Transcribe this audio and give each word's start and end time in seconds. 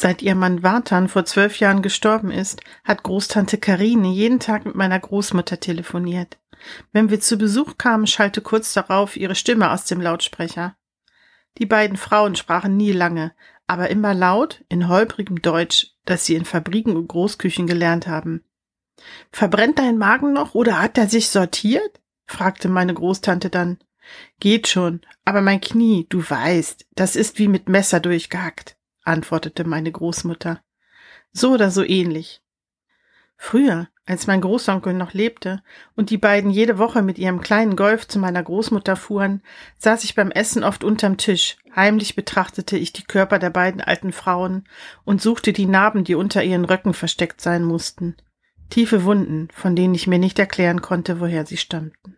Seit 0.00 0.22
ihr 0.22 0.36
Mann 0.36 0.62
Vartan 0.62 1.08
vor 1.08 1.24
zwölf 1.24 1.58
Jahren 1.58 1.82
gestorben 1.82 2.30
ist, 2.30 2.60
hat 2.84 3.02
Großtante 3.02 3.58
Karine 3.58 4.12
jeden 4.12 4.38
Tag 4.38 4.64
mit 4.64 4.76
meiner 4.76 5.00
Großmutter 5.00 5.58
telefoniert. 5.58 6.38
Wenn 6.92 7.10
wir 7.10 7.18
zu 7.18 7.36
Besuch 7.36 7.78
kamen, 7.78 8.06
schallte 8.06 8.40
kurz 8.40 8.72
darauf 8.72 9.16
ihre 9.16 9.34
Stimme 9.34 9.72
aus 9.72 9.86
dem 9.86 10.00
Lautsprecher. 10.00 10.76
Die 11.58 11.66
beiden 11.66 11.96
Frauen 11.96 12.36
sprachen 12.36 12.76
nie 12.76 12.92
lange, 12.92 13.34
aber 13.66 13.90
immer 13.90 14.14
laut, 14.14 14.64
in 14.68 14.86
holprigem 14.86 15.42
Deutsch, 15.42 15.88
das 16.04 16.26
sie 16.26 16.36
in 16.36 16.44
Fabriken 16.44 16.94
und 16.94 17.08
Großküchen 17.08 17.66
gelernt 17.66 18.06
haben. 18.06 18.44
Verbrennt 19.32 19.80
dein 19.80 19.98
Magen 19.98 20.32
noch 20.32 20.54
oder 20.54 20.80
hat 20.80 20.96
er 20.96 21.08
sich 21.08 21.28
sortiert? 21.28 22.00
fragte 22.24 22.68
meine 22.68 22.94
Großtante 22.94 23.50
dann. 23.50 23.78
Geht 24.38 24.68
schon, 24.68 25.00
aber 25.24 25.40
mein 25.40 25.60
Knie, 25.60 26.06
du 26.08 26.22
weißt, 26.22 26.86
das 26.94 27.16
ist 27.16 27.40
wie 27.40 27.48
mit 27.48 27.68
Messer 27.68 27.98
durchgehackt 27.98 28.77
antwortete 29.08 29.64
meine 29.64 29.90
Großmutter. 29.90 30.60
So 31.32 31.52
oder 31.52 31.70
so 31.70 31.82
ähnlich. 31.82 32.42
Früher, 33.36 33.88
als 34.04 34.26
mein 34.26 34.40
Großonkel 34.40 34.94
noch 34.94 35.12
lebte 35.12 35.62
und 35.94 36.10
die 36.10 36.18
beiden 36.18 36.50
jede 36.50 36.78
Woche 36.78 37.02
mit 37.02 37.18
ihrem 37.18 37.40
kleinen 37.40 37.76
Golf 37.76 38.08
zu 38.08 38.18
meiner 38.18 38.42
Großmutter 38.42 38.96
fuhren, 38.96 39.42
saß 39.78 40.02
ich 40.04 40.16
beim 40.16 40.30
Essen 40.32 40.64
oft 40.64 40.82
unterm 40.82 41.18
Tisch. 41.18 41.56
Heimlich 41.76 42.16
betrachtete 42.16 42.76
ich 42.76 42.92
die 42.92 43.04
Körper 43.04 43.38
der 43.38 43.50
beiden 43.50 43.80
alten 43.80 44.12
Frauen 44.12 44.64
und 45.04 45.22
suchte 45.22 45.52
die 45.52 45.66
Narben, 45.66 46.02
die 46.04 46.16
unter 46.16 46.42
ihren 46.42 46.64
Röcken 46.64 46.94
versteckt 46.94 47.40
sein 47.40 47.62
mussten. 47.62 48.16
Tiefe 48.70 49.04
Wunden, 49.04 49.48
von 49.52 49.76
denen 49.76 49.94
ich 49.94 50.06
mir 50.06 50.18
nicht 50.18 50.38
erklären 50.38 50.82
konnte, 50.82 51.20
woher 51.20 51.46
sie 51.46 51.56
stammten. 51.56 52.17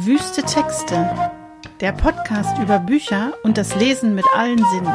Wüste 0.00 0.44
Texte. 0.44 1.32
Der 1.80 1.90
Podcast 1.90 2.56
über 2.62 2.78
Bücher 2.78 3.32
und 3.42 3.58
das 3.58 3.74
Lesen 3.74 4.14
mit 4.14 4.24
allen 4.32 4.64
Sinnen. 4.64 4.92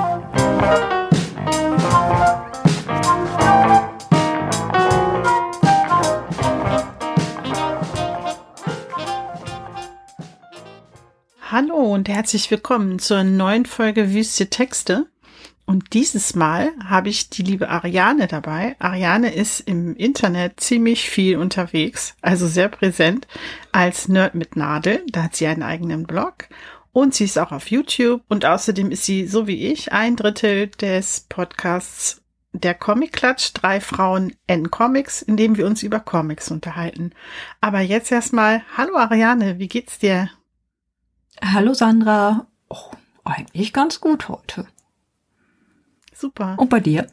Hallo 11.51 11.93
und 11.93 12.07
herzlich 12.07 12.49
willkommen 12.49 12.97
zur 12.97 13.25
neuen 13.25 13.65
Folge 13.65 14.13
Wüste 14.13 14.49
Texte. 14.49 15.07
Und 15.65 15.93
dieses 15.93 16.35
Mal 16.35 16.71
habe 16.83 17.09
ich 17.09 17.29
die 17.29 17.41
liebe 17.41 17.69
Ariane 17.69 18.27
dabei. 18.27 18.75
Ariane 18.79 19.33
ist 19.33 19.61
im 19.61 19.95
Internet 19.95 20.59
ziemlich 20.59 21.09
viel 21.09 21.37
unterwegs, 21.37 22.15
also 22.21 22.47
sehr 22.47 22.67
präsent 22.67 23.27
als 23.71 24.09
Nerd 24.09 24.35
mit 24.35 24.55
Nadel. 24.55 25.03
Da 25.09 25.23
hat 25.23 25.35
sie 25.35 25.47
einen 25.47 25.63
eigenen 25.63 26.05
Blog 26.05 26.49
und 26.91 27.13
sie 27.13 27.23
ist 27.23 27.39
auch 27.39 27.51
auf 27.51 27.71
YouTube 27.71 28.21
und 28.27 28.45
außerdem 28.45 28.91
ist 28.91 29.05
sie, 29.05 29.25
so 29.25 29.47
wie 29.47 29.71
ich, 29.71 29.93
ein 29.93 30.15
Drittel 30.15 30.67
des 30.67 31.25
Podcasts 31.29 32.21
der 32.51 32.75
Comic 32.75 33.13
Klatsch, 33.13 33.51
drei 33.53 33.81
Frauen 33.81 34.35
N 34.45 34.69
Comics, 34.69 35.21
in 35.23 35.37
dem 35.37 35.57
wir 35.57 35.65
uns 35.65 35.81
über 35.81 35.99
Comics 35.99 36.51
unterhalten. 36.51 37.11
Aber 37.61 37.79
jetzt 37.79 38.11
erstmal, 38.11 38.61
hallo 38.77 38.95
Ariane, 38.95 39.57
wie 39.59 39.67
geht's 39.67 39.97
dir? 39.97 40.29
Hallo 41.41 41.73
Sandra. 41.73 42.47
Oh, 42.69 42.91
eigentlich 43.23 43.73
ganz 43.73 43.99
gut 43.99 44.29
heute. 44.29 44.67
Super. 46.23 46.55
Und 46.57 46.69
bei 46.69 46.79
dir? 46.79 47.07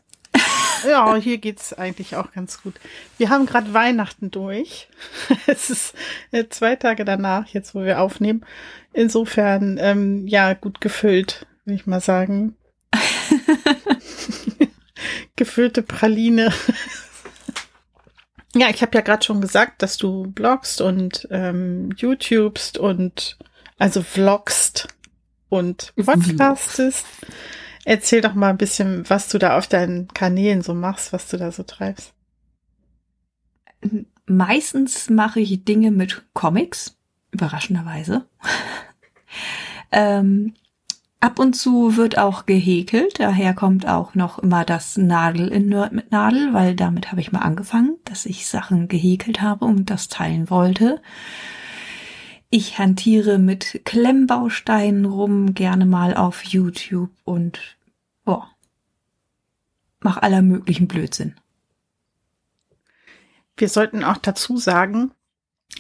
Ja, 0.87 1.17
hier 1.17 1.39
geht's 1.39 1.73
eigentlich 1.73 2.15
auch 2.15 2.31
ganz 2.31 2.63
gut. 2.63 2.75
Wir 3.19 3.29
haben 3.29 3.45
gerade 3.45 3.75
Weihnachten 3.75 4.31
durch. 4.31 4.89
Es 5.49 5.69
ist 5.69 5.97
äh, 6.31 6.45
zwei 6.49 6.77
Tage 6.77 7.05
danach, 7.05 7.49
jetzt 7.49 7.75
wo 7.75 7.83
wir 7.83 8.01
aufnehmen. 8.01 8.47
Insofern, 8.93 9.79
ähm, 9.81 10.29
ja, 10.29 10.55
gut 10.55 10.81
gefüllt, 10.81 11.45
würde 11.65 11.75
ich 11.75 11.89
mal 11.89 12.01
sagen. 12.01 12.55
Gefüllte 15.35 15.83
Praline. 15.83 16.53
ja, 18.55 18.71
ich 18.71 18.81
habe 18.81 18.97
ja 18.97 19.01
gerade 19.01 19.25
schon 19.25 19.41
gesagt, 19.41 19.83
dass 19.83 19.97
du 19.97 20.31
blogst 20.31 20.81
und 20.81 21.27
ähm, 21.33 21.91
YouTubest 21.97 22.79
und 22.79 23.39
also 23.77 24.05
vlogst 24.05 24.87
und 25.49 25.95
podcastest. 25.97 27.07
Erzähl 27.85 28.21
doch 28.21 28.35
mal 28.35 28.51
ein 28.51 28.59
bisschen, 28.59 29.09
was 29.09 29.29
du 29.29 29.39
da 29.39 29.57
auf 29.57 29.67
deinen 29.67 30.09
Kanälen 30.09 30.63
so 30.63 30.75
machst, 30.75 31.13
was 31.13 31.29
du 31.29 31.37
da 31.37 31.51
so 31.51 31.63
treibst. 31.63 32.13
Meistens 34.27 35.09
mache 35.09 35.41
ich 35.41 35.65
Dinge 35.65 35.91
mit 35.91 36.23
Comics, 36.35 36.97
überraschenderweise. 37.33 38.27
ähm, 39.93 40.55
ab 41.21 41.39
und 41.39 41.55
zu 41.55 41.97
wird 41.97 42.19
auch 42.19 42.45
gehäkelt, 42.45 43.19
daher 43.19 43.55
kommt 43.55 43.89
auch 43.89 44.15
noch 44.15 44.39
immer 44.39 44.65
das 44.65 44.99
Nadel 44.99 45.49
in 45.49 45.69
Nerd 45.69 45.93
mit 45.93 46.13
Nadel, 46.13 46.53
weil 46.53 46.77
damit 46.77 47.11
habe 47.11 47.23
ich 47.23 47.33
mal 47.33 47.41
angefangen, 47.41 47.97
dass 48.05 48.27
ich 48.27 48.47
Sachen 48.47 48.89
gehäkelt 48.89 49.41
habe 49.41 49.65
und 49.65 49.89
das 49.89 50.09
teilen 50.09 50.51
wollte. 50.51 51.01
Ich 52.53 52.79
hantiere 52.79 53.39
mit 53.39 53.83
Klemmbausteinen 53.85 55.05
rum, 55.05 55.55
gerne 55.55 55.87
mal 55.87 56.17
auf 56.17 56.43
YouTube 56.43 57.13
und 57.23 57.77
boah, 58.25 58.51
mach 60.01 60.17
aller 60.17 60.43
möglichen 60.43 60.89
Blödsinn. 60.89 61.37
Wir 63.57 63.69
sollten 63.69 64.03
auch 64.03 64.17
dazu 64.17 64.57
sagen, 64.57 65.13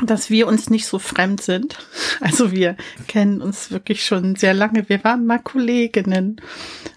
dass 0.00 0.30
wir 0.30 0.46
uns 0.46 0.70
nicht 0.70 0.86
so 0.86 0.98
fremd 0.98 1.42
sind. 1.42 1.78
Also 2.22 2.52
wir 2.52 2.76
kennen 3.08 3.40
uns 3.40 3.70
wirklich 3.70 4.04
schon 4.04 4.36
sehr 4.36 4.52
lange. 4.52 4.90
Wir 4.90 5.02
waren 5.04 5.24
mal 5.24 5.38
Kolleginnen 5.38 6.38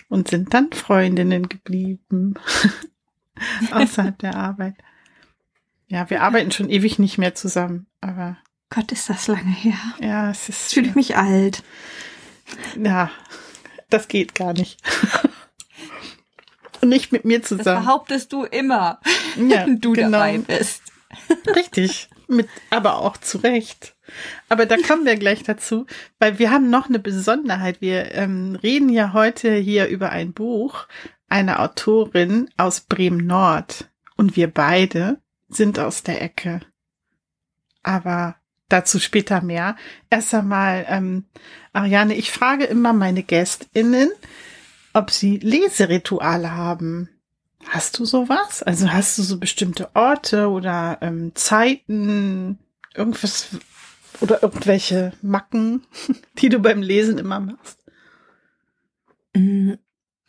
und 0.09 0.27
sind 0.27 0.53
dann 0.53 0.73
Freundinnen 0.73 1.47
geblieben 1.47 2.33
außerhalb 3.71 4.19
der 4.19 4.35
Arbeit. 4.35 4.75
Ja, 5.87 6.09
wir 6.09 6.21
arbeiten 6.21 6.51
schon 6.51 6.69
ewig 6.69 6.99
nicht 6.99 7.17
mehr 7.17 7.35
zusammen, 7.35 7.87
aber 8.01 8.37
Gott, 8.73 8.91
ist 8.91 9.09
das 9.09 9.27
lange 9.27 9.51
her. 9.51 9.77
Ja, 9.99 10.31
es 10.31 10.49
ist. 10.49 10.73
Fühle 10.73 10.87
ich 10.87 10.95
mich 10.95 11.15
alt. 11.15 11.63
Ja, 12.81 13.11
das 13.89 14.07
geht 14.07 14.33
gar 14.33 14.53
nicht. 14.53 14.81
Und 16.81 16.89
nicht 16.89 17.11
mit 17.11 17.23
mir 17.23 17.43
zusammen. 17.43 17.65
Das 17.65 17.85
behauptest 17.85 18.33
du 18.33 18.43
immer, 18.45 18.99
ja, 19.35 19.65
wenn 19.65 19.79
du 19.79 19.93
genau. 19.93 20.11
dabei 20.11 20.39
bist. 20.39 20.81
Richtig, 21.55 22.09
mit, 22.27 22.49
aber 22.71 22.97
auch 22.97 23.17
zu 23.17 23.37
Recht. 23.39 23.95
Aber 24.49 24.65
da 24.65 24.77
kommen 24.77 25.05
wir 25.05 25.17
gleich 25.17 25.43
dazu, 25.43 25.85
weil 26.17 26.39
wir 26.39 26.49
haben 26.49 26.71
noch 26.71 26.89
eine 26.89 26.99
Besonderheit. 26.99 27.79
Wir 27.79 28.13
ähm, 28.13 28.57
reden 28.61 28.89
ja 28.89 29.13
heute 29.13 29.53
hier 29.53 29.87
über 29.87 30.09
ein 30.09 30.33
Buch 30.33 30.87
einer 31.29 31.59
Autorin 31.59 32.49
aus 32.57 32.81
Bremen 32.81 33.25
Nord. 33.27 33.89
Und 34.15 34.35
wir 34.35 34.51
beide 34.51 35.21
sind 35.47 35.77
aus 35.77 36.01
der 36.01 36.23
Ecke. 36.23 36.61
Aber 37.83 38.35
Dazu 38.69 38.99
später 38.99 39.41
mehr. 39.41 39.75
Erst 40.09 40.33
einmal, 40.33 40.85
ähm, 40.87 41.25
Ariane, 41.73 42.15
ich 42.15 42.31
frage 42.31 42.65
immer 42.65 42.93
meine 42.93 43.23
GästInnen, 43.23 44.11
ob 44.93 45.11
sie 45.11 45.37
Leserituale 45.37 46.51
haben. 46.51 47.09
Hast 47.67 47.99
du 47.99 48.05
sowas? 48.05 48.63
Also 48.63 48.91
hast 48.91 49.17
du 49.17 49.23
so 49.23 49.37
bestimmte 49.39 49.95
Orte 49.95 50.49
oder 50.49 50.97
ähm, 51.01 51.31
Zeiten, 51.35 52.59
irgendwas 52.93 53.49
oder 54.21 54.43
irgendwelche 54.43 55.13
Macken, 55.21 55.83
die 56.39 56.49
du 56.49 56.59
beim 56.59 56.81
Lesen 56.81 57.17
immer 57.17 57.39
machst? 57.39 57.79
Mm, 59.35 59.73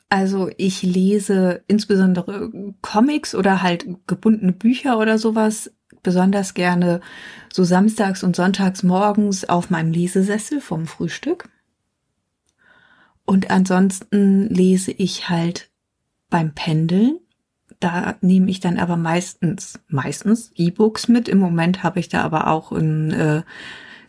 also 0.08 0.50
ich 0.56 0.82
lese 0.82 1.64
insbesondere 1.66 2.50
Comics 2.82 3.34
oder 3.34 3.62
halt 3.62 3.86
gebundene 4.06 4.52
Bücher 4.52 4.98
oder 4.98 5.18
sowas 5.18 5.72
besonders 6.02 6.54
gerne 6.54 7.00
so 7.52 7.64
samstags 7.64 8.22
und 8.22 8.36
sonntags 8.36 8.82
morgens 8.82 9.48
auf 9.48 9.70
meinem 9.70 9.92
Lesesessel 9.92 10.60
vom 10.60 10.86
Frühstück. 10.86 11.48
Und 13.24 13.50
ansonsten 13.50 14.48
lese 14.48 14.92
ich 14.92 15.28
halt 15.28 15.70
beim 16.30 16.54
Pendeln. 16.54 17.18
Da 17.80 18.16
nehme 18.20 18.50
ich 18.50 18.60
dann 18.60 18.78
aber 18.78 18.96
meistens, 18.96 19.80
meistens 19.88 20.52
E-Books 20.54 21.08
mit. 21.08 21.28
Im 21.28 21.38
Moment 21.38 21.82
habe 21.82 22.00
ich 22.00 22.08
da 22.08 22.22
aber 22.22 22.48
auch 22.48 22.72
ein, 22.72 23.10
äh, 23.12 23.42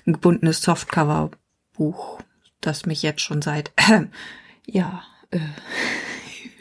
ein 0.06 0.13
gebundenes 0.13 0.62
Softcover-Buch, 0.62 2.19
das 2.62 2.86
mich 2.86 3.01
jetzt 3.04 3.21
schon 3.21 3.42
seit, 3.42 3.71
äh, 3.77 4.06
ja, 4.65 5.04
äh, 5.31 5.39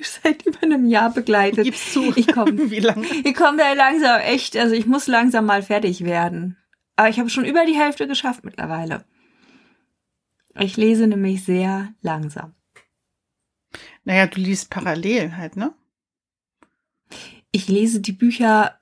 seit 0.06 0.46
über 0.46 0.62
einem 0.62 0.86
Jahr 0.86 1.12
begleitet. 1.12 1.64
Gib's 1.64 1.92
zu. 1.92 2.12
Ich 2.16 2.28
komme, 2.28 2.70
wie 2.70 2.80
lange? 2.80 3.06
Ich 3.24 3.34
komme 3.34 3.58
da 3.58 3.72
langsam 3.72 4.20
echt, 4.20 4.56
also 4.56 4.74
ich 4.74 4.86
muss 4.86 5.06
langsam 5.06 5.46
mal 5.46 5.62
fertig 5.62 6.04
werden. 6.04 6.56
Aber 6.96 7.08
ich 7.08 7.18
habe 7.18 7.30
schon 7.30 7.44
über 7.44 7.64
die 7.66 7.76
Hälfte 7.76 8.06
geschafft 8.06 8.44
mittlerweile. 8.44 9.04
Ich 10.58 10.76
lese 10.76 11.06
nämlich 11.06 11.44
sehr 11.44 11.92
langsam. 12.00 12.54
Naja, 14.04 14.26
du 14.26 14.40
liest 14.40 14.70
parallel 14.70 15.36
halt, 15.36 15.56
ne? 15.56 15.74
Ich 17.50 17.68
lese 17.68 18.00
die 18.00 18.12
Bücher 18.12 18.78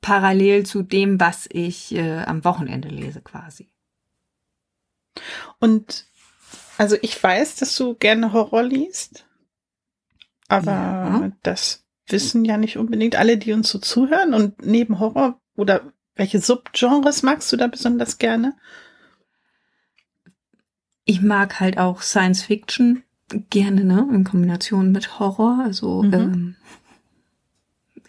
parallel 0.00 0.64
zu 0.64 0.82
dem, 0.82 1.20
was 1.20 1.48
ich 1.50 1.94
äh, 1.94 2.22
am 2.22 2.44
Wochenende 2.44 2.88
lese 2.88 3.20
quasi. 3.20 3.70
Und 5.58 6.06
also 6.76 6.96
ich 7.02 7.22
weiß, 7.22 7.56
dass 7.56 7.76
du 7.76 7.94
gerne 7.94 8.32
Horror 8.32 8.62
liest, 8.62 9.26
aber 10.54 10.70
ja. 10.70 11.32
das 11.42 11.84
wissen 12.08 12.44
ja 12.44 12.56
nicht 12.56 12.76
unbedingt 12.76 13.16
alle, 13.16 13.38
die 13.38 13.52
uns 13.52 13.70
so 13.70 13.78
zuhören. 13.78 14.34
Und 14.34 14.64
neben 14.64 14.98
Horror 14.98 15.40
oder 15.56 15.92
welche 16.16 16.40
Subgenres 16.40 17.22
magst 17.22 17.52
du 17.52 17.56
da 17.56 17.66
besonders 17.66 18.18
gerne? 18.18 18.54
Ich 21.04 21.22
mag 21.22 21.60
halt 21.60 21.78
auch 21.78 22.02
Science 22.02 22.42
Fiction 22.42 23.02
gerne, 23.50 23.84
ne, 23.84 24.08
in 24.12 24.24
Kombination 24.24 24.92
mit 24.92 25.18
Horror. 25.18 25.60
Also 25.64 26.02
mhm. 26.02 26.14
ähm, 26.14 26.56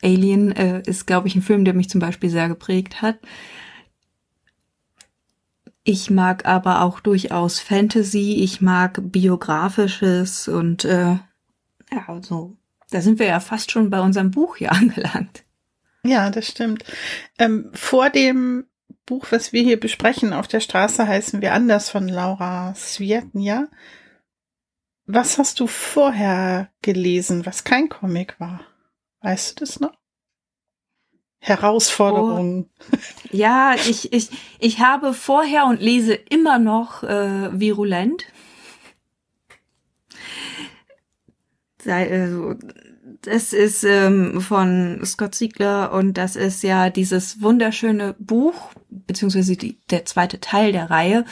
Alien 0.04 0.52
äh, 0.52 0.82
ist, 0.86 1.08
glaube 1.08 1.28
ich, 1.28 1.36
ein 1.36 1.42
Film, 1.42 1.66
der 1.66 1.74
mich 1.74 1.90
zum 1.90 2.00
Beispiel 2.00 2.30
sehr 2.30 2.48
geprägt 2.48 3.02
hat. 3.02 3.20
Ich 5.84 6.10
mag 6.10 6.46
aber 6.46 6.82
auch 6.82 7.00
durchaus 7.00 7.60
Fantasy, 7.60 8.38
ich 8.42 8.60
mag 8.60 9.00
biografisches 9.04 10.48
und 10.48 10.84
äh, 10.84 11.18
ja, 11.96 12.06
also 12.08 12.56
da 12.92 13.02
sind 13.02 13.20
wir 13.20 13.26
ja 13.26 13.40
fast 13.40 13.72
schon 13.72 13.90
bei 13.90 14.02
unserem 14.02 14.32
Buch 14.32 14.58
hier 14.58 14.72
angelangt. 14.74 15.44
Ja, 16.04 16.30
das 16.30 16.48
stimmt. 16.48 16.84
Ähm, 17.40 17.72
vor 17.74 18.10
dem 18.10 18.66
Buch, 19.06 19.28
was 19.32 19.54
wir 19.54 19.64
hier 19.64 19.80
besprechen, 19.80 20.34
auf 20.34 20.48
der 20.48 20.60
Straße 20.60 21.08
heißen 21.08 21.42
wir 21.42 21.54
anders 21.54 21.90
von 21.90 22.08
Laura 22.08 22.74
Svietnia. 22.76 23.68
Was 25.08 25.38
hast 25.38 25.60
du 25.60 25.68
vorher 25.68 26.70
gelesen, 26.82 27.46
was 27.46 27.64
kein 27.64 27.90
Comic 27.90 28.40
war? 28.40 28.62
Weißt 29.22 29.60
du 29.60 29.66
das 29.66 29.80
noch? 29.80 29.94
Herausforderungen. 31.40 32.70
Oh. 32.92 32.98
Ja, 33.32 33.76
ich, 33.76 34.12
ich, 34.12 34.30
ich 34.60 34.80
habe 34.80 35.14
vorher 35.14 35.66
und 35.66 35.80
lese 35.80 36.16
immer 36.16 36.58
noch 36.58 37.04
äh, 37.04 37.60
virulent. 37.60 38.26
Also, 41.88 42.56
das 43.22 43.54
ist 43.54 43.84
ähm, 43.84 44.42
von 44.42 45.02
Scott 45.06 45.36
Siegler 45.36 45.92
und 45.94 46.16
das 46.16 46.36
ist 46.36 46.64
ja 46.64 46.90
dieses 46.90 47.42
wunderschöne 47.42 48.16
Buch, 48.20 48.72
beziehungsweise 48.90 49.56
die, 49.56 49.80
der 49.90 50.06
zweite 50.06 50.40
Teil 50.40 50.72
der 50.72 50.90
Reihe, 50.90 51.26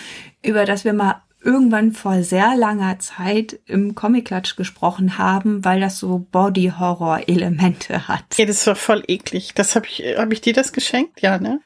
über 0.43 0.65
das 0.65 0.85
wir 0.85 0.93
mal 0.93 1.21
irgendwann 1.43 1.91
vor 1.91 2.23
sehr 2.23 2.55
langer 2.55 2.99
Zeit 2.99 3.59
im 3.65 3.95
Comic-Klatsch 3.95 4.55
gesprochen 4.55 5.17
haben, 5.17 5.65
weil 5.65 5.81
das 5.81 5.99
so 5.99 6.19
Body-Horror-Elemente 6.19 8.07
hat. 8.07 8.37
Ja, 8.37 8.45
das 8.45 8.65
war 8.65 8.75
voll 8.75 9.03
eklig. 9.07 9.53
Das 9.53 9.75
habe 9.75 9.85
ich, 9.87 10.03
habe 10.17 10.33
ich 10.33 10.41
dir 10.41 10.53
das 10.53 10.71
geschenkt? 10.73 11.21
Ja, 11.21 11.39
ne? 11.39 11.59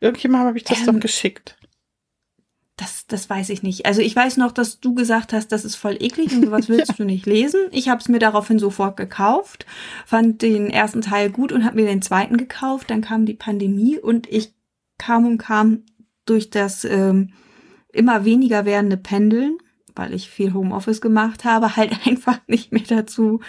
Irgendjemand 0.00 0.46
habe 0.46 0.58
ich 0.58 0.64
das 0.64 0.80
ähm, 0.80 0.86
doch 0.86 1.00
geschickt. 1.00 1.56
Das, 2.76 3.06
das 3.06 3.28
weiß 3.28 3.50
ich 3.50 3.62
nicht. 3.62 3.84
Also 3.84 4.00
ich 4.00 4.16
weiß 4.16 4.38
noch, 4.38 4.50
dass 4.50 4.80
du 4.80 4.94
gesagt 4.94 5.32
hast, 5.32 5.52
das 5.52 5.64
ist 5.64 5.76
voll 5.76 5.96
eklig 6.00 6.32
und 6.32 6.46
sowas 6.46 6.68
willst 6.70 6.92
ja. 6.92 6.94
du 6.96 7.04
nicht 7.04 7.26
lesen. 7.26 7.60
Ich 7.70 7.88
habe 7.88 8.00
es 8.00 8.08
mir 8.08 8.18
daraufhin 8.18 8.58
sofort 8.58 8.96
gekauft, 8.96 9.66
fand 10.06 10.42
den 10.42 10.70
ersten 10.70 11.02
Teil 11.02 11.30
gut 11.30 11.52
und 11.52 11.64
habe 11.64 11.76
mir 11.76 11.86
den 11.86 12.02
zweiten 12.02 12.36
gekauft. 12.36 12.90
Dann 12.90 13.02
kam 13.02 13.26
die 13.26 13.34
Pandemie 13.34 13.98
und 13.98 14.26
ich 14.30 14.54
kam 14.98 15.26
und 15.26 15.38
kam 15.38 15.84
durch 16.24 16.50
das 16.50 16.84
ähm, 16.84 17.32
immer 17.92 18.24
weniger 18.24 18.64
werdende 18.64 18.96
Pendeln, 18.96 19.58
weil 19.94 20.14
ich 20.14 20.30
viel 20.30 20.54
Homeoffice 20.54 21.00
gemacht 21.00 21.44
habe, 21.44 21.76
halt 21.76 22.06
einfach 22.06 22.40
nicht 22.46 22.72
mehr 22.72 22.84
dazu, 22.88 23.40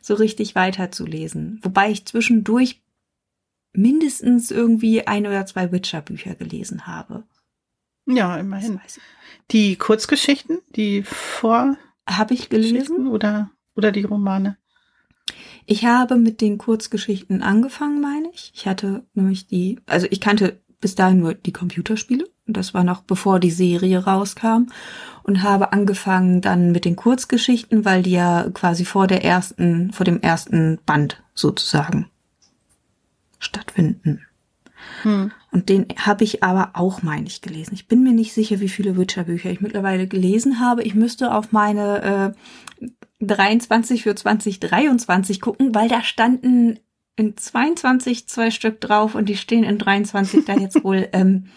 so 0.00 0.14
richtig 0.14 0.54
weiterzulesen. 0.54 1.60
Wobei 1.62 1.90
ich 1.90 2.06
zwischendurch 2.06 2.82
mindestens 3.72 4.50
irgendwie 4.50 5.06
ein 5.06 5.26
oder 5.26 5.46
zwei 5.46 5.72
Witcher-Bücher 5.72 6.34
gelesen 6.34 6.86
habe. 6.86 7.24
Ja, 8.06 8.36
immerhin. 8.36 8.80
Die 9.50 9.76
Kurzgeschichten, 9.76 10.58
die 10.74 11.02
vor 11.02 11.76
habe 12.06 12.34
ich 12.34 12.48
gelesen 12.48 13.06
oder 13.06 13.50
oder 13.76 13.92
die 13.92 14.04
Romane. 14.04 14.56
Ich 15.66 15.84
habe 15.84 16.16
mit 16.16 16.40
den 16.40 16.58
Kurzgeschichten 16.58 17.42
angefangen, 17.42 18.00
meine 18.00 18.28
ich. 18.32 18.52
Ich 18.54 18.66
hatte 18.66 19.04
nämlich 19.14 19.46
die, 19.46 19.80
also 19.86 20.06
ich 20.10 20.20
kannte 20.20 20.60
bis 20.80 20.94
dahin 20.94 21.20
nur 21.20 21.34
die 21.34 21.52
Computerspiele. 21.52 22.28
Das 22.46 22.74
war 22.74 22.82
noch 22.82 23.02
bevor 23.02 23.38
die 23.38 23.52
Serie 23.52 24.04
rauskam 24.04 24.66
und 25.22 25.42
habe 25.44 25.72
angefangen 25.72 26.40
dann 26.40 26.72
mit 26.72 26.84
den 26.84 26.96
Kurzgeschichten, 26.96 27.84
weil 27.84 28.02
die 28.02 28.10
ja 28.10 28.50
quasi 28.52 28.84
vor 28.84 29.06
der 29.06 29.24
ersten, 29.24 29.92
vor 29.92 30.04
dem 30.04 30.20
ersten 30.20 30.80
Band 30.84 31.22
sozusagen 31.34 32.10
stattfinden. 33.38 34.26
Hm. 35.02 35.30
Und 35.52 35.68
den 35.68 35.86
habe 35.98 36.24
ich 36.24 36.42
aber 36.42 36.70
auch, 36.72 37.02
meine 37.02 37.26
ich, 37.26 37.42
gelesen. 37.42 37.74
Ich 37.74 37.86
bin 37.86 38.02
mir 38.02 38.12
nicht 38.12 38.32
sicher, 38.32 38.60
wie 38.60 38.70
viele 38.70 38.96
Witcher-Bücher 38.96 39.50
ich 39.50 39.60
mittlerweile 39.60 40.08
gelesen 40.08 40.60
habe. 40.60 40.82
Ich 40.82 40.94
müsste 40.94 41.34
auf 41.34 41.52
meine 41.52 42.34
äh, 42.80 42.86
23 43.20 44.02
für 44.02 44.14
2023 44.14 45.42
gucken, 45.42 45.74
weil 45.74 45.88
da 45.88 46.02
standen 46.02 46.80
in 47.16 47.36
22 47.36 48.26
zwei 48.28 48.50
Stück 48.50 48.80
drauf 48.80 49.14
und 49.14 49.28
die 49.28 49.36
stehen 49.36 49.64
in 49.64 49.78
23 49.78 50.44
da 50.46 50.54
jetzt 50.54 50.82
wohl. 50.82 51.08
Ähm, 51.12 51.48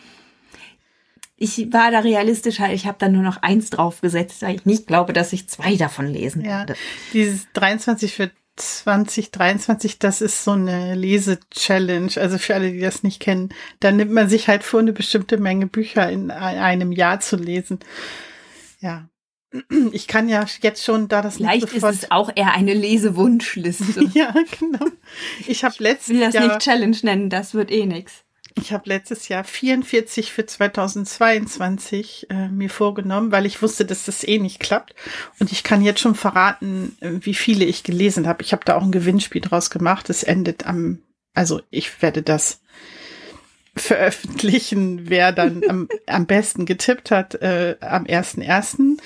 ich 1.38 1.74
war 1.74 1.92
da 1.92 2.00
realistischer, 2.00 2.72
ich 2.72 2.86
habe 2.88 2.98
da 2.98 3.10
nur 3.10 3.22
noch 3.22 3.42
eins 3.42 3.70
draufgesetzt, 3.70 4.42
weil 4.42 4.56
ich 4.56 4.66
nicht 4.66 4.88
glaube, 4.88 5.12
dass 5.12 5.34
ich 5.34 5.50
zwei 5.50 5.76
davon 5.76 6.08
lesen 6.08 6.44
ja, 6.44 6.60
werde. 6.60 6.76
Dieses 7.12 7.48
23 7.54 8.14
für 8.14 8.32
2023, 8.56 10.00
das 10.00 10.22
ist 10.22 10.44
so 10.44 10.52
eine 10.52 10.96
Lese-Challenge. 10.96 12.12
Also 12.16 12.38
für 12.38 12.56
alle, 12.56 12.72
die 12.72 12.80
das 12.80 13.04
nicht 13.04 13.20
kennen, 13.20 13.50
da 13.80 13.92
nimmt 13.92 14.12
man 14.12 14.30
sich 14.30 14.48
halt 14.48 14.64
vor, 14.64 14.80
eine 14.80 14.94
bestimmte 14.94 15.38
Menge 15.38 15.68
Bücher 15.68 16.10
in 16.10 16.32
einem 16.32 16.92
Jahr 16.92 17.20
zu 17.20 17.36
lesen. 17.36 17.80
Ja. 18.80 19.10
Ich 19.92 20.08
kann 20.08 20.28
ja 20.28 20.46
jetzt 20.62 20.84
schon 20.84 21.08
da 21.08 21.22
das 21.22 21.38
Vielleicht 21.38 21.72
ist 21.72 21.84
es 21.84 22.12
auch 22.12 22.30
eher 22.36 22.54
eine 22.54 22.74
Lesewunschliste. 22.74 24.10
ja, 24.14 24.34
genau. 24.60 24.88
Ich 25.48 25.64
habe 25.64 25.76
letztes 25.80 26.18
Jahr. 26.18 26.30
Ich 26.30 26.34
will 26.34 26.34
das 26.34 26.34
Jahr 26.34 26.48
nicht 26.48 26.60
Challenge 26.60 26.98
nennen, 27.04 27.30
das 27.30 27.54
wird 27.54 27.72
eh 27.72 27.86
nix. 27.86 28.25
Ich 28.58 28.72
habe 28.72 28.88
letztes 28.88 29.28
Jahr 29.28 29.44
44 29.44 30.32
für 30.32 30.46
2022 30.46 32.28
äh, 32.30 32.48
mir 32.48 32.70
vorgenommen, 32.70 33.32
weil 33.32 33.46
ich 33.46 33.62
wusste, 33.62 33.86
dass 33.86 34.06
das 34.06 34.24
eh 34.24 34.40
nicht 34.40 34.60
klappt. 34.62 34.96
Und 35.40 35.52
ich 35.52 35.64
kann 35.64 35.82
jetzt 35.82 36.00
schon 36.00 36.16
verraten, 36.16 36.98
äh, 37.02 37.12
wie 37.20 37.34
viele 37.34 37.66
ich 37.66 37.84
gelesen 37.84 38.28
habe. 38.28 38.44
Ich 38.44 38.54
habe 38.54 38.64
da 38.64 38.76
auch 38.76 38.84
ein 38.84 38.94
Gewinnspiel 38.94 39.42
draus 39.42 39.70
gemacht. 39.70 40.10
Es 40.10 40.24
endet 40.24 40.66
am, 40.66 41.00
also 41.34 41.62
ich 41.70 42.02
werde 42.02 42.24
das 42.24 42.62
veröffentlichen, 43.76 45.10
wer 45.10 45.34
dann 45.34 45.62
am, 45.70 45.90
am 46.08 46.26
besten 46.26 46.66
getippt 46.66 47.12
hat 47.12 47.36
äh, 47.36 47.76
am 47.82 48.06
1.1. 48.06 48.98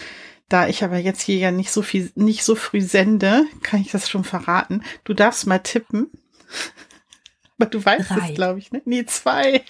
Da 0.48 0.68
ich 0.68 0.84
aber 0.84 0.98
jetzt 0.98 1.22
hier 1.22 1.38
ja 1.38 1.51
nicht 1.51 1.72
so 1.72 1.82
viel, 1.82 2.12
nicht 2.15 2.44
so 2.44 2.56
früh 2.56 2.82
sende, 2.82 3.46
kann 3.63 3.82
ich 3.82 3.91
das 3.91 4.10
schon 4.10 4.24
verraten. 4.24 4.84
Du 5.03 5.13
darfst 5.13 5.48
mal 5.48 5.60
tippen. 5.60 6.08
Aber 7.60 7.70
du 7.70 7.84
weißt 7.84 8.10
Drei. 8.10 8.30
es, 8.30 8.36
glaube 8.36 8.60
ich, 8.60 8.72
ne? 8.72 8.82
Nee, 8.86 9.06
zwei. 9.06 9.63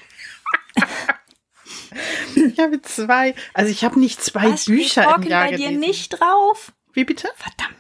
ich 2.36 2.60
habe 2.60 2.81
zwei. 2.81 3.36
Also 3.53 3.72
ich 3.72 3.84
habe 3.84 4.00
nicht 4.00 4.24
zwei 4.24 4.51
Was, 4.51 4.65
Bücher 4.65 5.15
im 5.15 5.24
Jahr 5.24 5.46
bei 5.46 5.51
gelesen. 5.51 5.74
dir 5.74 5.79
nicht 5.79 6.10
drauf? 6.10 6.72
Wie 6.93 7.03
bitte? 7.03 7.29
Verdammt. 7.36 7.75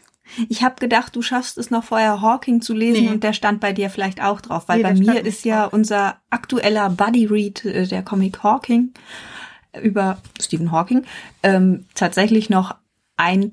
Ich 0.47 0.63
habe 0.63 0.75
gedacht, 0.75 1.15
du 1.15 1.21
schaffst 1.21 1.57
es 1.57 1.71
noch 1.71 1.83
vorher 1.83 2.21
Hawking 2.21 2.61
zu 2.61 2.73
lesen 2.73 3.05
nee. 3.05 3.09
und 3.11 3.23
der 3.23 3.33
stand 3.33 3.59
bei 3.59 3.73
dir 3.73 3.89
vielleicht 3.89 4.21
auch 4.21 4.41
drauf, 4.41 4.67
weil 4.67 4.77
nee, 4.77 4.83
bei 4.83 4.93
mir 4.93 5.25
ist 5.25 5.43
ja 5.43 5.63
drauf. 5.63 5.73
unser 5.73 6.21
aktueller 6.29 6.89
Buddy 6.89 7.25
Read, 7.25 7.65
äh, 7.65 7.87
der 7.87 8.03
Comic 8.03 8.43
Hawking 8.43 8.93
über 9.81 10.19
Stephen 10.39 10.71
Hawking, 10.71 11.05
ähm, 11.43 11.85
tatsächlich 11.93 12.49
noch 12.49 12.75
ein 13.17 13.51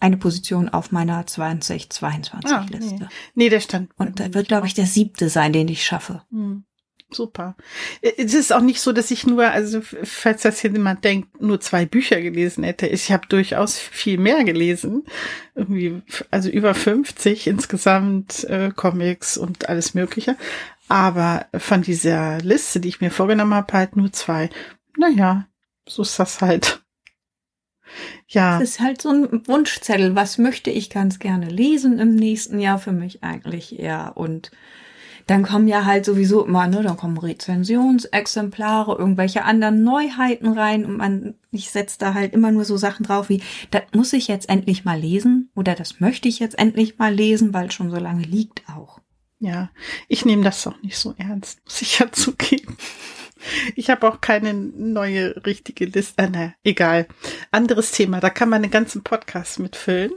eine 0.00 0.16
Position 0.16 0.68
auf 0.68 0.92
meiner 0.92 1.24
2022-Liste. 1.24 2.54
Ah, 2.54 2.66
nee. 2.70 3.06
nee, 3.34 3.48
der 3.48 3.60
stand. 3.60 3.90
Und 3.96 4.20
da 4.20 4.34
wird, 4.34 4.48
glaube 4.48 4.66
ich, 4.66 4.74
der 4.74 4.86
siebte 4.86 5.28
sein, 5.28 5.52
den 5.52 5.68
ich 5.68 5.84
schaffe. 5.84 6.22
Hm. 6.30 6.64
Super. 7.10 7.56
Es 8.02 8.34
ist 8.34 8.52
auch 8.52 8.60
nicht 8.60 8.80
so, 8.80 8.92
dass 8.92 9.12
ich 9.12 9.26
nur, 9.26 9.48
also 9.48 9.80
falls 9.80 10.42
das 10.42 10.60
hier 10.60 10.72
jemand 10.72 11.04
denkt, 11.04 11.40
nur 11.40 11.60
zwei 11.60 11.86
Bücher 11.86 12.20
gelesen 12.20 12.64
hätte. 12.64 12.88
Ich 12.88 13.12
habe 13.12 13.28
durchaus 13.28 13.78
viel 13.78 14.18
mehr 14.18 14.42
gelesen. 14.42 15.04
Irgendwie, 15.54 16.02
also 16.32 16.48
über 16.48 16.74
50 16.74 17.46
insgesamt 17.46 18.42
äh, 18.44 18.72
Comics 18.74 19.38
und 19.38 19.68
alles 19.68 19.94
Mögliche. 19.94 20.36
Aber 20.88 21.46
von 21.56 21.82
dieser 21.82 22.38
Liste, 22.38 22.80
die 22.80 22.88
ich 22.88 23.00
mir 23.00 23.12
vorgenommen 23.12 23.54
habe, 23.54 23.72
halt 23.72 23.96
nur 23.96 24.12
zwei. 24.12 24.50
Naja, 24.98 25.46
so 25.86 26.02
ist 26.02 26.18
das 26.18 26.40
halt. 26.40 26.82
Ja. 28.28 28.60
Es 28.60 28.70
ist 28.70 28.80
halt 28.80 29.02
so 29.02 29.10
ein 29.10 29.46
Wunschzettel. 29.46 30.14
Was 30.14 30.38
möchte 30.38 30.70
ich 30.70 30.90
ganz 30.90 31.18
gerne 31.18 31.48
lesen 31.48 31.98
im 31.98 32.14
nächsten 32.14 32.58
Jahr 32.58 32.78
für 32.78 32.92
mich 32.92 33.22
eigentlich 33.22 33.78
eher? 33.78 34.12
Und 34.16 34.50
dann 35.26 35.42
kommen 35.42 35.66
ja 35.66 35.84
halt 35.84 36.04
sowieso 36.04 36.44
immer, 36.44 36.68
ne, 36.68 36.82
dann 36.82 36.96
kommen 36.96 37.18
Rezensionsexemplare, 37.18 38.96
irgendwelche 38.96 39.44
anderen 39.44 39.82
Neuheiten 39.82 40.56
rein 40.56 40.84
und 40.84 40.96
man, 40.96 41.34
ich 41.50 41.70
setze 41.70 41.98
da 41.98 42.14
halt 42.14 42.32
immer 42.32 42.52
nur 42.52 42.64
so 42.64 42.76
Sachen 42.76 43.04
drauf 43.04 43.28
wie, 43.28 43.42
das 43.72 43.82
muss 43.92 44.12
ich 44.12 44.28
jetzt 44.28 44.48
endlich 44.48 44.84
mal 44.84 44.98
lesen 44.98 45.50
oder 45.56 45.74
das 45.74 45.98
möchte 46.00 46.28
ich 46.28 46.38
jetzt 46.38 46.58
endlich 46.58 46.98
mal 46.98 47.12
lesen, 47.12 47.52
weil 47.52 47.66
es 47.66 47.74
schon 47.74 47.90
so 47.90 47.96
lange 47.96 48.22
liegt 48.22 48.62
auch. 48.68 49.00
Ja, 49.38 49.70
ich 50.08 50.24
nehme 50.24 50.44
das 50.44 50.62
doch 50.62 50.80
nicht 50.82 50.96
so 50.96 51.14
ernst, 51.18 51.60
muss 51.64 51.82
ich 51.82 51.98
ja 51.98 52.10
zugeben. 52.10 52.76
Ich 53.74 53.90
habe 53.90 54.08
auch 54.08 54.20
keine 54.20 54.54
neue 54.54 55.44
richtige 55.46 55.86
Liste. 55.86 56.14
Ah, 56.16 56.28
naja, 56.28 56.54
egal. 56.64 57.06
Anderes 57.50 57.92
Thema. 57.92 58.20
Da 58.20 58.30
kann 58.30 58.48
man 58.48 58.62
einen 58.62 58.70
ganzen 58.70 59.02
Podcast 59.02 59.58
mitfüllen. 59.58 60.12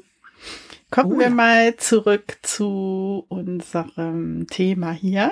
Kommen 0.91 1.13
oh, 1.13 1.19
wir 1.19 1.27
ja. 1.27 1.33
mal 1.33 1.77
zurück 1.77 2.37
zu 2.41 3.25
unserem 3.29 4.47
Thema 4.47 4.91
hier. 4.91 5.31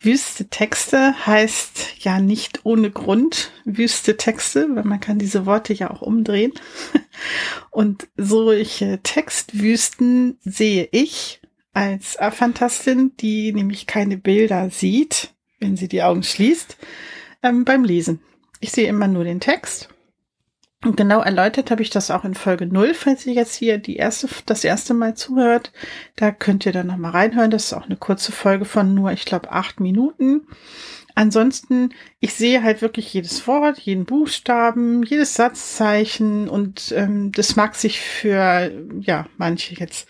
Wüste 0.00 0.48
Texte 0.48 1.26
heißt 1.26 1.96
ja 2.00 2.18
nicht 2.18 2.60
ohne 2.64 2.90
Grund 2.90 3.52
wüste 3.64 4.16
Texte, 4.16 4.68
weil 4.74 4.84
man 4.84 5.00
kann 5.00 5.18
diese 5.18 5.46
Worte 5.46 5.72
ja 5.72 5.90
auch 5.90 6.02
umdrehen. 6.02 6.52
Und 7.70 8.08
solche 8.16 9.00
Textwüsten 9.02 10.38
sehe 10.42 10.88
ich 10.90 11.40
als 11.72 12.18
Phantastin, 12.32 13.12
die 13.18 13.52
nämlich 13.52 13.86
keine 13.86 14.16
Bilder 14.18 14.70
sieht, 14.70 15.30
wenn 15.60 15.76
sie 15.76 15.88
die 15.88 16.02
Augen 16.02 16.22
schließt, 16.22 16.76
ähm, 17.42 17.64
beim 17.64 17.84
Lesen. 17.84 18.20
Ich 18.60 18.72
sehe 18.72 18.88
immer 18.88 19.08
nur 19.08 19.24
den 19.24 19.40
Text. 19.40 19.88
Und 20.84 20.96
genau 20.96 21.20
erläutert 21.20 21.70
habe 21.70 21.82
ich 21.82 21.90
das 21.90 22.10
auch 22.10 22.24
in 22.24 22.34
Folge 22.34 22.66
0, 22.66 22.94
falls 22.94 23.24
ihr 23.24 23.34
jetzt 23.34 23.54
hier 23.54 23.78
die 23.78 23.96
erste, 23.96 24.28
das 24.46 24.64
erste 24.64 24.94
Mal 24.94 25.14
zuhört. 25.14 25.72
Da 26.16 26.32
könnt 26.32 26.66
ihr 26.66 26.72
dann 26.72 26.88
nochmal 26.88 27.12
reinhören. 27.12 27.52
Das 27.52 27.66
ist 27.66 27.72
auch 27.72 27.86
eine 27.86 27.96
kurze 27.96 28.32
Folge 28.32 28.64
von 28.64 28.92
nur, 28.92 29.12
ich 29.12 29.24
glaube, 29.24 29.52
acht 29.52 29.78
Minuten. 29.78 30.48
Ansonsten, 31.14 31.90
ich 32.20 32.34
sehe 32.34 32.62
halt 32.62 32.82
wirklich 32.82 33.12
jedes 33.12 33.46
Wort, 33.46 33.78
jeden 33.78 34.06
Buchstaben, 34.06 35.02
jedes 35.02 35.34
Satzzeichen 35.34 36.48
und 36.48 36.92
ähm, 36.96 37.32
das 37.32 37.54
mag 37.54 37.74
sich 37.74 38.00
für 38.00 38.72
ja 39.00 39.26
manche 39.36 39.74
jetzt 39.74 40.08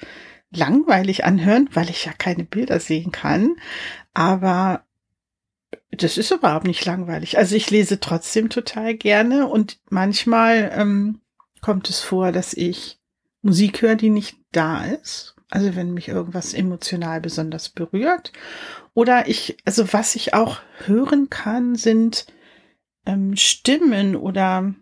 langweilig 0.51 1.25
anhören, 1.25 1.69
weil 1.73 1.91
ich 1.91 2.05
ja 2.05 2.12
keine 2.12 2.45
Bilder 2.45 2.79
sehen 2.79 3.11
kann. 3.11 3.57
Aber 4.15 4.85
das 5.91 6.19
ist 6.19 6.31
überhaupt 6.31 6.67
nicht 6.67 6.85
langweilig. 6.85 7.38
Also 7.38 7.55
ich 7.55 7.71
lese 7.71 8.00
trotzdem 8.00 8.49
total 8.49 8.95
gerne 8.95 9.47
und 9.47 9.79
manchmal 9.91 10.73
ähm, 10.75 11.21
kommt 11.61 11.88
es 11.91 12.00
vor, 12.00 12.33
dass 12.33 12.55
ich 12.55 12.99
Musik 13.43 13.83
höre, 13.83 13.97
die 13.97 14.11
nicht 14.11 14.37
da 14.52 14.85
ist. 14.85 15.37
Also 15.50 15.76
wenn 15.76 15.93
mich 15.93 16.09
irgendwas 16.09 16.55
emotional 16.55 17.21
besonders 17.21 17.69
berührt. 17.69 18.33
Oder 18.95 19.29
ich, 19.29 19.59
also 19.64 19.93
was 19.93 20.14
ich 20.17 20.33
auch 20.35 20.61
hören 20.87 21.29
kann, 21.29 21.75
sind 21.75 22.26
ähm, 23.07 23.37
Stimmen 23.37 24.17
oder 24.17 24.75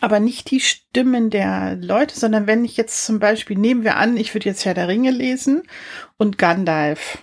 aber 0.00 0.20
nicht 0.20 0.50
die 0.50 0.60
Stimmen 0.60 1.30
der 1.30 1.76
Leute, 1.76 2.18
sondern 2.18 2.46
wenn 2.46 2.64
ich 2.64 2.76
jetzt 2.76 3.04
zum 3.04 3.18
Beispiel, 3.18 3.58
nehmen 3.58 3.84
wir 3.84 3.96
an, 3.96 4.16
ich 4.16 4.32
würde 4.34 4.48
jetzt 4.48 4.64
Herr 4.64 4.74
der 4.74 4.88
Ringe 4.88 5.10
lesen 5.10 5.62
und 6.16 6.38
Gandalf 6.38 7.18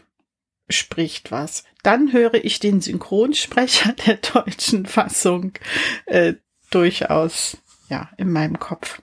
spricht 0.70 1.32
was, 1.32 1.64
dann 1.84 2.12
höre 2.12 2.36
ich 2.36 2.60
den 2.60 2.82
Synchronsprecher 2.82 3.94
der 4.06 4.16
deutschen 4.16 4.86
Fassung 4.86 5.54
äh, 6.06 6.34
durchaus 6.70 7.58
ja 7.90 8.10
in 8.18 8.32
meinem 8.32 8.60
Kopf. 8.60 9.02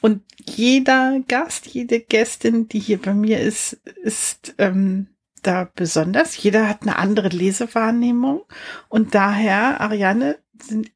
Und 0.00 0.22
jeder 0.44 1.20
Gast, 1.26 1.66
jede 1.66 2.00
Gästin, 2.00 2.68
die 2.68 2.78
hier 2.78 3.00
bei 3.00 3.14
mir 3.14 3.40
ist, 3.40 3.74
ist 4.02 4.54
ähm, 4.58 5.08
da 5.42 5.70
besonders. 5.74 6.40
Jeder 6.42 6.68
hat 6.68 6.82
eine 6.82 6.96
andere 6.96 7.28
Lesewahrnehmung. 7.28 8.42
Und 8.88 9.14
daher, 9.14 9.80
Ariane, 9.80 10.38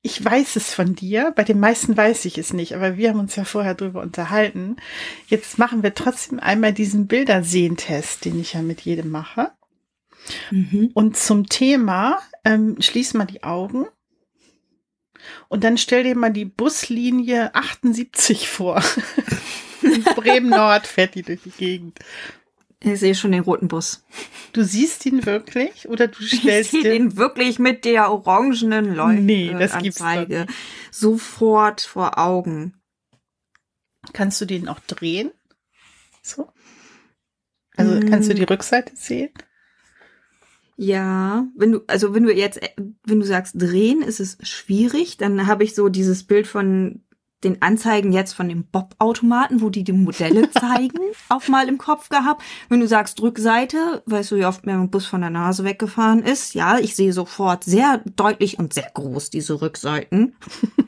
ich 0.02 0.24
weiß 0.24 0.56
es 0.56 0.74
von 0.74 0.94
dir. 0.94 1.32
Bei 1.34 1.44
den 1.44 1.60
meisten 1.60 1.96
weiß 1.96 2.24
ich 2.24 2.38
es 2.38 2.52
nicht, 2.52 2.74
aber 2.74 2.96
wir 2.96 3.10
haben 3.10 3.20
uns 3.20 3.36
ja 3.36 3.44
vorher 3.44 3.74
drüber 3.74 4.02
unterhalten. 4.02 4.76
Jetzt 5.26 5.58
machen 5.58 5.82
wir 5.82 5.94
trotzdem 5.94 6.40
einmal 6.40 6.72
diesen 6.72 7.06
Bildersehentest, 7.06 8.24
den 8.24 8.40
ich 8.40 8.54
ja 8.54 8.62
mit 8.62 8.80
jedem 8.82 9.10
mache. 9.10 9.52
Mhm. 10.50 10.90
Und 10.94 11.16
zum 11.16 11.48
Thema, 11.48 12.20
ähm, 12.44 12.76
schließ 12.80 13.14
mal 13.14 13.26
die 13.26 13.42
Augen. 13.42 13.86
Und 15.48 15.64
dann 15.64 15.76
stell 15.78 16.04
dir 16.04 16.16
mal 16.16 16.32
die 16.32 16.46
Buslinie 16.46 17.54
78 17.54 18.48
vor. 18.48 18.82
Bremen 20.16 20.50
Nord 20.50 20.86
fährt 20.86 21.14
die 21.14 21.22
durch 21.22 21.42
die 21.42 21.50
Gegend. 21.50 21.98
Ich 22.82 23.00
sehe 23.00 23.14
schon 23.14 23.32
den 23.32 23.42
roten 23.42 23.68
Bus. 23.68 24.04
Du 24.52 24.64
siehst 24.64 25.04
ihn 25.04 25.26
wirklich 25.26 25.88
oder 25.88 26.08
du 26.08 26.22
stellst 26.22 26.72
ich 26.72 26.84
ihn 26.84 27.16
wirklich 27.16 27.58
mit 27.58 27.84
der 27.84 28.10
orangenen 28.10 28.94
Leuchte 28.94 29.22
nee, 29.22 29.54
das 29.58 29.78
gibt's 29.78 30.00
Anzeige 30.00 30.46
sofort 30.90 31.82
vor 31.82 32.18
Augen. 32.18 32.74
Kannst 34.14 34.40
du 34.40 34.46
den 34.46 34.66
auch 34.68 34.80
drehen? 34.80 35.30
So? 36.22 36.50
Also 37.76 37.96
mm. 37.96 38.08
kannst 38.08 38.30
du 38.30 38.34
die 38.34 38.44
Rückseite 38.44 38.96
sehen? 38.96 39.30
Ja, 40.82 41.46
wenn 41.54 41.72
du 41.72 41.80
also 41.88 42.14
wenn 42.14 42.22
du 42.22 42.34
jetzt 42.34 42.58
wenn 43.04 43.20
du 43.20 43.26
sagst 43.26 43.54
drehen, 43.58 44.00
ist 44.00 44.18
es 44.18 44.38
schwierig, 44.40 45.18
dann 45.18 45.46
habe 45.46 45.62
ich 45.62 45.74
so 45.74 45.90
dieses 45.90 46.24
Bild 46.24 46.46
von 46.46 47.02
den 47.44 47.60
Anzeigen 47.60 48.12
jetzt 48.12 48.32
von 48.32 48.48
dem 48.48 48.64
Bob-Automaten, 48.64 49.60
wo 49.60 49.68
die 49.68 49.84
die 49.84 49.92
Modelle 49.92 50.50
zeigen, 50.50 50.98
auch 51.28 51.48
mal 51.48 51.68
im 51.68 51.76
Kopf 51.76 52.08
gehabt. 52.08 52.42
Wenn 52.70 52.80
du 52.80 52.88
sagst 52.88 53.20
Rückseite, 53.20 54.02
weißt 54.06 54.30
du, 54.30 54.36
wie 54.36 54.46
oft 54.46 54.64
mir 54.64 54.72
ein 54.72 54.88
Bus 54.88 55.04
von 55.04 55.20
der 55.20 55.28
Nase 55.28 55.64
weggefahren 55.64 56.22
ist. 56.22 56.54
Ja, 56.54 56.78
ich 56.78 56.96
sehe 56.96 57.12
sofort 57.12 57.64
sehr 57.64 58.02
deutlich 58.16 58.58
und 58.58 58.72
sehr 58.72 58.90
groß 58.94 59.28
diese 59.28 59.60
Rückseiten. 59.60 60.34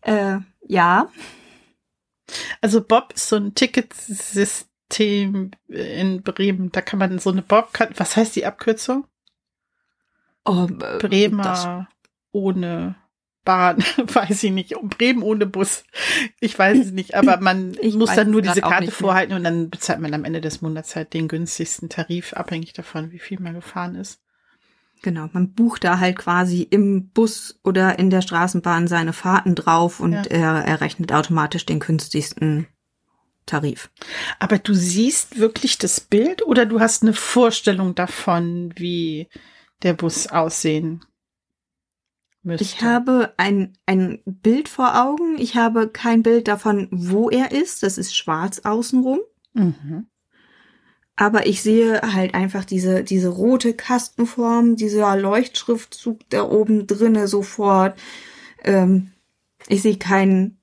äh, 0.00 0.38
ja. 0.66 1.08
Also 2.60 2.82
Bob 2.82 3.12
ist 3.14 3.28
so 3.28 3.36
ein 3.36 3.54
Ticketsystem 3.54 4.73
in 5.00 6.22
Bremen. 6.22 6.70
Da 6.72 6.80
kann 6.80 6.98
man 6.98 7.18
so 7.18 7.30
eine 7.30 7.42
Bob, 7.42 7.70
was 7.96 8.16
heißt 8.16 8.36
die 8.36 8.46
Abkürzung? 8.46 9.06
Oh, 10.44 10.66
äh, 10.66 10.98
Bremer 10.98 11.88
ohne 12.32 12.96
Bahn, 13.44 13.78
weiß 13.96 14.42
ich 14.42 14.52
nicht, 14.52 14.74
Bremen 14.82 15.22
ohne 15.22 15.46
Bus. 15.46 15.84
Ich 16.40 16.58
weiß 16.58 16.78
es 16.78 16.92
nicht, 16.92 17.14
aber 17.14 17.38
man 17.38 17.76
ich 17.80 17.94
muss 17.94 18.14
dann 18.14 18.30
nur 18.30 18.42
diese 18.42 18.62
Karte 18.62 18.90
vorhalten 18.90 19.34
und 19.34 19.44
dann 19.44 19.70
bezahlt 19.70 20.00
man 20.00 20.14
am 20.14 20.24
Ende 20.24 20.40
des 20.40 20.62
Monats 20.62 20.96
halt 20.96 21.12
den 21.12 21.28
günstigsten 21.28 21.88
Tarif, 21.88 22.32
abhängig 22.32 22.72
davon, 22.72 23.12
wie 23.12 23.18
viel 23.18 23.40
man 23.40 23.54
gefahren 23.54 23.94
ist. 23.94 24.20
Genau, 25.02 25.28
man 25.32 25.52
bucht 25.52 25.84
da 25.84 25.98
halt 25.98 26.16
quasi 26.16 26.62
im 26.62 27.10
Bus 27.10 27.60
oder 27.62 27.98
in 27.98 28.08
der 28.08 28.22
Straßenbahn 28.22 28.88
seine 28.88 29.12
Fahrten 29.12 29.54
drauf 29.54 30.00
und 30.00 30.12
ja. 30.12 30.22
er, 30.22 30.64
er 30.64 30.80
rechnet 30.80 31.12
automatisch 31.12 31.66
den 31.66 31.80
günstigsten 31.80 32.66
Tarif. 33.46 33.90
Aber 34.38 34.58
du 34.58 34.74
siehst 34.74 35.38
wirklich 35.38 35.78
das 35.78 36.00
Bild 36.00 36.44
oder 36.46 36.66
du 36.66 36.80
hast 36.80 37.02
eine 37.02 37.14
Vorstellung 37.14 37.94
davon, 37.94 38.72
wie 38.76 39.28
der 39.82 39.94
Bus 39.94 40.26
aussehen 40.28 41.04
Müsste. 42.44 42.62
Ich 42.62 42.82
habe 42.82 43.32
ein, 43.38 43.72
ein 43.86 44.20
Bild 44.26 44.68
vor 44.68 45.02
Augen. 45.02 45.38
Ich 45.38 45.56
habe 45.56 45.88
kein 45.88 46.22
Bild 46.22 46.46
davon, 46.46 46.88
wo 46.90 47.30
er 47.30 47.52
ist. 47.52 47.82
Das 47.82 47.96
ist 47.96 48.14
schwarz 48.14 48.60
außenrum. 48.60 49.20
Mhm. 49.54 50.06
Aber 51.16 51.46
ich 51.46 51.62
sehe 51.62 52.02
halt 52.02 52.34
einfach 52.34 52.66
diese, 52.66 53.02
diese 53.02 53.28
rote 53.28 53.72
Kastenform, 53.72 54.76
dieser 54.76 55.16
Leuchtschriftzug 55.16 56.20
da 56.28 56.42
oben 56.42 56.86
drinne 56.86 57.28
sofort. 57.28 57.98
Ähm, 58.62 59.12
ich 59.68 59.80
sehe 59.80 59.96
keinen 59.96 60.58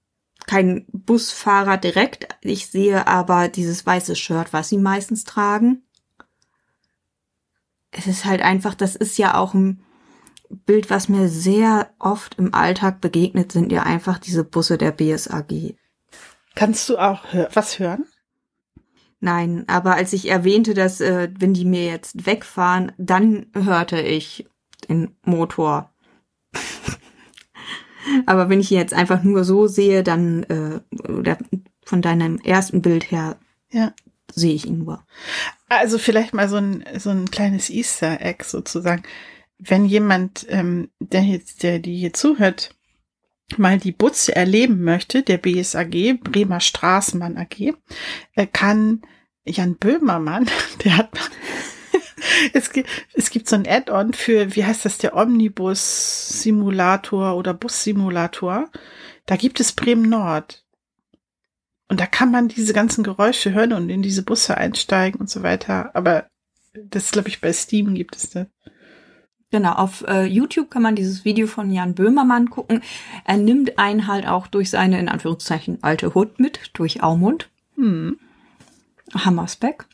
kein 0.48 0.86
Busfahrer 0.92 1.78
direkt. 1.78 2.28
Ich 2.42 2.68
sehe 2.68 3.08
aber 3.08 3.48
dieses 3.48 3.86
weiße 3.86 4.16
Shirt, 4.16 4.54
was 4.54 4.70
sie 4.70 4.78
meistens 4.78 5.24
tragen. 5.24 5.84
Es 7.92 8.08
ist 8.08 8.26
halt 8.26 8.42
einfach, 8.42 8.74
das 8.74 8.96
ist 8.96 9.18
ja 9.18 9.36
auch 9.36 9.54
ein, 9.54 9.84
Bild, 10.66 10.90
was 10.90 11.10
mir 11.10 11.30
sehr 11.30 11.92
oft 12.00 12.38
im 12.38 12.54
Alltag 12.54 13.02
begegnet, 13.02 13.52
sind 13.52 13.72
ja 13.72 13.84
einfach 13.84 14.20
diese 14.20 14.44
Busse 14.44 14.78
der 14.78 14.92
BSAG. 14.92 15.76
Kannst 16.56 16.90
du 16.90 16.98
auch 16.98 17.24
was 17.54 17.80
hören? 17.80 18.06
Nein, 19.20 19.66
aber 19.68 19.96
als 19.96 20.14
ich 20.14 20.30
erwähnte, 20.30 20.74
dass 20.74 21.00
äh, 21.00 21.30
wenn 21.38 21.54
die 21.54 21.66
mir 21.66 21.86
jetzt 21.86 22.26
wegfahren, 22.26 22.92
dann 22.98 23.48
hörte 23.54 24.02
ich 24.02 24.50
den 24.90 25.16
Motor. 25.24 25.94
aber 28.26 28.50
wenn 28.50 28.60
ich 28.60 28.72
ihn 28.72 28.78
jetzt 28.78 28.94
einfach 28.94 29.24
nur 29.24 29.44
so 29.44 29.68
sehe, 29.68 30.04
dann 30.04 30.44
äh, 30.44 30.80
oder 31.10 31.38
von 31.84 32.02
deinem 32.02 32.38
ersten 32.38 32.82
Bild 32.82 33.12
her 33.12 33.38
ja. 33.72 33.94
sehe 34.34 34.54
ich 34.54 34.66
ihn 34.66 34.80
nur. 34.80 35.04
Also 35.70 35.98
vielleicht 35.98 36.34
mal 36.34 36.50
so 36.50 36.58
ein 36.58 36.84
so 36.98 37.10
ein 37.10 37.32
kleines 37.32 37.70
Easter 37.70 38.22
Egg 38.22 38.44
sozusagen 38.44 39.04
wenn 39.62 39.86
jemand, 39.86 40.46
ähm, 40.50 40.90
der 41.00 41.22
jetzt, 41.22 41.64
der 41.64 41.80
die 41.80 41.96
hier 41.96 42.14
zuhört, 42.14 42.76
mal 43.58 43.78
die 43.78 43.92
Butze 43.92 44.36
erleben 44.36 44.84
möchte, 44.84 45.22
der 45.24 45.38
BSAG, 45.38 46.20
Bremer 46.24 46.60
Straßenbahn 46.60 47.38
AG, 47.38 47.74
er 48.34 48.48
kann 48.48 49.02
Jan 49.46 49.76
Böhmermann, 49.76 50.50
der 50.84 50.98
hat 50.98 51.12
es 52.54 52.72
gibt, 52.72 52.90
es 53.14 53.30
gibt 53.30 53.48
so 53.50 53.56
ein 53.56 53.68
Add-on 53.68 54.14
für, 54.14 54.56
wie 54.56 54.66
heißt 54.66 54.86
das, 54.86 54.98
der 54.98 55.16
Omnibus-Simulator 55.16 57.36
oder 57.36 57.54
Bus-Simulator. 57.54 58.70
Da 59.26 59.36
gibt 59.36 59.60
es 59.60 59.74
Bremen 59.74 60.10
Nord. 60.10 60.64
Und 61.88 62.00
da 62.00 62.06
kann 62.06 62.32
man 62.32 62.48
diese 62.48 62.74
ganzen 62.74 63.04
Geräusche 63.04 63.54
hören 63.54 63.74
und 63.74 63.90
in 63.90 64.02
diese 64.02 64.24
Busse 64.24 64.58
einsteigen 64.58 65.20
und 65.20 65.30
so 65.30 65.44
weiter. 65.44 65.94
Aber 65.96 66.28
Das 66.74 67.12
glaube 67.12 67.28
ich, 67.28 67.42
bei 67.42 67.52
Steam 67.52 67.94
gibt 67.96 68.16
es 68.16 68.30
das. 68.30 68.48
Genau, 69.52 69.74
auf 69.74 70.06
äh, 70.08 70.24
YouTube 70.24 70.72
kann 70.72 70.82
man 70.82 70.96
dieses 70.96 71.26
Video 71.26 71.46
von 71.46 71.72
Jan 71.72 71.94
Böhmermann 71.94 72.50
gucken. 72.50 72.82
Er 73.26 73.36
nimmt 73.36 73.78
einen 73.78 74.08
halt 74.08 74.26
auch 74.26 74.48
durch 74.48 74.70
seine, 74.70 74.98
in 74.98 75.10
Anführungszeichen, 75.10 75.80
alte 75.82 76.14
Hut 76.14 76.40
mit, 76.40 76.72
durch 76.74 77.04
Aumund. 77.04 77.50
Hm. 77.76 78.18
Hammersbeck. 79.14 79.86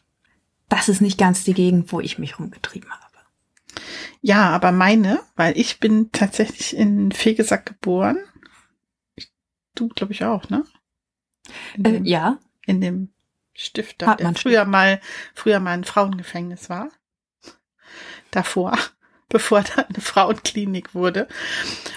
Das 0.69 0.89
ist 0.89 1.01
nicht 1.01 1.17
ganz 1.17 1.43
die 1.43 1.53
Gegend, 1.53 1.91
wo 1.91 1.99
ich 1.99 2.19
mich 2.19 2.39
rumgetrieben 2.39 2.89
habe. 2.91 3.07
Ja, 4.21 4.49
aber 4.49 4.71
meine, 4.71 5.19
weil 5.35 5.57
ich 5.57 5.79
bin 5.79 6.11
tatsächlich 6.11 6.75
in 6.75 7.11
Fegesack 7.11 7.65
geboren. 7.65 8.17
Du, 9.75 9.89
glaube 9.89 10.13
ich, 10.13 10.23
auch, 10.23 10.49
ne? 10.49 10.65
Äh, 11.83 12.01
ja. 12.03 12.39
In 12.65 12.81
dem 12.81 13.09
Stift, 13.53 14.01
der 14.01 14.33
früher 14.35 14.65
mal, 14.65 14.99
früher 15.33 15.59
mal 15.59 15.71
ein 15.71 15.83
Frauengefängnis 15.83 16.69
war. 16.69 16.89
Davor, 18.31 18.77
bevor 19.29 19.61
da 19.61 19.83
eine 19.83 20.01
Frauenklinik 20.01 20.93
wurde. 20.93 21.27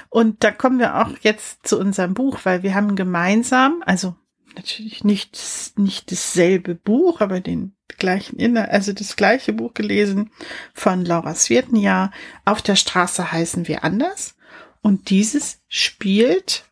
Und 0.08 0.44
da 0.44 0.52
kommen 0.52 0.78
wir 0.78 0.96
auch 0.96 1.16
jetzt 1.22 1.66
zu 1.66 1.78
unserem 1.78 2.14
Buch, 2.14 2.40
weil 2.44 2.62
wir 2.62 2.74
haben 2.74 2.96
gemeinsam, 2.96 3.82
also 3.86 4.14
natürlich 4.54 5.04
nicht, 5.04 5.38
nicht 5.76 6.12
dasselbe 6.12 6.74
Buch, 6.74 7.20
aber 7.20 7.40
den 7.40 7.74
gleichen 7.98 8.38
Inhalt, 8.38 8.70
also 8.70 8.92
das 8.92 9.16
gleiche 9.16 9.52
Buch 9.52 9.74
gelesen 9.74 10.30
von 10.74 11.04
Laura 11.04 11.34
Svirtnia. 11.34 12.10
Auf 12.44 12.62
der 12.62 12.76
Straße 12.76 13.32
heißen 13.32 13.68
wir 13.68 13.84
anders. 13.84 14.36
Und 14.82 15.10
dieses 15.10 15.60
spielt 15.68 16.64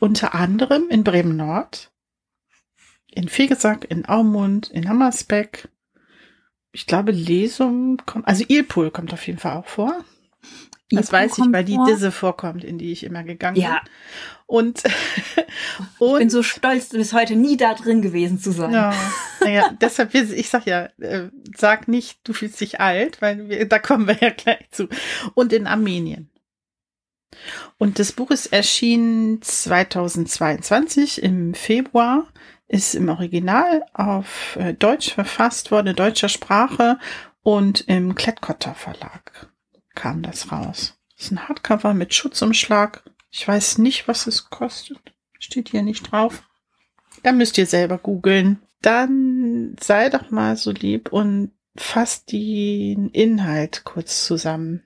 unter 0.00 0.34
anderem 0.34 0.88
in 0.88 1.04
Bremen 1.04 1.36
Nord, 1.36 1.92
in 3.12 3.28
Fegesack, 3.28 3.86
in 3.88 4.08
Aumund, 4.08 4.68
in 4.70 4.88
Hammersbeck. 4.88 5.68
Ich 6.72 6.86
glaube, 6.86 7.12
Lesum 7.12 7.98
kommt, 8.06 8.26
also 8.26 8.44
Ilpol 8.48 8.90
kommt 8.90 9.12
auf 9.12 9.26
jeden 9.26 9.38
Fall 9.38 9.56
auch 9.56 9.66
vor. 9.66 10.04
Das 10.90 11.12
weiß 11.12 11.38
ich, 11.38 11.52
weil 11.52 11.64
die. 11.64 11.78
Disse 11.86 12.10
vorkommt, 12.10 12.64
in 12.64 12.78
die 12.78 12.90
ich 12.90 13.04
immer 13.04 13.22
gegangen 13.22 13.56
ja. 13.56 13.80
bin. 13.80 13.92
Und, 14.50 14.82
und 16.00 16.10
ich 16.14 16.18
bin 16.18 16.28
so 16.28 16.42
stolz, 16.42 16.88
bis 16.88 17.12
heute 17.12 17.36
nie 17.36 17.56
da 17.56 17.74
drin 17.74 18.02
gewesen 18.02 18.40
zu 18.40 18.50
sein. 18.50 18.72
Ja, 18.72 18.92
naja, 19.40 19.70
deshalb, 19.80 20.12
ich 20.12 20.48
sag 20.48 20.66
ja, 20.66 20.88
äh, 20.98 21.28
sag 21.56 21.86
nicht, 21.86 22.18
du 22.24 22.32
fühlst 22.32 22.60
dich 22.60 22.80
alt, 22.80 23.22
weil 23.22 23.48
wir, 23.48 23.68
da 23.68 23.78
kommen 23.78 24.08
wir 24.08 24.18
ja 24.20 24.30
gleich 24.30 24.68
zu. 24.72 24.88
Und 25.34 25.52
in 25.52 25.68
Armenien. 25.68 26.30
Und 27.78 28.00
das 28.00 28.10
Buch 28.10 28.32
ist 28.32 28.46
erschienen 28.46 29.40
2022 29.40 31.22
im 31.22 31.54
Februar, 31.54 32.26
ist 32.66 32.96
im 32.96 33.08
Original 33.08 33.84
auf 33.94 34.56
äh, 34.56 34.74
Deutsch 34.74 35.14
verfasst 35.14 35.70
worden, 35.70 35.88
in 35.88 35.96
deutscher 35.96 36.28
Sprache 36.28 36.98
und 37.42 37.82
im 37.82 38.16
Klettkotter 38.16 38.74
Verlag 38.74 39.48
kam 39.94 40.22
das 40.22 40.50
raus. 40.50 40.98
Das 41.16 41.26
ist 41.26 41.30
ein 41.30 41.48
Hardcover 41.48 41.94
mit 41.94 42.14
Schutzumschlag. 42.14 43.04
Ich 43.30 43.46
weiß 43.46 43.78
nicht, 43.78 44.08
was 44.08 44.26
es 44.26 44.50
kostet. 44.50 44.98
Steht 45.38 45.70
hier 45.70 45.82
nicht 45.82 46.10
drauf. 46.10 46.42
Da 47.22 47.32
müsst 47.32 47.58
ihr 47.58 47.66
selber 47.66 47.98
googeln. 47.98 48.60
Dann 48.82 49.76
sei 49.80 50.08
doch 50.08 50.30
mal 50.30 50.56
so 50.56 50.70
lieb 50.70 51.12
und 51.12 51.52
fasst 51.76 52.32
den 52.32 53.10
Inhalt 53.10 53.82
kurz 53.84 54.24
zusammen. 54.24 54.82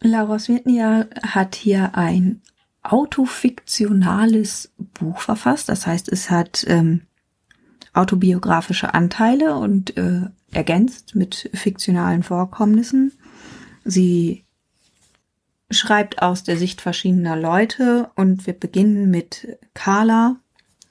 Laura 0.00 0.38
Svetnia 0.38 1.06
hat 1.22 1.54
hier 1.54 1.94
ein 1.94 2.42
autofiktionales 2.82 4.72
Buch 4.78 5.20
verfasst. 5.20 5.68
Das 5.68 5.86
heißt, 5.86 6.08
es 6.10 6.30
hat 6.30 6.64
ähm, 6.68 7.02
autobiografische 7.92 8.94
Anteile 8.94 9.56
und 9.56 9.96
äh, 9.96 10.22
ergänzt 10.52 11.14
mit 11.14 11.50
fiktionalen 11.52 12.22
Vorkommnissen. 12.22 13.12
Sie 13.84 14.44
schreibt 15.70 16.22
aus 16.22 16.42
der 16.42 16.56
Sicht 16.56 16.80
verschiedener 16.80 17.36
Leute 17.36 18.10
und 18.16 18.46
wir 18.46 18.54
beginnen 18.54 19.10
mit 19.10 19.58
Carla 19.74 20.36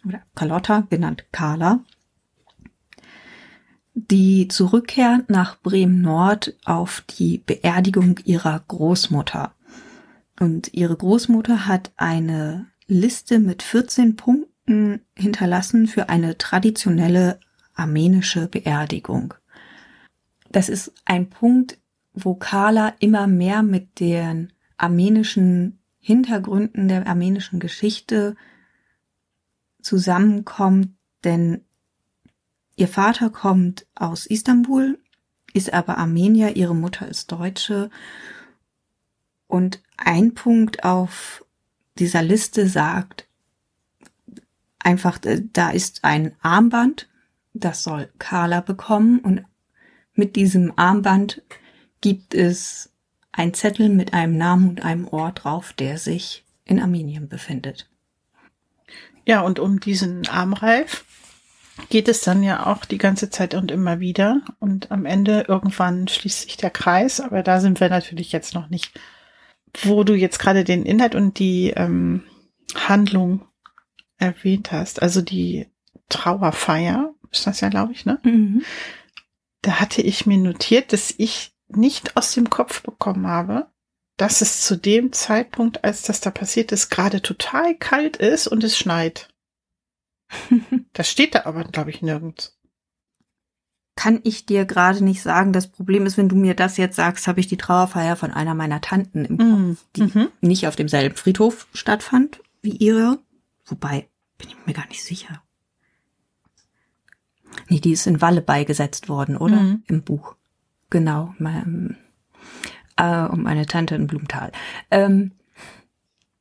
oder 0.05 0.21
Carlotta, 0.35 0.87
genannt 0.89 1.25
Carla, 1.31 1.83
die 3.93 4.47
zurückkehrt 4.47 5.29
nach 5.29 5.59
Bremen 5.59 6.01
Nord 6.01 6.55
auf 6.63 7.03
die 7.17 7.39
Beerdigung 7.39 8.19
ihrer 8.23 8.63
Großmutter. 8.67 9.53
Und 10.39 10.73
ihre 10.73 10.95
Großmutter 10.95 11.67
hat 11.67 11.91
eine 11.97 12.67
Liste 12.87 13.39
mit 13.39 13.61
14 13.61 14.15
Punkten 14.15 15.01
hinterlassen 15.15 15.87
für 15.87 16.07
eine 16.07 16.37
traditionelle 16.37 17.39
armenische 17.73 18.47
Beerdigung. 18.47 19.33
Das 20.49 20.69
ist 20.69 20.93
ein 21.05 21.29
Punkt, 21.29 21.77
wo 22.13 22.35
Carla 22.35 22.93
immer 22.99 23.27
mehr 23.27 23.63
mit 23.63 23.99
den 23.99 24.53
armenischen 24.79 25.79
Hintergründen 25.99 26.87
der 26.87 27.07
armenischen 27.07 27.59
Geschichte 27.59 28.35
zusammenkommt, 29.81 30.89
denn 31.23 31.65
ihr 32.75 32.87
Vater 32.87 33.29
kommt 33.29 33.85
aus 33.95 34.25
Istanbul, 34.25 34.99
ist 35.53 35.73
aber 35.73 35.97
Armenier, 35.97 36.55
ihre 36.55 36.75
Mutter 36.75 37.07
ist 37.07 37.31
Deutsche. 37.31 37.89
Und 39.47 39.81
ein 39.97 40.33
Punkt 40.33 40.83
auf 40.83 41.45
dieser 41.97 42.21
Liste 42.21 42.67
sagt 42.67 43.27
einfach, 44.79 45.17
da 45.17 45.71
ist 45.71 46.03
ein 46.03 46.35
Armband, 46.41 47.09
das 47.53 47.83
soll 47.83 48.09
Carla 48.19 48.61
bekommen. 48.61 49.19
Und 49.19 49.43
mit 50.13 50.35
diesem 50.35 50.73
Armband 50.77 51.41
gibt 52.01 52.33
es 52.33 52.88
ein 53.31 53.53
Zettel 53.53 53.89
mit 53.89 54.13
einem 54.13 54.37
Namen 54.37 54.69
und 54.69 54.83
einem 54.83 55.07
Ort 55.07 55.43
drauf, 55.43 55.73
der 55.73 55.97
sich 55.97 56.43
in 56.65 56.79
Armenien 56.79 57.29
befindet. 57.29 57.89
Ja, 59.25 59.41
und 59.41 59.59
um 59.59 59.79
diesen 59.79 60.27
Armreif 60.27 61.05
geht 61.89 62.07
es 62.07 62.21
dann 62.21 62.43
ja 62.43 62.65
auch 62.65 62.85
die 62.85 62.97
ganze 62.97 63.29
Zeit 63.29 63.53
und 63.53 63.71
immer 63.71 63.99
wieder. 63.99 64.41
Und 64.59 64.91
am 64.91 65.05
Ende 65.05 65.45
irgendwann 65.47 66.07
schließt 66.07 66.41
sich 66.41 66.57
der 66.57 66.71
Kreis, 66.71 67.21
aber 67.21 67.43
da 67.43 67.61
sind 67.61 67.79
wir 67.79 67.89
natürlich 67.89 68.31
jetzt 68.31 68.53
noch 68.53 68.69
nicht, 68.69 68.99
wo 69.83 70.03
du 70.03 70.15
jetzt 70.15 70.39
gerade 70.39 70.63
den 70.63 70.85
Inhalt 70.85 71.15
und 71.15 71.39
die 71.39 71.71
ähm, 71.75 72.23
Handlung 72.75 73.45
erwähnt 74.17 74.71
hast. 74.71 75.01
Also 75.01 75.21
die 75.21 75.67
Trauerfeier, 76.09 77.13
ist 77.31 77.47
das 77.47 77.61
ja, 77.61 77.69
glaube 77.69 77.93
ich, 77.93 78.05
ne? 78.05 78.19
Mhm. 78.23 78.63
Da 79.61 79.79
hatte 79.79 80.01
ich 80.01 80.25
mir 80.25 80.37
notiert, 80.37 80.93
dass 80.93 81.13
ich 81.17 81.51
nicht 81.69 82.17
aus 82.17 82.33
dem 82.33 82.49
Kopf 82.49 82.81
bekommen 82.81 83.27
habe, 83.27 83.67
dass 84.17 84.41
es 84.41 84.65
zu 84.65 84.75
dem 84.75 85.13
Zeitpunkt, 85.13 85.83
als 85.83 86.01
das 86.01 86.19
da 86.19 86.29
passiert 86.31 86.71
ist, 86.71 86.89
gerade 86.89 87.21
total 87.21 87.75
kalt 87.75 88.17
ist 88.17 88.47
und 88.47 88.63
es 88.63 88.77
schneit. 88.77 89.29
das 90.93 91.09
steht 91.09 91.35
da 91.35 91.45
aber, 91.45 91.63
glaube 91.63 91.89
ich, 91.89 92.01
nirgends. 92.01 92.57
Kann 93.95 94.19
ich 94.23 94.45
dir 94.45 94.65
gerade 94.65 95.03
nicht 95.03 95.21
sagen. 95.21 95.51
Das 95.51 95.67
Problem 95.67 96.05
ist, 96.05 96.17
wenn 96.17 96.29
du 96.29 96.35
mir 96.35 96.53
das 96.53 96.77
jetzt 96.77 96.95
sagst, 96.95 97.27
habe 97.27 97.39
ich 97.39 97.47
die 97.47 97.57
Trauerfeier 97.57 98.15
von 98.15 98.31
einer 98.31 98.55
meiner 98.55 98.81
Tanten 98.81 99.25
im 99.25 99.37
Kopf, 99.37 99.85
die 99.95 100.03
mhm. 100.03 100.29
nicht 100.41 100.67
auf 100.67 100.75
demselben 100.75 101.15
Friedhof 101.15 101.67
stattfand 101.73 102.41
wie 102.61 102.71
ihre. 102.71 103.19
Wobei, 103.65 104.07
bin 104.37 104.49
ich 104.49 104.55
mir 104.65 104.73
gar 104.73 104.87
nicht 104.87 105.03
sicher. 105.03 105.41
Nee, 107.67 107.79
die 107.79 107.91
ist 107.91 108.07
in 108.07 108.21
Walle 108.21 108.41
beigesetzt 108.41 109.09
worden, 109.09 109.35
oder? 109.37 109.57
Mhm. 109.57 109.83
Im 109.87 110.03
Buch. 110.03 110.35
Genau, 110.89 111.33
mein, 111.37 111.97
äh, 112.97 113.25
und 113.25 113.43
meine 113.43 113.65
Tante 113.65 113.95
in 113.95 114.07
Blumenthal. 114.07 114.51
Ähm, 114.91 115.31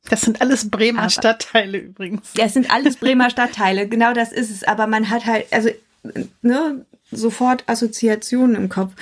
das 0.09 0.21
sind 0.21 0.41
alles 0.41 0.69
Bremer 0.69 1.01
aber, 1.01 1.09
Stadtteile 1.09 1.77
übrigens. 1.77 2.33
Das 2.33 2.53
sind 2.53 2.71
alles 2.71 2.97
Bremer 2.97 3.29
Stadtteile, 3.29 3.87
genau 3.87 4.13
das 4.13 4.31
ist 4.31 4.49
es. 4.49 4.63
Aber 4.63 4.87
man 4.87 5.09
hat 5.09 5.25
halt, 5.25 5.45
also, 5.51 5.69
ne, 6.41 6.85
sofort 7.11 7.63
Assoziationen 7.67 8.55
im 8.55 8.69
Kopf. 8.69 8.93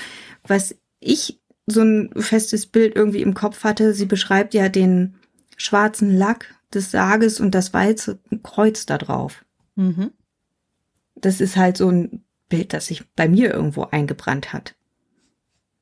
Was 0.45 0.75
ich 0.99 1.39
so 1.65 1.81
ein 1.81 2.11
festes 2.17 2.65
Bild 2.65 2.95
irgendwie 2.95 3.21
im 3.21 3.33
Kopf 3.33 3.63
hatte, 3.63 3.93
sie 3.93 4.05
beschreibt 4.05 4.53
ja 4.53 4.69
den 4.69 5.15
schwarzen 5.57 6.17
Lack 6.17 6.55
des 6.73 6.91
Sarges 6.91 7.39
und 7.39 7.55
das 7.55 7.73
weiße 7.73 8.19
Kreuz 8.43 8.85
da 8.85 8.97
drauf. 8.97 9.45
Mhm. 9.75 10.11
Das 11.15 11.41
ist 11.41 11.57
halt 11.57 11.77
so 11.77 11.89
ein 11.89 12.23
Bild, 12.49 12.73
das 12.73 12.87
sich 12.87 13.07
bei 13.15 13.27
mir 13.27 13.53
irgendwo 13.53 13.83
eingebrannt 13.83 14.53
hat. 14.53 14.75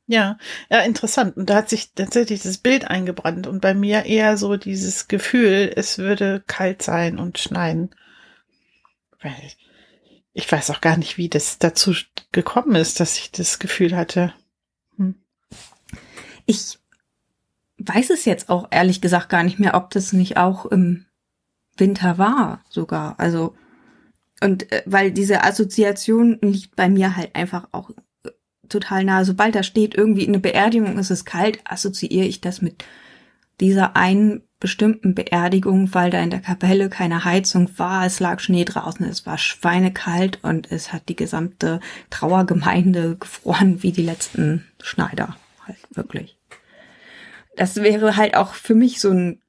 Ja, 0.08 0.38
ja, 0.70 0.82
interessant. 0.82 1.36
Und 1.36 1.50
da 1.50 1.56
hat 1.56 1.70
sich 1.70 1.94
tatsächlich 1.94 2.44
das 2.44 2.60
Bild 2.60 2.86
eingebrannt 2.88 3.48
und 3.48 3.62
bei 3.62 3.74
mir 3.74 4.06
eher 4.06 4.38
so 4.38 4.56
dieses 4.56 5.08
Gefühl, 5.08 5.72
es 5.76 5.98
würde 5.98 6.44
kalt 6.46 6.84
sein 6.84 7.18
und 7.18 7.40
schneien. 7.40 7.90
Weil 9.22 9.34
ich 10.34 10.52
weiß 10.52 10.70
auch 10.70 10.82
gar 10.82 10.98
nicht, 10.98 11.18
wie 11.18 11.30
das 11.30 11.58
dazu 11.58 11.94
gekommen 12.32 12.76
ist, 12.76 13.00
dass 13.00 13.18
ich 13.18 13.32
das 13.32 13.58
Gefühl 13.58 13.96
hatte. 13.96 14.34
Hm. 14.98 15.16
Ich 16.46 16.78
weiß 17.80 18.12
es 18.12 18.26
jetzt 18.26 18.50
auch 18.50 18.68
ehrlich 18.70 19.02
gesagt 19.02 19.30
gar 19.30 19.44
nicht 19.44 19.60
mehr, 19.60 19.74
ob 19.74 19.90
das 19.90 20.14
nicht 20.14 20.38
auch 20.38 20.66
im 20.68 21.06
Winter 21.78 22.20
war 22.20 22.64
sogar. 22.70 23.20
Also 23.20 23.56
und 24.42 24.72
äh, 24.72 24.84
weil 24.86 25.12
diese 25.12 25.44
Assoziation 25.44 26.38
liegt 26.42 26.76
bei 26.76 26.90
mir 26.90 27.16
halt 27.16 27.36
einfach 27.36 27.70
auch 27.72 27.92
total 28.70 29.04
nahe. 29.04 29.26
Sobald 29.26 29.56
da 29.56 29.64
steht 29.64 29.96
irgendwie 29.96 30.28
eine 30.28 30.40
Beerdigung, 30.40 30.98
ist 30.98 31.12
es 31.12 31.26
kalt, 31.26 31.60
assoziiere 31.66 32.26
ich 32.26 32.42
das 32.42 32.62
mit 32.62 32.84
dieser 33.60 33.96
einen 33.96 34.42
bestimmten 34.60 35.16
Beerdigung, 35.16 35.94
weil 35.94 36.10
da 36.10 36.20
in 36.22 36.30
der 36.30 36.42
Kapelle 36.42 36.90
keine 36.90 37.24
Heizung 37.24 37.70
war, 37.78 38.06
es 38.06 38.20
lag 38.20 38.40
Schnee 38.40 38.66
draußen, 38.66 39.06
es 39.06 39.26
war 39.26 39.38
schweinekalt 39.38 40.40
und 40.44 40.72
es 40.72 40.92
hat 40.92 41.08
die 41.10 41.16
gesamte 41.16 41.80
Trauergemeinde 42.10 43.16
gefroren 43.20 43.84
wie 43.84 43.92
die 43.92 44.04
letzten 44.04 44.66
Schneider. 44.82 45.36
Halt 45.66 45.78
wirklich. 45.92 46.38
Das 47.58 47.78
wäre 47.78 48.18
halt 48.18 48.36
auch 48.36 48.54
für 48.54 48.76
mich 48.76 49.00
so 49.00 49.12
ein 49.12 49.42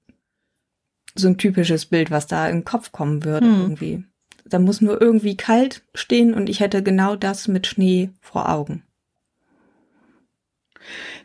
so 1.18 1.29
ein 1.29 1.38
typisches 1.38 1.87
Bild, 1.87 2.11
was 2.11 2.26
da 2.26 2.48
im 2.48 2.64
Kopf 2.64 2.92
kommen 2.92 3.24
würde 3.24 3.46
hm. 3.46 3.61
irgendwie. 3.62 4.05
Da 4.44 4.59
muss 4.59 4.81
nur 4.81 5.00
irgendwie 5.00 5.37
kalt 5.37 5.83
stehen 5.94 6.35
und 6.35 6.48
ich 6.48 6.61
hätte 6.61 6.83
genau 6.83 7.16
das 7.16 7.48
mit 7.48 7.66
Schnee 7.66 8.11
vor 8.20 8.48
Augen. 8.48 8.83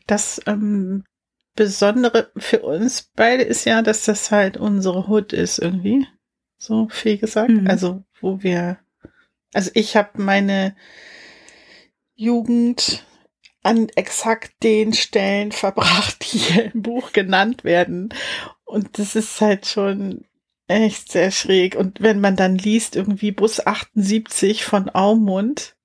Das 0.07 0.41
ähm, 0.45 1.03
Besondere 1.55 2.31
für 2.37 2.61
uns 2.61 3.11
beide 3.15 3.43
ist 3.43 3.65
ja, 3.65 3.81
dass 3.81 4.05
das 4.05 4.31
halt 4.31 4.57
unsere 4.57 5.07
Hut 5.07 5.33
ist 5.33 5.59
irgendwie. 5.59 6.07
So 6.57 6.87
viel 6.89 7.17
gesagt. 7.17 7.49
Mhm. 7.49 7.67
Also, 7.67 8.03
wo 8.19 8.41
wir, 8.41 8.79
also 9.53 9.71
ich 9.73 9.95
habe 9.95 10.21
meine 10.21 10.75
Jugend 12.15 13.05
an 13.63 13.89
exakt 13.95 14.63
den 14.63 14.93
Stellen 14.93 15.51
verbracht, 15.51 16.33
die 16.33 16.37
hier 16.37 16.73
im 16.73 16.81
Buch 16.81 17.11
genannt 17.11 17.63
werden. 17.63 18.13
Und 18.63 18.97
das 18.97 19.15
ist 19.15 19.41
halt 19.41 19.65
schon 19.65 20.25
echt 20.67 21.11
sehr 21.11 21.31
schräg. 21.31 21.75
Und 21.75 22.01
wenn 22.01 22.21
man 22.21 22.37
dann 22.37 22.57
liest, 22.57 22.95
irgendwie 22.95 23.31
Bus 23.31 23.65
78 23.65 24.63
von 24.63 24.89
Aumund, 24.89 25.75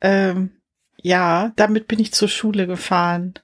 ähm, 0.00 0.52
ja, 1.02 1.52
damit 1.56 1.88
bin 1.88 1.98
ich 1.98 2.12
zur 2.12 2.28
Schule 2.28 2.66
gefahren. 2.66 3.34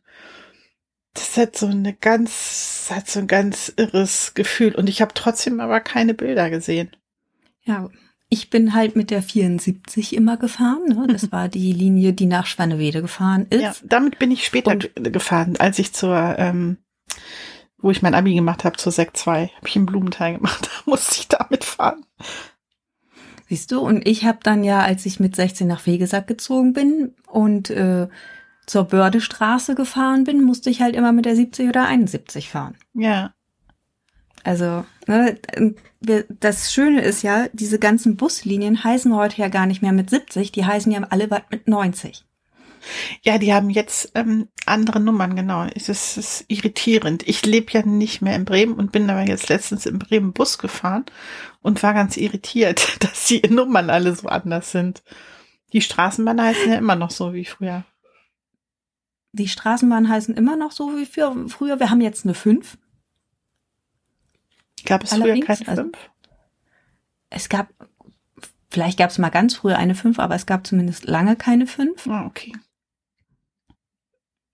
Das 1.14 1.36
hat 1.36 1.56
so 1.56 1.66
eine 1.66 1.92
ganz, 1.92 2.90
hat 2.90 3.08
so 3.08 3.20
ein 3.20 3.26
ganz 3.26 3.72
irres 3.76 4.34
Gefühl. 4.34 4.74
Und 4.74 4.88
ich 4.88 5.02
habe 5.02 5.12
trotzdem 5.14 5.60
aber 5.60 5.80
keine 5.80 6.14
Bilder 6.14 6.48
gesehen. 6.48 6.90
Ja, 7.64 7.90
ich 8.28 8.48
bin 8.48 8.72
halt 8.72 8.96
mit 8.96 9.10
der 9.10 9.22
74 9.22 10.16
immer 10.16 10.38
gefahren. 10.38 10.84
Ne? 10.88 11.06
Das 11.08 11.30
war 11.32 11.48
die 11.48 11.72
Linie, 11.72 12.14
die 12.14 12.26
nach 12.26 12.46
Schwannewede 12.46 13.02
gefahren 13.02 13.46
ist. 13.50 13.60
Ja, 13.60 13.74
damit 13.84 14.18
bin 14.18 14.30
ich 14.30 14.46
später 14.46 14.70
Und, 14.70 14.90
gefahren, 15.12 15.56
als 15.58 15.78
ich 15.78 15.92
zur, 15.92 16.36
ähm, 16.38 16.78
wo 17.76 17.90
ich 17.90 18.00
mein 18.00 18.14
Abi 18.14 18.34
gemacht 18.34 18.64
habe, 18.64 18.78
zur 18.78 18.90
Sekt 18.90 19.18
2, 19.18 19.48
habe 19.54 19.68
ich 19.68 19.76
im 19.76 19.84
Blumenthal 19.84 20.34
gemacht. 20.34 20.70
Da 20.84 20.90
musste 20.90 21.16
ich 21.20 21.28
damit 21.28 21.64
fahren. 21.64 22.06
Siehst 23.52 23.70
du, 23.70 23.80
und 23.80 24.08
ich 24.08 24.24
habe 24.24 24.38
dann 24.42 24.64
ja, 24.64 24.80
als 24.80 25.04
ich 25.04 25.20
mit 25.20 25.36
16 25.36 25.68
nach 25.68 25.84
Wegesack 25.84 26.26
gezogen 26.26 26.72
bin 26.72 27.12
und 27.26 27.68
äh, 27.68 28.08
zur 28.64 28.84
Bördestraße 28.84 29.74
gefahren 29.74 30.24
bin, 30.24 30.42
musste 30.42 30.70
ich 30.70 30.80
halt 30.80 30.96
immer 30.96 31.12
mit 31.12 31.26
der 31.26 31.36
70 31.36 31.68
oder 31.68 31.84
71 31.84 32.48
fahren. 32.48 32.76
Ja. 32.94 33.34
Also, 34.42 34.86
ne, 35.06 35.38
das 36.40 36.72
Schöne 36.72 37.02
ist 37.02 37.22
ja, 37.22 37.48
diese 37.52 37.78
ganzen 37.78 38.16
Buslinien 38.16 38.84
heißen 38.84 39.14
heute 39.14 39.42
ja 39.42 39.48
gar 39.48 39.66
nicht 39.66 39.82
mehr 39.82 39.92
mit 39.92 40.08
70, 40.08 40.50
die 40.52 40.64
heißen 40.64 40.90
ja 40.90 41.02
alle 41.10 41.28
mit 41.50 41.68
90. 41.68 42.24
Ja, 43.22 43.38
die 43.38 43.52
haben 43.52 43.70
jetzt 43.70 44.12
ähm, 44.14 44.48
andere 44.66 45.00
Nummern, 45.00 45.36
genau. 45.36 45.64
Es 45.74 45.88
ist, 45.88 46.16
es 46.16 46.40
ist 46.40 46.44
irritierend. 46.48 47.26
Ich 47.28 47.44
lebe 47.44 47.72
ja 47.72 47.84
nicht 47.84 48.22
mehr 48.22 48.36
in 48.36 48.44
Bremen 48.44 48.74
und 48.74 48.92
bin 48.92 49.08
aber 49.08 49.26
jetzt 49.26 49.48
letztens 49.48 49.86
in 49.86 49.98
Bremen 49.98 50.32
Bus 50.32 50.58
gefahren 50.58 51.04
und 51.60 51.82
war 51.82 51.94
ganz 51.94 52.16
irritiert, 52.16 52.96
dass 53.00 53.26
die 53.26 53.42
Nummern 53.48 53.90
alle 53.90 54.14
so 54.14 54.28
anders 54.28 54.70
sind. 54.70 55.02
Die 55.72 55.80
Straßenbahnen 55.80 56.44
heißen 56.44 56.70
ja 56.70 56.78
immer 56.78 56.96
noch 56.96 57.10
so 57.10 57.32
wie 57.32 57.44
früher. 57.44 57.84
Die 59.32 59.48
Straßenbahnen 59.48 60.10
heißen 60.10 60.36
immer 60.36 60.56
noch 60.56 60.72
so 60.72 60.96
wie 60.96 61.06
früher. 61.06 61.80
Wir 61.80 61.90
haben 61.90 62.02
jetzt 62.02 62.24
eine 62.24 62.34
5. 62.34 62.76
Gab 64.84 65.04
es 65.04 65.12
Allerdings, 65.12 65.46
früher 65.46 65.56
keine 65.56 65.64
5? 65.64 65.68
Also, 65.68 65.92
es 67.30 67.48
gab, 67.48 67.68
vielleicht 68.68 68.98
gab 68.98 69.08
es 69.08 69.16
mal 69.16 69.30
ganz 69.30 69.54
früher 69.54 69.78
eine 69.78 69.94
5, 69.94 70.18
aber 70.18 70.34
es 70.34 70.44
gab 70.44 70.66
zumindest 70.66 71.04
lange 71.04 71.36
keine 71.36 71.66
5. 71.66 72.06
Ah, 72.08 72.26
okay. 72.26 72.52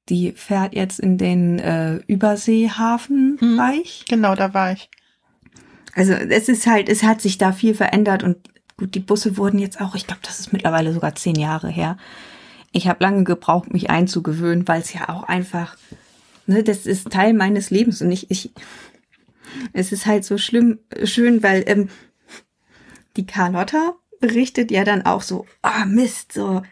Die 0.08 0.32
fährt 0.32 0.74
jetzt 0.74 1.00
in 1.00 1.18
den 1.18 1.58
äh, 1.58 1.96
Überseehafenbereich. 2.06 4.00
Hm, 4.00 4.06
genau, 4.08 4.34
da 4.34 4.54
war 4.54 4.72
ich. 4.72 4.90
Also 5.94 6.12
es 6.12 6.48
ist 6.48 6.66
halt, 6.66 6.88
es 6.88 7.02
hat 7.02 7.20
sich 7.20 7.38
da 7.38 7.52
viel 7.52 7.74
verändert 7.74 8.22
und 8.22 8.36
gut, 8.76 8.94
die 8.94 9.00
Busse 9.00 9.36
wurden 9.36 9.58
jetzt 9.58 9.80
auch, 9.80 9.94
ich 9.94 10.06
glaube, 10.06 10.22
das 10.22 10.38
ist 10.40 10.52
mittlerweile 10.52 10.92
sogar 10.92 11.14
zehn 11.14 11.34
Jahre 11.34 11.68
her. 11.68 11.96
Ich 12.72 12.86
habe 12.86 13.02
lange 13.02 13.24
gebraucht, 13.24 13.72
mich 13.72 13.90
einzugewöhnen, 13.90 14.68
weil 14.68 14.80
es 14.80 14.92
ja 14.92 15.08
auch 15.08 15.24
einfach, 15.24 15.76
ne, 16.46 16.62
das 16.62 16.86
ist 16.86 17.10
Teil 17.10 17.34
meines 17.34 17.70
Lebens 17.70 18.00
und 18.00 18.12
ich, 18.12 18.30
ich, 18.30 18.52
es 19.72 19.90
ist 19.92 20.06
halt 20.06 20.24
so 20.24 20.38
schlimm, 20.38 20.78
schön, 21.02 21.42
weil 21.42 21.64
ähm, 21.66 21.88
die 23.16 23.26
Carlotta 23.26 23.96
berichtet 24.20 24.70
ja 24.70 24.84
dann 24.84 25.02
auch 25.02 25.22
so, 25.22 25.46
ah 25.62 25.82
oh 25.82 25.86
Mist, 25.86 26.32
so 26.32 26.62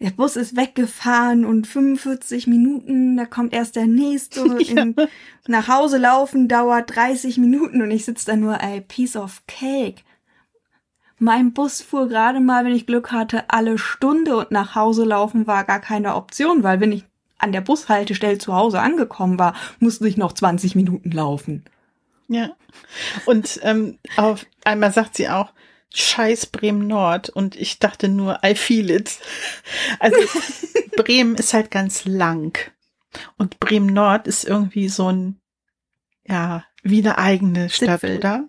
der 0.00 0.10
Bus 0.10 0.36
ist 0.36 0.56
weggefahren 0.56 1.44
und 1.44 1.66
45 1.66 2.46
Minuten, 2.46 3.16
da 3.16 3.26
kommt 3.26 3.52
erst 3.52 3.76
der 3.76 3.86
nächste. 3.86 4.40
In, 4.58 4.96
nach 5.46 5.68
Hause 5.68 5.98
laufen 5.98 6.48
dauert 6.48 6.94
30 6.94 7.38
Minuten 7.38 7.80
und 7.80 7.90
ich 7.90 8.04
sitze 8.04 8.26
da 8.26 8.36
nur, 8.36 8.60
ey, 8.60 8.80
piece 8.80 9.16
of 9.16 9.42
cake. 9.46 10.02
Mein 11.18 11.52
Bus 11.52 11.80
fuhr 11.80 12.08
gerade 12.08 12.40
mal, 12.40 12.64
wenn 12.64 12.74
ich 12.74 12.86
Glück 12.86 13.12
hatte, 13.12 13.44
alle 13.48 13.78
Stunde 13.78 14.36
und 14.36 14.50
nach 14.50 14.74
Hause 14.74 15.04
laufen 15.04 15.46
war 15.46 15.64
gar 15.64 15.80
keine 15.80 16.16
Option, 16.16 16.62
weil 16.62 16.80
wenn 16.80 16.92
ich 16.92 17.04
an 17.38 17.52
der 17.52 17.60
Bushaltestelle 17.60 18.38
zu 18.38 18.54
Hause 18.54 18.80
angekommen 18.80 19.38
war, 19.38 19.54
musste 19.78 20.08
ich 20.08 20.16
noch 20.16 20.32
20 20.32 20.74
Minuten 20.74 21.10
laufen. 21.10 21.64
Ja. 22.28 22.50
Und 23.26 23.60
ähm, 23.62 23.98
auf 24.16 24.46
einmal 24.64 24.92
sagt 24.92 25.16
sie 25.16 25.28
auch, 25.28 25.52
Scheiß 25.94 26.46
Bremen 26.46 26.86
Nord 26.86 27.28
und 27.30 27.56
ich 27.56 27.78
dachte 27.78 28.08
nur, 28.08 28.40
I 28.44 28.54
feel 28.54 28.90
it. 28.90 29.18
Also 30.00 30.16
Bremen 30.96 31.36
ist 31.36 31.54
halt 31.54 31.70
ganz 31.70 32.04
lang 32.04 32.58
und 33.38 33.60
Bremen 33.60 33.92
Nord 33.92 34.26
ist 34.26 34.44
irgendwie 34.44 34.88
so 34.88 35.10
ein, 35.10 35.40
ja, 36.26 36.64
wie 36.82 36.98
eine 36.98 37.18
eigene 37.18 37.70
Stadt, 37.70 38.00
Zipfel. 38.00 38.18
oder? 38.18 38.48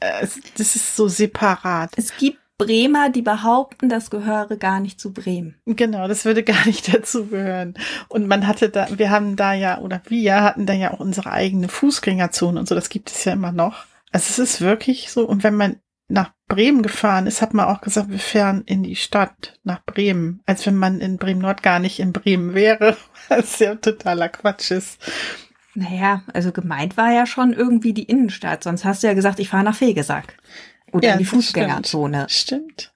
Äh, 0.00 0.26
das 0.56 0.76
ist 0.76 0.94
so 0.96 1.08
separat. 1.08 1.92
Es 1.96 2.16
gibt 2.16 2.38
Bremer, 2.58 3.10
die 3.10 3.22
behaupten, 3.22 3.88
das 3.88 4.08
gehöre 4.08 4.56
gar 4.56 4.80
nicht 4.80 4.98
zu 4.98 5.12
Bremen. 5.12 5.56
Genau, 5.66 6.08
das 6.08 6.24
würde 6.24 6.42
gar 6.42 6.66
nicht 6.66 6.92
dazu 6.94 7.26
gehören. 7.26 7.74
Und 8.08 8.26
man 8.26 8.46
hatte 8.46 8.68
da, 8.68 8.88
wir 8.96 9.10
haben 9.10 9.36
da 9.36 9.52
ja, 9.52 9.78
oder 9.78 10.02
wir 10.08 10.42
hatten 10.42 10.66
da 10.66 10.72
ja 10.72 10.92
auch 10.92 11.00
unsere 11.00 11.32
eigene 11.32 11.68
Fußgängerzone 11.68 12.58
und 12.58 12.68
so, 12.68 12.74
das 12.74 12.88
gibt 12.88 13.10
es 13.10 13.24
ja 13.24 13.32
immer 13.32 13.52
noch. 13.52 13.84
Also 14.12 14.30
es 14.30 14.38
ist 14.38 14.60
wirklich 14.60 15.10
so, 15.10 15.26
und 15.26 15.42
wenn 15.42 15.56
man 15.56 15.76
nach 16.08 16.32
Bremen 16.48 16.82
gefahren 16.82 17.26
ist, 17.26 17.42
hat 17.42 17.54
man 17.54 17.66
auch 17.66 17.80
gesagt, 17.80 18.10
wir 18.10 18.18
fahren 18.18 18.62
in 18.66 18.82
die 18.82 18.96
Stadt 18.96 19.58
nach 19.64 19.84
Bremen, 19.84 20.40
als 20.46 20.64
wenn 20.66 20.76
man 20.76 21.00
in 21.00 21.18
Bremen 21.18 21.40
Nord 21.40 21.62
gar 21.62 21.78
nicht 21.78 21.98
in 21.98 22.12
Bremen 22.12 22.54
wäre, 22.54 22.96
was 23.28 23.58
ja 23.58 23.74
totaler 23.74 24.28
Quatsch 24.28 24.70
ist. 24.70 25.00
Naja, 25.74 26.22
also 26.32 26.52
gemeint 26.52 26.96
war 26.96 27.12
ja 27.12 27.26
schon 27.26 27.52
irgendwie 27.52 27.92
die 27.92 28.04
Innenstadt, 28.04 28.62
sonst 28.62 28.84
hast 28.84 29.02
du 29.02 29.08
ja 29.08 29.14
gesagt, 29.14 29.40
ich 29.40 29.48
fahre 29.48 29.64
nach 29.64 29.76
Fegesack. 29.76 30.38
Oder 30.92 31.08
ja, 31.08 31.12
in 31.14 31.18
die 31.18 31.24
Fußgängerzone. 31.24 32.26
Stimmt. 32.28 32.62
stimmt. 32.82 32.92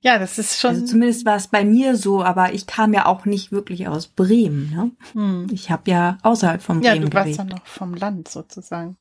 Ja, 0.00 0.18
das 0.18 0.38
ist 0.38 0.60
schon. 0.60 0.70
Also 0.70 0.86
zumindest 0.86 1.24
war 1.24 1.36
es 1.36 1.48
bei 1.48 1.64
mir 1.64 1.96
so, 1.96 2.22
aber 2.22 2.52
ich 2.52 2.66
kam 2.66 2.92
ja 2.92 3.06
auch 3.06 3.24
nicht 3.24 3.50
wirklich 3.50 3.88
aus 3.88 4.06
Bremen. 4.06 4.70
Ne? 4.70 4.90
Hm. 5.12 5.48
Ich 5.50 5.70
habe 5.70 5.90
ja 5.90 6.18
außerhalb 6.22 6.62
von 6.62 6.80
Bremen 6.80 7.02
Ja, 7.02 7.08
du 7.08 7.12
warst 7.12 7.38
ja 7.38 7.44
noch 7.44 7.66
vom 7.66 7.94
Land 7.94 8.28
sozusagen. 8.28 8.96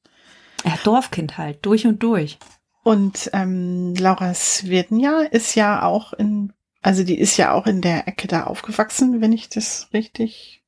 Ja, 0.63 0.73
Dorfkind 0.83 1.37
halt, 1.37 1.63
durch 1.65 1.85
und 1.85 2.01
durch. 2.01 2.39
Und 2.85 3.31
ähm, 3.33 3.95
Laura 3.95 4.35
Svirdenja 4.35 5.21
ist 5.21 5.55
ja 5.55 5.81
auch 5.81 6.13
in, 6.13 6.53
also 6.83 7.03
die 7.03 7.17
ist 7.17 7.35
ja 7.35 7.51
auch 7.51 7.65
in 7.65 7.81
der 7.81 8.07
Ecke 8.07 8.27
da 8.27 8.43
aufgewachsen, 8.43 9.21
wenn 9.21 9.33
ich 9.33 9.49
das 9.49 9.89
richtig 9.91 10.61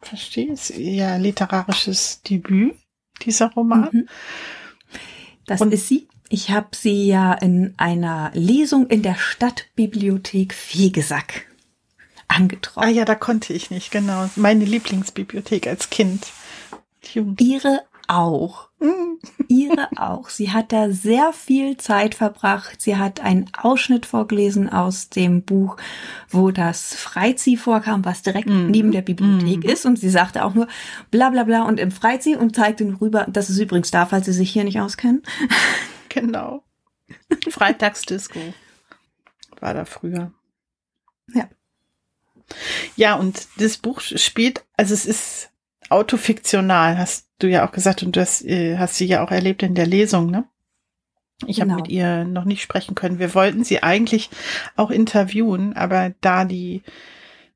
verstehe. 0.00 0.52
Ist 0.52 0.70
ihr 0.70 1.18
literarisches 1.18 2.22
Debüt, 2.22 2.76
dieser 3.22 3.52
Roman. 3.54 3.88
Mhm. 3.90 4.08
Das 5.46 5.60
Und 5.60 5.74
ist 5.74 5.88
sie. 5.88 6.06
Ich 6.28 6.50
habe 6.50 6.68
sie 6.76 7.08
ja 7.08 7.32
in 7.32 7.74
einer 7.76 8.30
Lesung 8.34 8.86
in 8.86 9.02
der 9.02 9.16
Stadtbibliothek 9.16 10.54
Fegesack 10.54 11.48
angetroffen. 12.28 12.88
Ah 12.88 12.92
ja, 12.92 13.04
da 13.04 13.16
konnte 13.16 13.52
ich 13.52 13.72
nicht, 13.72 13.90
genau. 13.90 14.30
Meine 14.36 14.64
Lieblingsbibliothek 14.64 15.66
als 15.66 15.90
Kind. 15.90 16.24
Ihre 17.40 17.82
auch. 18.08 18.68
Ihre 19.48 19.88
auch. 19.96 20.28
Sie 20.28 20.52
hat 20.52 20.72
da 20.72 20.90
sehr 20.90 21.32
viel 21.32 21.76
Zeit 21.76 22.14
verbracht. 22.14 22.80
Sie 22.82 22.96
hat 22.96 23.20
einen 23.20 23.50
Ausschnitt 23.56 24.06
vorgelesen 24.06 24.68
aus 24.68 25.08
dem 25.08 25.42
Buch, 25.42 25.76
wo 26.28 26.50
das 26.50 26.94
Freizieh 26.94 27.56
vorkam, 27.56 28.04
was 28.04 28.22
direkt 28.22 28.48
mm. 28.48 28.66
neben 28.66 28.92
der 28.92 29.02
Bibliothek 29.02 29.64
mm. 29.64 29.68
ist. 29.68 29.86
Und 29.86 29.98
sie 29.98 30.10
sagte 30.10 30.44
auch 30.44 30.54
nur 30.54 30.68
bla 31.10 31.30
bla 31.30 31.44
bla 31.44 31.62
und 31.62 31.80
im 31.80 31.90
Freizieh 31.90 32.36
und 32.36 32.54
zeigte 32.54 32.84
rüber, 33.00 33.26
das 33.28 33.50
ist 33.50 33.58
übrigens 33.58 33.90
da, 33.90 34.06
falls 34.06 34.26
Sie 34.26 34.32
sich 34.32 34.50
hier 34.50 34.64
nicht 34.64 34.80
auskennen. 34.80 35.22
Genau. 36.10 36.62
Freitagsdisco 37.50 38.38
war 39.58 39.74
da 39.74 39.84
früher. 39.84 40.32
Ja. 41.34 41.48
Ja, 42.96 43.14
und 43.16 43.48
das 43.56 43.78
Buch 43.78 44.00
spielt, 44.00 44.64
also 44.76 44.94
es 44.94 45.06
ist 45.06 45.50
autofiktional, 45.94 46.98
hast 46.98 47.28
du 47.38 47.48
ja 47.48 47.66
auch 47.66 47.72
gesagt, 47.72 48.02
und 48.02 48.16
du 48.16 48.20
hast, 48.20 48.44
äh, 48.44 48.76
hast 48.78 48.96
sie 48.96 49.06
ja 49.06 49.24
auch 49.24 49.30
erlebt 49.30 49.62
in 49.62 49.74
der 49.74 49.86
Lesung, 49.86 50.30
ne? 50.30 50.44
Ich 51.46 51.56
genau. 51.56 51.72
habe 51.72 51.82
mit 51.82 51.90
ihr 51.90 52.24
noch 52.24 52.44
nicht 52.44 52.62
sprechen 52.62 52.94
können. 52.94 53.18
Wir 53.18 53.34
wollten 53.34 53.64
sie 53.64 53.82
eigentlich 53.82 54.30
auch 54.76 54.90
interviewen, 54.90 55.74
aber 55.74 56.14
da 56.20 56.44
die, 56.44 56.82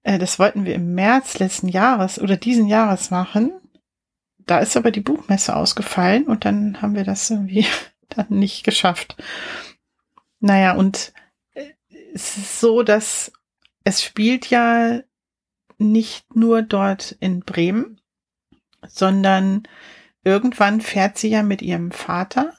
äh, 0.03 0.18
das 0.18 0.38
wollten 0.38 0.64
wir 0.64 0.74
im 0.74 0.94
März 0.94 1.38
letzten 1.38 1.68
Jahres 1.68 2.20
oder 2.20 2.37
diesen 2.37 2.66
Jahres 2.66 3.11
machen, 3.11 3.53
da 4.38 4.59
ist 4.59 4.77
aber 4.77 4.90
die 4.90 5.01
Buchmesse 5.01 5.55
ausgefallen 5.55 6.24
und 6.27 6.44
dann 6.44 6.81
haben 6.81 6.94
wir 6.94 7.05
das 7.05 7.31
irgendwie 7.31 7.66
dann 8.09 8.27
nicht 8.31 8.64
geschafft. 8.64 9.16
Naja, 10.40 10.74
und 10.74 11.12
äh, 11.55 11.66
es 12.14 12.37
ist 12.37 12.61
so, 12.61 12.83
dass 12.83 13.33
es 13.85 14.03
spielt 14.03 14.51
ja 14.51 15.01
nicht 15.79 16.35
nur 16.35 16.62
dort 16.62 17.12
in 17.20 17.40
Bremen, 17.40 17.97
sondern 18.86 19.62
irgendwann 20.24 20.80
fährt 20.80 21.18
sie 21.18 21.28
ja 21.28 21.42
mit 21.42 21.62
ihrem 21.62 21.90
Vater 21.90 22.54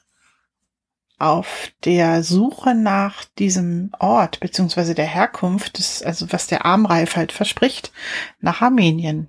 auf 1.18 1.70
der 1.84 2.22
Suche 2.22 2.74
nach 2.74 3.24
diesem 3.38 3.90
Ort 3.98 4.40
beziehungsweise 4.40 4.94
der 4.94 5.06
Herkunft, 5.06 5.78
des, 5.78 6.02
also 6.02 6.32
was 6.32 6.46
der 6.46 6.64
Armreif 6.64 7.16
halt 7.16 7.30
verspricht, 7.30 7.92
nach 8.40 8.62
Armenien, 8.62 9.28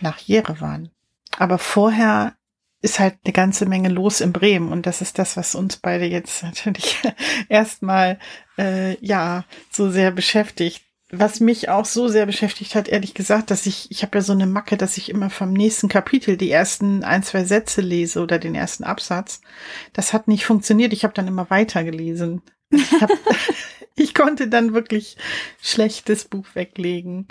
nach 0.00 0.18
Jerewan. 0.18 0.90
Aber 1.38 1.58
vorher 1.58 2.34
ist 2.82 2.98
halt 2.98 3.18
eine 3.24 3.32
ganze 3.32 3.66
Menge 3.66 3.88
los 3.88 4.20
in 4.20 4.32
Bremen 4.32 4.72
und 4.72 4.86
das 4.86 5.00
ist 5.00 5.18
das, 5.18 5.36
was 5.36 5.54
uns 5.54 5.76
beide 5.76 6.04
jetzt 6.04 6.42
natürlich 6.42 6.98
erstmal 7.48 8.18
äh, 8.58 8.98
ja 9.04 9.44
so 9.70 9.90
sehr 9.90 10.10
beschäftigt 10.10 10.82
was 11.14 11.40
mich 11.40 11.68
auch 11.68 11.84
so 11.84 12.08
sehr 12.08 12.24
beschäftigt 12.24 12.74
hat, 12.74 12.88
ehrlich 12.88 13.12
gesagt, 13.12 13.50
dass 13.50 13.66
ich, 13.66 13.90
ich 13.90 14.02
habe 14.02 14.16
ja 14.16 14.22
so 14.22 14.32
eine 14.32 14.46
Macke, 14.46 14.78
dass 14.78 14.96
ich 14.96 15.10
immer 15.10 15.28
vom 15.28 15.52
nächsten 15.52 15.88
Kapitel 15.88 16.38
die 16.38 16.50
ersten 16.50 17.04
ein, 17.04 17.22
zwei 17.22 17.44
Sätze 17.44 17.82
lese 17.82 18.22
oder 18.22 18.38
den 18.38 18.54
ersten 18.54 18.82
Absatz. 18.82 19.42
Das 19.92 20.14
hat 20.14 20.26
nicht 20.26 20.46
funktioniert. 20.46 20.94
Ich 20.94 21.04
habe 21.04 21.12
dann 21.12 21.28
immer 21.28 21.50
weitergelesen. 21.50 22.40
Ich, 22.70 22.92
hab, 22.92 23.10
ich 23.94 24.14
konnte 24.14 24.48
dann 24.48 24.72
wirklich 24.72 25.18
schlechtes 25.60 26.24
Buch 26.24 26.46
weglegen. 26.54 27.28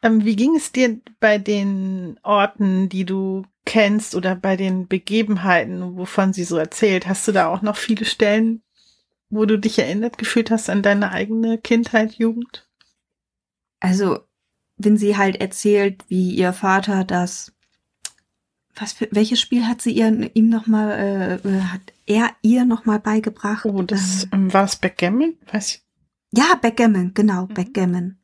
Ähm, 0.00 0.24
wie 0.24 0.36
ging 0.36 0.54
es 0.54 0.70
dir 0.70 1.00
bei 1.18 1.38
den 1.38 2.20
Orten, 2.22 2.88
die 2.88 3.04
du 3.04 3.44
kennst 3.64 4.14
oder 4.14 4.36
bei 4.36 4.56
den 4.56 4.86
Begebenheiten, 4.86 5.96
wovon 5.96 6.32
sie 6.32 6.44
so 6.44 6.56
erzählt? 6.56 7.08
Hast 7.08 7.26
du 7.26 7.32
da 7.32 7.48
auch 7.48 7.62
noch 7.62 7.76
viele 7.76 8.04
Stellen, 8.04 8.62
wo 9.30 9.44
du 9.46 9.58
dich 9.58 9.78
erinnert 9.78 10.18
gefühlt 10.18 10.50
hast 10.50 10.68
an 10.68 10.82
deine 10.82 11.12
eigene 11.12 11.58
Kindheit, 11.58 12.14
Jugend? 12.14 12.68
Also, 13.78 14.20
wenn 14.76 14.96
sie 14.96 15.16
halt 15.16 15.36
erzählt, 15.40 16.04
wie 16.08 16.34
ihr 16.34 16.52
Vater 16.52 17.04
das, 17.04 17.52
was 18.74 18.92
für, 18.92 19.08
welches 19.12 19.40
Spiel 19.40 19.66
hat 19.66 19.80
sie 19.80 19.92
ihr, 19.92 20.30
ihm 20.34 20.48
nochmal, 20.48 21.40
äh, 21.44 21.60
hat 21.62 21.80
er 22.06 22.30
ihr 22.42 22.64
nochmal 22.64 22.98
beigebracht? 22.98 23.64
Oh, 23.64 23.82
das, 23.82 24.24
ähm, 24.24 24.30
ähm 24.32 24.52
war 24.52 24.62
das 24.62 24.76
Backgammon? 24.76 25.38
Weiß 25.50 25.68
ich. 25.68 25.82
Ja, 26.32 26.54
Backgammon, 26.60 27.14
genau, 27.14 27.46
mhm. 27.46 27.54
Backgammon. 27.54 28.16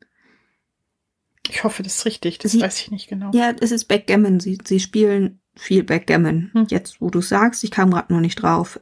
Ich 1.49 1.63
hoffe, 1.63 1.81
das 1.81 1.99
ist 1.99 2.05
richtig, 2.05 2.39
das 2.39 2.51
sie, 2.51 2.61
weiß 2.61 2.81
ich 2.81 2.91
nicht 2.91 3.07
genau. 3.07 3.31
Ja, 3.33 3.53
es 3.61 3.71
ist 3.71 3.85
Backgammon, 3.85 4.41
sie, 4.41 4.57
sie 4.63 4.81
spielen 4.81 5.39
viel 5.55 5.83
Backgammon. 5.83 6.51
Hm. 6.53 6.67
Jetzt, 6.69 6.99
wo 6.99 7.09
du 7.09 7.21
sagst, 7.21 7.63
ich 7.63 7.71
kam 7.71 7.91
gerade 7.91 8.13
noch 8.13 8.19
nicht 8.19 8.35
drauf 8.35 8.79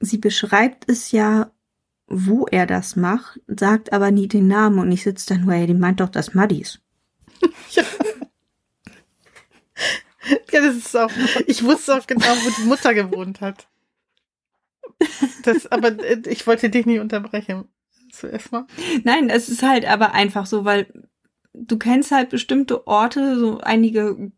sie 0.00 0.18
beschreibt 0.18 0.88
es 0.88 1.12
ja, 1.12 1.50
wo 2.06 2.46
er 2.46 2.66
das 2.66 2.96
macht, 2.96 3.40
sagt 3.46 3.92
aber 3.92 4.10
nie 4.10 4.28
den 4.28 4.48
Namen 4.48 4.78
und 4.78 4.90
ich 4.90 5.02
sitze 5.02 5.34
dann 5.34 5.44
nur, 5.44 5.54
ey, 5.54 5.66
die 5.66 5.74
meint 5.74 6.00
doch 6.00 6.08
das 6.08 6.34
Muddys. 6.34 6.80
ja. 7.70 7.82
ja, 10.52 10.60
das 10.60 10.76
ist 10.76 10.96
auch, 10.96 11.10
ich 11.46 11.62
wusste 11.62 11.96
auch 11.96 12.06
genau, 12.06 12.26
wo 12.26 12.50
die 12.50 12.66
Mutter 12.66 12.94
gewohnt 12.94 13.40
hat. 13.40 13.68
Das, 15.44 15.66
aber 15.66 15.98
äh, 16.02 16.22
ich 16.26 16.46
wollte 16.46 16.70
dich 16.70 16.86
nicht 16.86 17.00
unterbrechen. 17.00 17.68
Zuerst 18.10 18.52
mal. 18.52 18.66
Nein, 19.04 19.30
es 19.30 19.48
ist 19.48 19.62
halt 19.62 19.86
aber 19.86 20.12
einfach 20.12 20.46
so, 20.46 20.64
weil 20.64 20.86
du 21.52 21.78
kennst 21.78 22.10
halt 22.10 22.30
bestimmte 22.30 22.86
Orte, 22.86 23.38
so 23.38 23.58
einige 23.60 24.32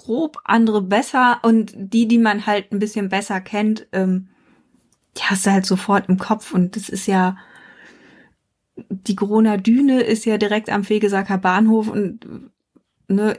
grob, 0.00 0.38
andere 0.44 0.80
besser 0.80 1.40
und 1.42 1.72
die, 1.76 2.08
die 2.08 2.18
man 2.18 2.46
halt 2.46 2.72
ein 2.72 2.78
bisschen 2.78 3.10
besser 3.10 3.40
kennt, 3.40 3.86
ähm, 3.92 4.28
die 5.16 5.22
hast 5.22 5.44
du 5.44 5.50
halt 5.50 5.66
sofort 5.66 6.08
im 6.08 6.18
Kopf 6.18 6.54
und 6.54 6.74
das 6.74 6.88
ist 6.88 7.06
ja 7.06 7.36
die 8.88 9.14
Corona 9.14 9.58
Düne 9.58 10.00
ist 10.00 10.24
ja 10.24 10.38
direkt 10.38 10.70
am 10.70 10.84
Fegesacker 10.84 11.36
Bahnhof 11.36 11.88
und 11.88 12.26
ne, 13.08 13.38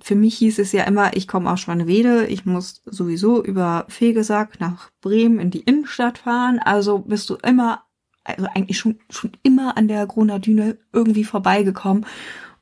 für 0.00 0.16
mich 0.16 0.36
hieß 0.38 0.58
es 0.58 0.72
ja 0.72 0.82
immer, 0.84 1.16
ich 1.16 1.28
komme 1.28 1.48
aus 1.48 1.60
Schwanewede, 1.60 2.26
ich 2.26 2.44
muss 2.44 2.82
sowieso 2.86 3.44
über 3.44 3.86
Fegesack 3.88 4.58
nach 4.58 4.90
Bremen 5.00 5.38
in 5.38 5.50
die 5.52 5.60
Innenstadt 5.60 6.18
fahren, 6.18 6.58
also 6.58 6.98
bist 6.98 7.30
du 7.30 7.36
immer, 7.36 7.84
also 8.24 8.46
eigentlich 8.52 8.78
schon, 8.78 8.98
schon 9.10 9.32
immer 9.44 9.76
an 9.76 9.86
der 9.86 10.08
Corona 10.08 10.40
Düne 10.40 10.78
irgendwie 10.92 11.24
vorbeigekommen 11.24 12.04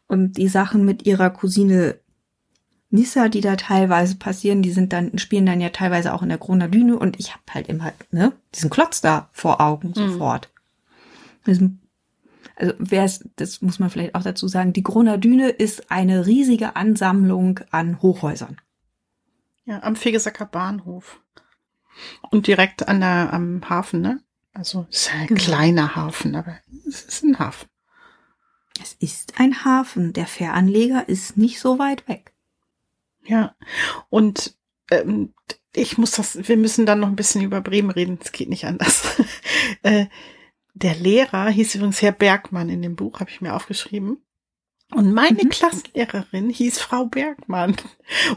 und 0.06 0.36
die 0.36 0.48
Sachen 0.48 0.84
mit 0.84 1.06
ihrer 1.06 1.30
Cousine 1.30 1.98
Nissa, 2.90 3.28
die 3.28 3.42
da 3.42 3.56
teilweise 3.56 4.16
passieren, 4.16 4.62
die 4.62 4.70
sind 4.70 4.92
dann, 4.92 5.18
spielen 5.18 5.44
dann 5.44 5.60
ja 5.60 5.68
teilweise 5.68 6.14
auch 6.14 6.22
in 6.22 6.30
der 6.30 6.38
Grona 6.38 6.68
Düne 6.68 6.98
und 6.98 7.18
ich 7.18 7.32
habe 7.32 7.42
halt 7.52 7.68
immer, 7.68 7.92
ne, 8.10 8.32
diesen 8.54 8.70
Klotz 8.70 9.00
da 9.00 9.28
vor 9.32 9.60
Augen 9.60 9.88
mhm. 9.88 9.94
sofort. 9.94 10.50
Also 11.46 11.70
wer 12.78 13.04
es, 13.04 13.28
das 13.36 13.60
muss 13.60 13.78
man 13.78 13.90
vielleicht 13.90 14.14
auch 14.14 14.22
dazu 14.22 14.48
sagen, 14.48 14.72
die 14.72 14.82
Grona 14.82 15.18
Düne 15.18 15.50
ist 15.50 15.90
eine 15.90 16.26
riesige 16.26 16.76
Ansammlung 16.76 17.60
an 17.70 18.00
Hochhäusern. 18.00 18.58
Ja, 19.64 19.82
am 19.82 19.96
Fegesacker 19.96 20.46
Bahnhof. 20.46 21.20
Und 22.30 22.46
direkt 22.46 22.88
an 22.88 23.00
der, 23.00 23.32
am 23.32 23.68
Hafen, 23.68 24.00
ne? 24.00 24.22
Also 24.54 24.86
es 24.90 25.02
ist 25.02 25.14
ein 25.14 25.26
genau. 25.26 25.40
kleiner 25.40 25.94
Hafen, 25.94 26.34
aber 26.34 26.56
es 26.88 27.02
ist 27.02 27.22
ein 27.22 27.38
Hafen. 27.38 27.68
Es 28.80 28.94
ist 28.94 29.38
ein 29.38 29.64
Hafen. 29.64 30.12
Der 30.12 30.26
Fähranleger 30.26 31.08
ist 31.08 31.36
nicht 31.36 31.60
so 31.60 31.78
weit 31.78 32.08
weg. 32.08 32.32
Ja, 33.28 33.54
und 34.08 34.56
ähm, 34.90 35.34
ich 35.74 35.98
muss 35.98 36.12
das, 36.12 36.48
wir 36.48 36.56
müssen 36.56 36.86
dann 36.86 37.00
noch 37.00 37.08
ein 37.08 37.16
bisschen 37.16 37.42
über 37.42 37.60
Bremen 37.60 37.90
reden, 37.90 38.18
es 38.22 38.32
geht 38.32 38.48
nicht 38.48 38.64
anders. 38.64 39.02
äh, 39.82 40.06
der 40.74 40.94
Lehrer 40.94 41.48
hieß 41.50 41.74
übrigens 41.74 42.02
Herr 42.02 42.12
Bergmann 42.12 42.70
in 42.70 42.82
dem 42.82 42.96
Buch, 42.96 43.20
habe 43.20 43.30
ich 43.30 43.40
mir 43.40 43.54
aufgeschrieben. 43.54 44.22
Und 44.94 45.12
meine 45.12 45.44
mhm. 45.44 45.50
Klassenlehrerin 45.50 46.48
hieß 46.48 46.78
Frau 46.78 47.04
Bergmann. 47.04 47.76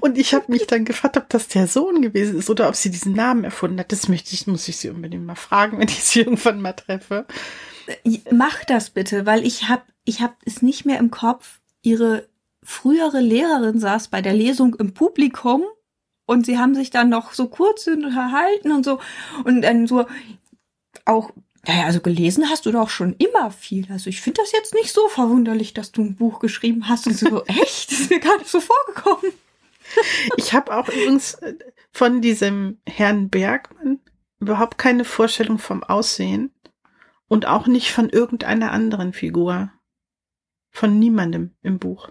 Und 0.01 0.17
ich 0.17 0.33
habe 0.33 0.51
mich 0.51 0.67
dann 0.67 0.83
gefragt, 0.83 1.15
ob 1.15 1.29
das 1.29 1.47
der 1.47 1.67
Sohn 1.67 2.01
gewesen 2.01 2.37
ist 2.37 2.49
oder 2.49 2.67
ob 2.67 2.75
sie 2.75 2.91
diesen 2.91 3.13
Namen 3.13 3.45
erfunden 3.45 3.79
hat. 3.79 3.93
Das 3.93 4.09
möchte 4.09 4.33
ich, 4.33 4.47
muss 4.47 4.67
ich 4.67 4.75
sie 4.75 4.89
unbedingt 4.89 5.25
mal 5.25 5.35
fragen, 5.35 5.77
wenn 5.79 5.87
ich 5.87 6.03
sie 6.03 6.19
irgendwann 6.19 6.61
mal 6.61 6.73
treffe. 6.73 7.25
Äh, 8.03 8.19
mach 8.31 8.65
das 8.65 8.89
bitte, 8.89 9.25
weil 9.25 9.45
ich 9.45 9.69
habe 9.69 9.83
ich 10.03 10.21
hab 10.21 10.35
es 10.45 10.61
nicht 10.61 10.85
mehr 10.85 10.99
im 10.99 11.11
Kopf. 11.11 11.59
Ihre 11.83 12.27
frühere 12.63 13.19
Lehrerin 13.19 13.79
saß 13.79 14.09
bei 14.09 14.21
der 14.21 14.33
Lesung 14.33 14.75
im 14.75 14.93
Publikum 14.93 15.63
und 16.25 16.45
sie 16.45 16.57
haben 16.57 16.75
sich 16.75 16.89
dann 16.89 17.09
noch 17.09 17.33
so 17.33 17.47
kurz 17.47 17.87
unterhalten 17.87 18.71
und 18.71 18.85
so 18.85 18.99
und 19.43 19.61
dann 19.61 19.87
so 19.87 20.05
auch 21.05 21.31
naja, 21.67 21.85
also 21.85 21.99
gelesen 21.99 22.49
hast 22.49 22.65
du 22.65 22.71
doch 22.71 22.89
schon 22.89 23.15
immer 23.17 23.51
viel. 23.51 23.85
Also 23.91 24.09
ich 24.09 24.21
finde 24.21 24.41
das 24.41 24.51
jetzt 24.51 24.73
nicht 24.73 24.91
so 24.91 25.07
verwunderlich, 25.09 25.73
dass 25.73 25.91
du 25.91 26.01
ein 26.01 26.15
Buch 26.15 26.39
geschrieben 26.39 26.89
hast 26.89 27.05
und 27.05 27.17
so, 27.17 27.43
echt? 27.45 27.91
Das 27.91 27.99
ist 27.99 28.09
mir 28.09 28.19
gar 28.19 28.37
nicht 28.39 28.49
so 28.49 28.59
vorgekommen. 28.59 29.31
Ich 30.37 30.53
habe 30.53 30.75
auch 30.75 30.87
übrigens 30.87 31.35
äh, 31.35 31.53
von 31.91 32.21
diesem 32.21 32.79
Herrn 32.87 33.29
Bergmann 33.29 33.99
überhaupt 34.39 34.79
keine 34.79 35.05
Vorstellung 35.05 35.59
vom 35.59 35.83
Aussehen 35.83 36.51
und 37.27 37.45
auch 37.45 37.67
nicht 37.67 37.91
von 37.91 38.09
irgendeiner 38.09 38.71
anderen 38.71 39.13
Figur. 39.13 39.71
Von 40.71 40.97
niemandem 40.97 41.53
im 41.61 41.77
Buch. 41.79 42.09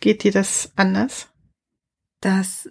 Geht 0.00 0.24
dir 0.24 0.32
das 0.32 0.72
anders? 0.76 1.28
Das 2.20 2.68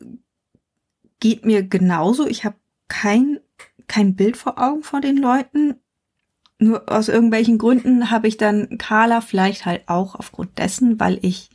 geht 1.19 1.45
mir 1.45 1.63
genauso. 1.63 2.27
Ich 2.27 2.45
habe 2.45 2.55
kein, 2.87 3.39
kein 3.87 4.15
Bild 4.15 4.37
vor 4.37 4.61
Augen 4.61 4.83
von 4.83 5.01
den 5.01 5.17
Leuten. 5.17 5.75
Nur 6.59 6.89
aus 6.91 7.09
irgendwelchen 7.09 7.57
Gründen 7.57 8.11
habe 8.11 8.27
ich 8.27 8.37
dann 8.37 8.77
Carla 8.77 9.21
vielleicht 9.21 9.65
halt 9.65 9.87
auch 9.87 10.15
aufgrund 10.15 10.57
dessen, 10.57 10.99
weil 10.99 11.19
ich 11.21 11.49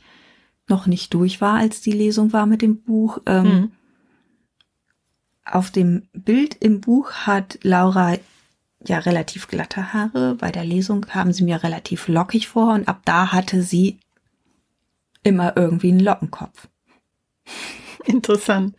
noch 0.67 0.87
nicht 0.87 1.13
durch 1.13 1.41
war, 1.41 1.55
als 1.55 1.81
die 1.81 1.91
Lesung 1.91 2.33
war 2.33 2.45
mit 2.45 2.61
dem 2.61 2.81
Buch. 2.81 3.19
Ähm, 3.25 3.45
mhm. 3.45 3.71
Auf 5.43 5.71
dem 5.71 6.07
Bild 6.13 6.55
im 6.55 6.81
Buch 6.81 7.11
hat 7.11 7.59
Laura 7.63 8.17
ja 8.85 8.99
relativ 8.99 9.47
glatte 9.47 9.93
Haare. 9.93 10.35
Bei 10.35 10.51
der 10.51 10.65
Lesung 10.65 11.01
kamen 11.01 11.33
sie 11.33 11.43
mir 11.43 11.63
relativ 11.63 12.07
lockig 12.07 12.47
vor 12.47 12.73
und 12.73 12.87
ab 12.87 13.01
da 13.05 13.31
hatte 13.31 13.63
sie 13.63 13.99
immer 15.23 15.55
irgendwie 15.55 15.89
einen 15.89 15.99
Lockenkopf. 15.99 16.67
Interessant. 18.05 18.75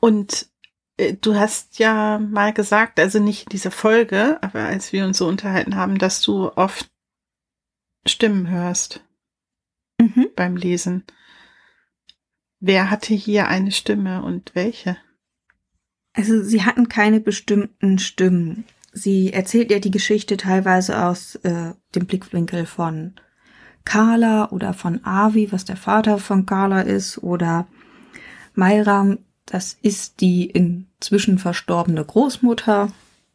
Und 0.00 0.50
Äh, 0.96 1.14
du 1.14 1.34
hast 1.34 1.78
ja 1.78 2.18
mal 2.18 2.52
gesagt, 2.52 3.00
also 3.00 3.18
nicht 3.18 3.44
in 3.44 3.50
dieser 3.50 3.70
Folge, 3.70 4.38
aber 4.42 4.60
als 4.60 4.92
wir 4.92 5.04
uns 5.04 5.18
so 5.18 5.26
unterhalten 5.26 5.76
haben, 5.76 5.98
dass 5.98 6.20
du 6.20 6.50
oft 6.56 6.90
Stimmen 8.06 8.48
hörst 8.50 9.04
mhm. 9.98 10.28
beim 10.34 10.56
Lesen. 10.56 11.04
Wer 12.60 12.90
hatte 12.90 13.14
hier 13.14 13.48
eine 13.48 13.72
Stimme 13.72 14.22
und 14.22 14.54
welche? 14.54 14.96
Also 16.12 16.42
sie 16.42 16.62
hatten 16.64 16.88
keine 16.88 17.20
bestimmten 17.20 17.98
Stimmen. 17.98 18.64
Sie 18.92 19.32
erzählt 19.32 19.70
ja 19.70 19.78
die 19.78 19.90
Geschichte 19.90 20.36
teilweise 20.36 21.04
aus 21.04 21.36
äh, 21.36 21.72
dem 21.94 22.06
Blickwinkel 22.06 22.66
von 22.66 23.14
Carla 23.84 24.50
oder 24.50 24.74
von 24.74 25.04
Avi, 25.04 25.52
was 25.52 25.64
der 25.64 25.76
Vater 25.76 26.18
von 26.18 26.46
Carla 26.46 26.82
ist, 26.82 27.22
oder 27.22 27.66
Mayram, 28.54 29.18
das 29.46 29.76
ist 29.82 30.20
die 30.20 30.46
inzwischen 30.46 31.38
verstorbene 31.38 32.04
Großmutter, 32.04 32.92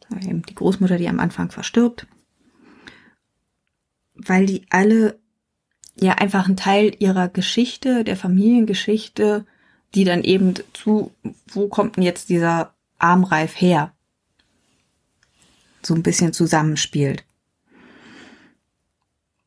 die 0.10 0.56
Großmutter, 0.56 0.98
die 0.98 1.10
am 1.10 1.20
Anfang 1.20 1.52
verstirbt, 1.52 2.08
weil 4.14 4.46
die 4.46 4.66
alle 4.70 5.20
ja 6.00 6.14
einfach 6.14 6.48
ein 6.48 6.58
Teil 6.58 6.96
ihrer 7.00 7.28
Geschichte, 7.28 8.04
der 8.04 8.16
Familiengeschichte, 8.16 9.46
die 9.96 10.04
dann 10.04 10.24
eben 10.24 10.54
zu, 10.74 11.12
wo 11.48 11.68
kommt 11.68 11.96
denn 11.98 12.04
jetzt 12.04 12.30
dieser 12.30 12.74
Armreif 13.00 13.60
her? 13.60 13.94
So 15.82 15.94
ein 15.94 16.04
bisschen 16.04 16.34
zusammenspielt. 16.34 17.24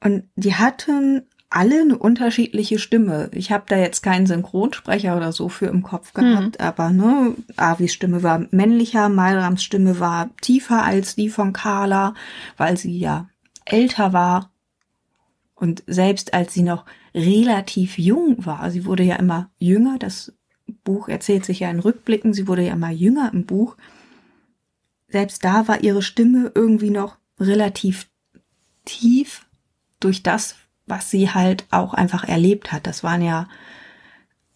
Und 0.03 0.25
die 0.35 0.55
hatten 0.55 1.23
alle 1.51 1.81
eine 1.81 1.99
unterschiedliche 1.99 2.79
Stimme. 2.79 3.29
Ich 3.35 3.51
habe 3.51 3.65
da 3.67 3.77
jetzt 3.77 4.03
keinen 4.03 4.27
Synchronsprecher 4.27 5.17
oder 5.17 5.33
so 5.33 5.49
für 5.49 5.67
im 5.67 5.83
Kopf 5.83 6.15
gehabt, 6.15 6.61
mhm. 6.61 6.65
aber 6.65 6.91
ne, 6.91 7.35
Avis 7.57 7.93
Stimme 7.93 8.23
war 8.23 8.47
männlicher, 8.53 9.09
Malrams 9.09 9.63
Stimme 9.63 9.99
war 9.99 10.31
tiefer 10.41 10.85
als 10.85 11.17
die 11.17 11.29
von 11.29 11.53
Carla, 11.53 12.15
weil 12.57 12.77
sie 12.77 12.97
ja 12.97 13.29
älter 13.65 14.13
war. 14.13 14.53
Und 15.57 15.83
selbst 15.89 16.33
als 16.33 16.55
sie 16.55 16.63
noch 16.63 16.87
relativ 17.15 17.99
jung 17.99 18.47
war, 18.47 18.71
sie 18.71 18.87
wurde 18.87 19.03
ja 19.03 19.17
immer 19.17 19.51
jünger, 19.59 19.99
das 19.99 20.33
Buch 20.85 21.09
erzählt 21.09 21.45
sich 21.45 21.61
ja 21.61 21.71
in 21.71 21.81
Rückblicken, 21.81 22.33
sie 22.33 22.47
wurde 22.47 22.63
ja 22.63 22.73
immer 22.73 22.91
jünger 22.91 23.31
im 23.33 23.45
Buch, 23.45 23.77
selbst 25.09 25.45
da 25.45 25.67
war 25.67 25.83
ihre 25.83 26.03
Stimme 26.03 26.53
irgendwie 26.55 26.91
noch 26.91 27.19
relativ 27.41 28.09
tief 28.85 29.47
durch 30.01 30.23
das, 30.23 30.57
was 30.87 31.11
sie 31.11 31.31
halt 31.31 31.67
auch 31.71 31.95
einfach 31.95 32.25
erlebt 32.25 32.73
hat. 32.73 32.87
Das 32.87 33.05
waren 33.05 33.23
ja 33.23 33.49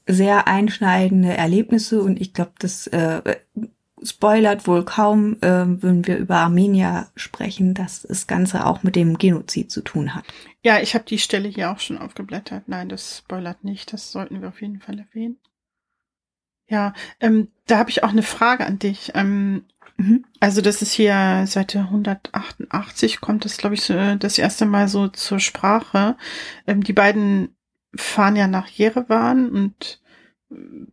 sehr 0.07 0.47
einschneidende 0.49 1.35
Erlebnisse 1.35 2.03
und 2.03 2.21
ich 2.21 2.35
glaube, 2.35 2.53
das 2.59 2.87
äh, 2.89 3.37
spoilert 4.03 4.67
wohl 4.67 4.85
kaum, 4.85 5.37
äh, 5.41 5.65
wenn 5.83 6.07
wir 6.07 6.19
über 6.19 6.37
Armenier 6.37 7.09
sprechen, 7.17 7.75
dass 7.75 8.03
das 8.03 8.27
Ganze 8.27 8.67
auch 8.67 8.83
mit 8.83 8.97
dem 8.97 9.19
Genozid 9.19 9.71
zu 9.71 9.83
tun 9.83 10.15
hat. 10.15 10.25
Ja, 10.63 10.81
ich 10.81 10.95
habe 10.95 11.05
die 11.05 11.19
Stelle 11.19 11.49
hier 11.49 11.71
auch 11.71 11.79
schon 11.79 11.99
aufgeblättert. 11.99 12.69
Nein, 12.69 12.89
das 12.89 13.19
spoilert 13.19 13.65
nicht. 13.65 13.93
Das 13.93 14.13
sollten 14.13 14.43
wir 14.43 14.49
auf 14.49 14.61
jeden 14.61 14.81
Fall 14.81 14.99
erwähnen. 14.99 15.39
Ja, 16.67 16.95
ähm, 17.21 17.49
da 17.67 17.79
habe 17.79 17.91
ich 17.91 18.03
auch 18.03 18.11
eine 18.11 18.23
Frage 18.23 18.67
an 18.67 18.79
dich. 18.79 19.13
Ähm. 19.15 19.65
Also 20.41 20.61
das 20.61 20.83
ist 20.83 20.93
hier 20.93 21.45
Seite 21.47 21.81
188 21.81 23.21
kommt 23.21 23.45
das, 23.45 23.57
glaube 23.57 23.75
ich, 23.75 23.83
so, 23.83 23.95
das 24.17 24.39
erste 24.39 24.67
Mal 24.67 24.89
so 24.89 25.09
zur 25.09 25.39
Sprache. 25.39 26.17
Ähm, 26.67 26.83
die 26.83 26.93
beiden 26.93 27.57
fahren 27.95 28.37
ja 28.37 28.49
nach 28.49 28.69
Jerewan 28.69 29.49
und 29.51 30.01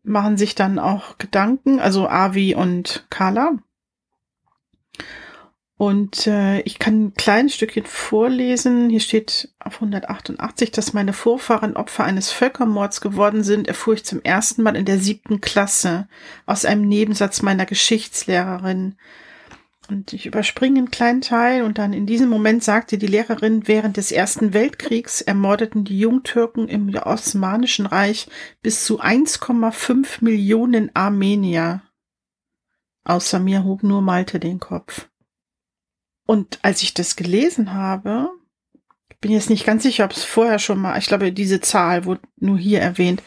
machen 0.03 0.37
sich 0.37 0.55
dann 0.55 0.79
auch 0.79 1.17
Gedanken, 1.17 1.79
also 1.79 2.07
Avi 2.07 2.55
und 2.55 3.05
Carla. 3.09 3.57
Und 5.81 6.27
äh, 6.27 6.59
ich 6.59 6.77
kann 6.77 7.05
ein 7.05 7.13
kleines 7.15 7.55
Stückchen 7.55 7.85
vorlesen. 7.85 8.91
Hier 8.91 8.99
steht 8.99 9.49
auf 9.57 9.81
188, 9.81 10.69
dass 10.69 10.93
meine 10.93 11.11
Vorfahren 11.11 11.75
Opfer 11.75 12.03
eines 12.03 12.29
Völkermords 12.29 13.01
geworden 13.01 13.43
sind, 13.43 13.67
erfuhr 13.67 13.95
ich 13.95 14.05
zum 14.05 14.21
ersten 14.21 14.61
Mal 14.61 14.75
in 14.75 14.85
der 14.85 14.99
siebten 14.99 15.41
Klasse 15.41 16.07
aus 16.45 16.65
einem 16.65 16.87
Nebensatz 16.87 17.41
meiner 17.41 17.65
Geschichtslehrerin. 17.65 18.93
Und 19.89 20.13
ich 20.13 20.27
überspringe 20.27 20.77
einen 20.77 20.91
kleinen 20.91 21.21
Teil 21.21 21.63
und 21.63 21.79
dann 21.79 21.93
in 21.93 22.05
diesem 22.05 22.29
Moment 22.29 22.63
sagte 22.63 22.99
die 22.99 23.07
Lehrerin, 23.07 23.67
während 23.67 23.97
des 23.97 24.11
Ersten 24.11 24.53
Weltkriegs 24.53 25.21
ermordeten 25.21 25.83
die 25.83 25.97
Jungtürken 25.97 26.67
im 26.67 26.93
Osmanischen 26.93 27.87
Reich 27.87 28.27
bis 28.61 28.85
zu 28.85 29.01
1,5 29.01 30.23
Millionen 30.23 30.95
Armenier. 30.95 31.81
Außer 33.03 33.39
mir 33.39 33.63
hob 33.63 33.81
nur 33.81 34.03
Malte 34.03 34.39
den 34.39 34.59
Kopf. 34.59 35.07
Und 36.31 36.59
als 36.61 36.81
ich 36.81 36.93
das 36.93 37.17
gelesen 37.17 37.73
habe, 37.73 38.29
bin 39.19 39.31
jetzt 39.31 39.49
nicht 39.49 39.65
ganz 39.65 39.83
sicher, 39.83 40.05
ob 40.05 40.13
es 40.13 40.23
vorher 40.23 40.59
schon 40.59 40.79
mal, 40.79 40.97
ich 40.97 41.07
glaube, 41.07 41.33
diese 41.33 41.59
Zahl 41.59 42.05
wurde 42.05 42.21
nur 42.37 42.57
hier 42.57 42.79
erwähnt, 42.79 43.21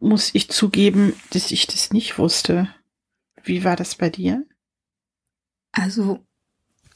muss 0.00 0.34
ich 0.34 0.50
zugeben, 0.50 1.12
dass 1.30 1.52
ich 1.52 1.68
das 1.68 1.92
nicht 1.92 2.18
wusste. 2.18 2.68
Wie 3.44 3.62
war 3.62 3.76
das 3.76 3.94
bei 3.94 4.10
dir? 4.10 4.44
Also, 5.70 6.26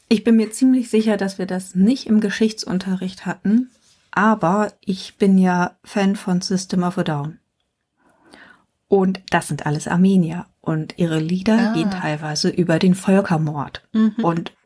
ich 0.09 0.24
bin 0.24 0.35
mir 0.35 0.51
ziemlich 0.51 0.90
sicher, 0.90 1.16
dass 1.16 1.38
wir 1.38 1.46
das 1.46 1.77
nicht 1.77 2.09
im 2.09 2.18
Geschichtsunterricht 2.18 3.24
hatten, 3.24 3.70
aber 4.11 4.72
ich 4.81 5.18
bin 5.18 5.38
ja 5.38 5.79
Fan 5.85 6.16
von 6.16 6.40
System 6.40 6.83
of 6.83 6.98
a 6.98 7.05
Down. 7.05 7.38
Und 8.88 9.20
das 9.31 9.46
sind 9.46 9.66
alles 9.66 9.87
Armenier. 9.87 10.46
Und 10.61 10.98
ihre 10.98 11.20
Lieder 11.20 11.70
ah. 11.70 11.72
gehen 11.74 11.92
teilweise 11.92 12.48
über 12.48 12.81
den 12.81 12.96
Völkermord. 12.96 13.87
Mhm. 13.92 14.16
Und 14.20 14.58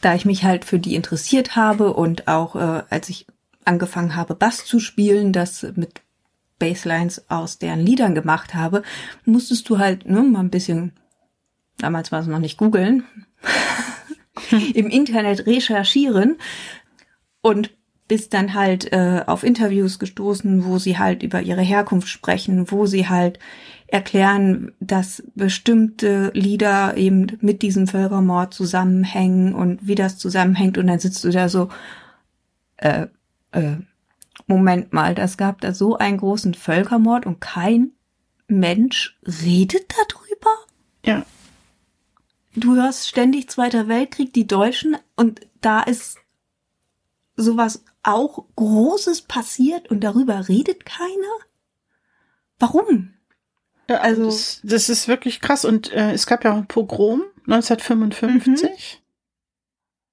da 0.00 0.14
ich 0.14 0.24
mich 0.24 0.44
halt 0.44 0.64
für 0.64 0.78
die 0.78 0.94
interessiert 0.94 1.56
habe 1.56 1.92
und 1.92 2.28
auch 2.28 2.56
äh, 2.56 2.82
als 2.90 3.08
ich 3.08 3.26
angefangen 3.64 4.16
habe, 4.16 4.34
Bass 4.34 4.64
zu 4.64 4.80
spielen, 4.80 5.32
das 5.32 5.62
mit 5.76 6.00
Basslines 6.58 7.28
aus 7.30 7.58
deren 7.58 7.80
Liedern 7.80 8.14
gemacht 8.14 8.54
habe, 8.54 8.82
musstest 9.24 9.68
du 9.68 9.78
halt 9.78 10.08
ne, 10.08 10.22
mal 10.22 10.40
ein 10.40 10.50
bisschen, 10.50 10.92
damals 11.78 12.12
war 12.12 12.20
es 12.20 12.26
noch 12.26 12.38
nicht 12.38 12.58
googeln, 12.58 13.04
im 14.74 14.88
Internet 14.88 15.46
recherchieren 15.46 16.38
und 17.42 17.70
bist 18.06 18.34
dann 18.34 18.54
halt 18.54 18.92
äh, 18.92 19.22
auf 19.26 19.44
Interviews 19.44 19.98
gestoßen, 19.98 20.64
wo 20.64 20.78
sie 20.78 20.98
halt 20.98 21.22
über 21.22 21.42
ihre 21.42 21.62
Herkunft 21.62 22.08
sprechen, 22.08 22.70
wo 22.70 22.86
sie 22.86 23.08
halt 23.08 23.38
erklären, 23.90 24.72
dass 24.78 25.22
bestimmte 25.34 26.30
Lieder 26.32 26.96
eben 26.96 27.38
mit 27.40 27.62
diesem 27.62 27.86
Völkermord 27.86 28.54
zusammenhängen 28.54 29.54
und 29.54 29.86
wie 29.86 29.96
das 29.96 30.16
zusammenhängt 30.16 30.78
und 30.78 30.86
dann 30.86 31.00
sitzt 31.00 31.24
du 31.24 31.30
da 31.30 31.48
so, 31.48 31.68
äh, 32.76 33.08
äh, 33.52 33.76
Moment 34.46 34.92
mal, 34.92 35.14
das 35.14 35.36
gab 35.36 35.60
da 35.60 35.74
so 35.74 35.96
einen 35.96 36.18
großen 36.18 36.54
Völkermord 36.54 37.26
und 37.26 37.40
kein 37.40 37.92
Mensch 38.46 39.18
redet 39.24 39.92
darüber? 39.96 40.50
Ja. 41.04 41.24
Du 42.54 42.74
hörst 42.74 43.08
ständig 43.08 43.48
Zweiter 43.48 43.88
Weltkrieg, 43.88 44.32
die 44.32 44.46
Deutschen 44.46 44.96
und 45.16 45.40
da 45.60 45.82
ist 45.82 46.18
sowas 47.36 47.84
auch 48.02 48.44
Großes 48.56 49.22
passiert 49.22 49.90
und 49.90 50.00
darüber 50.00 50.48
redet 50.48 50.84
keiner? 50.84 51.10
Warum? 52.58 53.14
Also 53.98 54.26
das, 54.26 54.60
das, 54.62 54.88
ist 54.88 55.08
wirklich 55.08 55.40
krass. 55.40 55.64
Und 55.64 55.92
äh, 55.92 56.12
es 56.12 56.26
gab 56.26 56.44
ja 56.44 56.52
auch 56.52 56.58
ein 56.58 56.66
Pogrom 56.66 57.22
1955. 57.46 59.00
Mhm. 59.00 59.00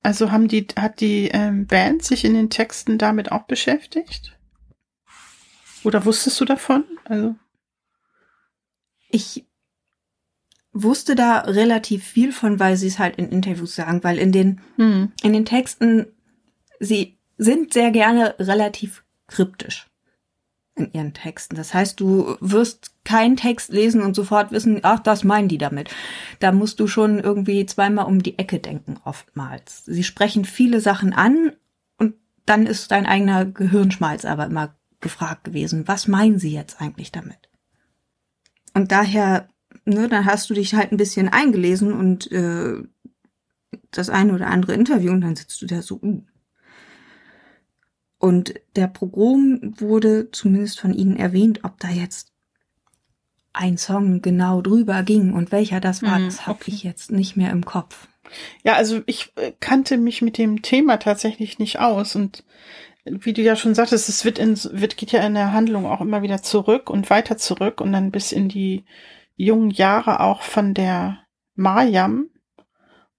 Also 0.04 0.32
haben 0.32 0.48
die, 0.48 0.68
hat 0.78 1.00
die 1.02 1.30
ähm, 1.34 1.68
Band 1.68 2.04
sich 2.04 2.24
in 2.24 2.34
den 2.34 2.50
Texten 2.50 2.98
damit 2.98 3.32
auch 3.32 3.44
beschäftigt? 3.44 4.38
Oder 5.84 6.06
wusstest 6.06 6.40
du 6.40 6.46
davon? 6.46 6.86
Also 7.06 7.36
ich 9.10 9.46
wusste 10.74 11.16
da 11.16 11.40
relativ 11.40 12.04
viel 12.04 12.32
von, 12.32 12.60
weil 12.60 12.78
sie 12.78 12.88
es 12.88 13.00
halt 13.00 13.18
in 13.18 13.30
Interviews 13.30 13.76
sagen, 13.76 14.04
weil 14.04 14.18
in 14.18 14.32
den 14.32 14.62
mhm. 14.78 15.12
in 15.24 15.34
den 15.34 15.46
Texten 15.46 16.08
sie 16.80 17.18
sind 17.38 17.74
sehr 17.74 17.92
gerne 17.92 18.36
relativ 18.40 19.04
kryptisch 19.28 19.88
in 20.78 20.92
ihren 20.94 21.14
Texten. 21.14 21.56
Das 21.56 21.74
heißt, 21.74 22.00
du 22.00 22.38
wirst 22.40 22.92
keinen 23.04 23.36
Text 23.36 23.70
lesen 23.72 24.02
und 24.02 24.16
sofort 24.16 24.52
wissen, 24.52 24.80
ach, 24.84 25.00
das 25.00 25.24
meinen 25.24 25.48
die 25.48 25.58
damit. 25.58 25.90
Da 26.40 26.52
musst 26.52 26.80
du 26.80 26.88
schon 26.88 27.20
irgendwie 27.20 27.66
zweimal 27.66 28.06
um 28.06 28.22
die 28.22 28.38
Ecke 28.38 28.60
denken, 28.60 28.98
oftmals. 29.04 29.86
Sie 29.86 30.04
sprechen 30.04 30.46
viele 30.46 30.80
Sachen 30.82 31.14
an 31.14 31.54
und 31.98 32.16
dann 32.46 32.66
ist 32.66 32.92
dein 32.92 33.06
eigener 33.06 33.46
Gehirnschmalz 33.46 34.26
aber 34.26 34.46
immer 34.46 34.76
gefragt 35.00 35.44
gewesen, 35.44 35.88
was 35.88 36.08
meinen 36.08 36.40
sie 36.40 36.52
jetzt 36.52 36.82
eigentlich 36.82 37.12
damit? 37.12 37.50
Und 38.74 38.92
daher, 38.92 39.48
ne, 39.86 40.08
dann 40.08 40.26
hast 40.26 40.50
du 40.50 40.54
dich 40.54 40.76
halt 40.76 40.92
ein 40.92 40.98
bisschen 40.98 41.30
eingelesen 41.30 41.94
und 41.94 42.32
äh, 42.32 42.84
das 43.92 44.10
eine 44.10 44.34
oder 44.34 44.48
andere 44.48 44.74
Interview 44.74 45.12
und 45.12 45.22
dann 45.22 45.36
sitzt 45.36 45.62
du 45.62 45.66
da 45.66 45.82
so, 45.82 46.00
uh, 46.02 46.24
und 48.20 48.56
der 48.76 48.88
Pogrom 48.88 49.76
wurde 49.78 50.32
zumindest 50.32 50.80
von 50.80 50.94
ihnen 50.94 51.18
erwähnt, 51.18 51.60
ob 51.64 51.80
da 51.80 51.90
jetzt 51.90 52.32
ein 53.54 53.78
Song 53.78 54.22
genau 54.22 54.62
drüber 54.62 55.04
ging 55.04 55.34
und 55.34 55.52
welcher 55.52 55.80
das 55.80 56.04
war, 56.04 56.20
mm, 56.20 56.26
das 56.26 56.48
habe 56.48 56.60
okay. 56.62 56.72
ich 56.72 56.84
jetzt 56.84 57.12
nicht 57.12 57.38
mehr 57.38 57.52
im 57.52 57.66
Kopf. 57.66 58.08
Ja, 58.64 58.74
also 58.74 59.02
ich 59.06 59.32
äh, 59.36 59.54
kannte 59.60 59.98
mich 59.98 60.22
mit 60.22 60.38
dem 60.38 60.62
Thema 60.62 60.98
tatsächlich 60.98 61.60
nicht 61.60 61.80
aus 61.80 62.16
und 62.16 62.44
wie 63.06 63.34
du 63.34 63.42
ja 63.42 63.56
schon 63.56 63.74
sagtest, 63.74 64.10
es 64.10 64.26
wird 64.26 64.38
in, 64.38 64.58
wird, 64.72 64.98
geht 64.98 65.12
ja 65.12 65.26
in 65.26 65.34
der 65.34 65.54
Handlung 65.54 65.86
auch 65.86 66.02
immer 66.02 66.22
wieder 66.22 66.42
zurück 66.42 66.90
und 66.90 67.10
weiter 67.10 67.38
zurück 67.38 67.80
und 67.82 67.94
dann 67.94 68.12
bis 68.12 68.32
in 68.32 68.50
die 68.50 68.84
jungen 69.36 69.72
Jahre 69.72 70.20
auch 70.20 70.42
von 70.42 70.74
der 70.74 71.20
Mariam 71.56 72.30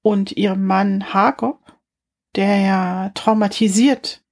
und 0.03 0.33
ihrem 0.33 0.67
Mann 0.67 1.15
Hagob, 1.15 1.61
der 2.37 2.59
ja 2.59 3.11
traumatisiert 3.15 4.23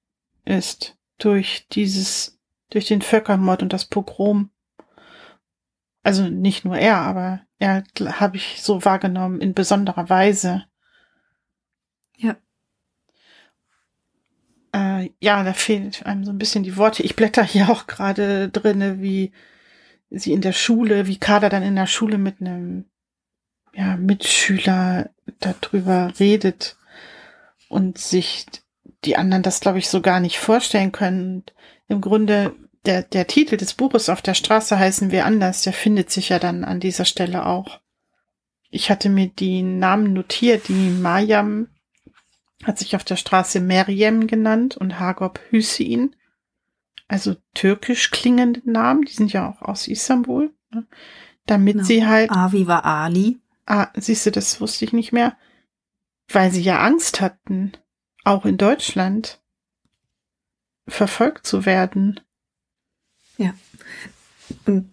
ist 0.47 0.97
durch 1.17 1.67
dieses, 1.71 2.39
durch 2.69 2.87
den 2.87 3.01
Völkermord 3.01 3.61
und 3.61 3.73
das 3.73 3.85
Pogrom. 3.85 4.51
Also 6.03 6.23
nicht 6.23 6.63
nur 6.63 6.77
er, 6.77 6.97
aber 6.97 7.41
er 7.59 7.83
habe 8.19 8.37
ich 8.37 8.61
so 8.61 8.85
wahrgenommen 8.85 9.41
in 9.41 9.53
besonderer 9.53 10.09
Weise. 10.09 10.65
Ja. 12.15 12.37
Äh, 14.73 15.09
ja, 15.19 15.43
da 15.43 15.53
fehlt 15.53 16.05
einem 16.05 16.23
so 16.23 16.31
ein 16.31 16.37
bisschen 16.37 16.63
die 16.63 16.77
Worte. 16.77 17.03
Ich 17.03 17.15
blätter 17.15 17.43
hier 17.43 17.69
auch 17.69 17.87
gerade 17.87 18.49
drinne, 18.49 19.01
wie 19.01 19.33
sie 20.09 20.31
in 20.31 20.41
der 20.41 20.53
Schule, 20.53 21.07
wie 21.07 21.17
Kader 21.17 21.49
dann 21.49 21.63
in 21.63 21.75
der 21.75 21.87
Schule 21.87 22.17
mit 22.17 22.39
einem 22.39 22.85
ja, 23.73 23.97
Mitschüler 23.97 25.09
darüber 25.39 26.13
redet 26.19 26.77
und 27.69 27.97
sich 27.97 28.45
die 29.05 29.15
anderen 29.15 29.43
das, 29.43 29.59
glaube 29.59 29.79
ich, 29.79 29.89
so 29.89 30.01
gar 30.01 30.19
nicht 30.19 30.39
vorstellen 30.39 30.91
können. 30.91 31.43
Im 31.87 32.01
Grunde, 32.01 32.55
der, 32.85 33.03
der 33.03 33.27
Titel 33.27 33.57
des 33.57 33.73
Buches 33.73 34.09
auf 34.09 34.21
der 34.21 34.33
Straße 34.33 34.77
heißen 34.77 35.11
wir 35.11 35.25
anders, 35.25 35.61
der 35.61 35.73
findet 35.73 36.09
sich 36.09 36.29
ja 36.29 36.39
dann 36.39 36.63
an 36.63 36.79
dieser 36.79 37.05
Stelle 37.05 37.45
auch. 37.45 37.79
Ich 38.69 38.89
hatte 38.89 39.09
mir 39.09 39.27
die 39.27 39.61
Namen 39.61 40.13
notiert, 40.13 40.67
die 40.67 40.89
Mayam 40.89 41.69
hat 42.63 42.79
sich 42.79 42.95
auf 42.95 43.03
der 43.03 43.15
Straße 43.15 43.59
Meryem 43.59 44.27
genannt 44.27 44.75
und 44.77 44.99
Hagop 44.99 45.39
Hüseyin. 45.49 46.15
Also 47.07 47.35
türkisch 47.53 48.11
klingende 48.11 48.61
Namen, 48.69 49.03
die 49.03 49.13
sind 49.13 49.31
ja 49.31 49.49
auch 49.49 49.61
aus 49.61 49.87
Istanbul. 49.87 50.53
Ne? 50.73 50.85
Damit 51.45 51.75
genau. 51.75 51.85
sie 51.85 52.05
halt. 52.05 52.31
Avi 52.31 52.67
war 52.67 52.83
Ali. 52.83 53.39
Ah, 53.65 53.89
siehst 53.95 54.25
du, 54.25 54.31
das 54.31 54.59
wusste 54.59 54.85
ich 54.85 54.93
nicht 54.93 55.13
mehr. 55.13 55.37
Weil 56.29 56.51
sie 56.51 56.61
ja 56.61 56.79
Angst 56.79 57.21
hatten, 57.21 57.71
auch 58.27 58.45
in 58.45 58.57
Deutschland 58.57 59.39
verfolgt 60.87 61.47
zu 61.47 61.65
werden. 61.65 62.19
Ja. 63.37 63.53
Und 64.65 64.91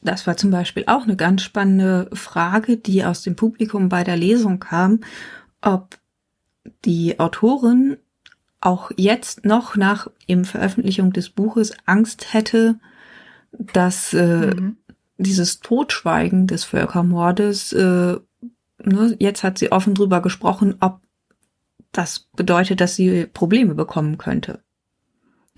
das 0.00 0.26
war 0.26 0.36
zum 0.36 0.50
Beispiel 0.50 0.84
auch 0.86 1.04
eine 1.04 1.16
ganz 1.16 1.42
spannende 1.42 2.10
Frage, 2.12 2.76
die 2.76 3.04
aus 3.04 3.22
dem 3.22 3.36
Publikum 3.36 3.88
bei 3.88 4.04
der 4.04 4.16
Lesung 4.16 4.58
kam, 4.58 5.00
ob 5.60 5.98
die 6.84 7.18
Autorin 7.20 7.96
auch 8.60 8.90
jetzt 8.96 9.44
noch 9.44 9.76
nach 9.76 10.08
eben 10.26 10.44
Veröffentlichung 10.44 11.12
des 11.12 11.30
Buches 11.30 11.74
Angst 11.86 12.32
hätte, 12.32 12.78
dass 13.52 14.12
äh, 14.12 14.54
mhm. 14.54 14.76
dieses 15.18 15.60
Totschweigen 15.60 16.46
des 16.46 16.64
Völkermordes, 16.64 17.72
äh, 17.72 18.16
ne, 18.84 19.16
jetzt 19.18 19.42
hat 19.42 19.58
sie 19.58 19.72
offen 19.72 19.94
drüber 19.94 20.22
gesprochen, 20.22 20.76
ob 20.80 21.00
das 21.92 22.30
bedeutet, 22.34 22.80
dass 22.80 22.96
sie 22.96 23.26
Probleme 23.26 23.74
bekommen 23.74 24.18
könnte. 24.18 24.62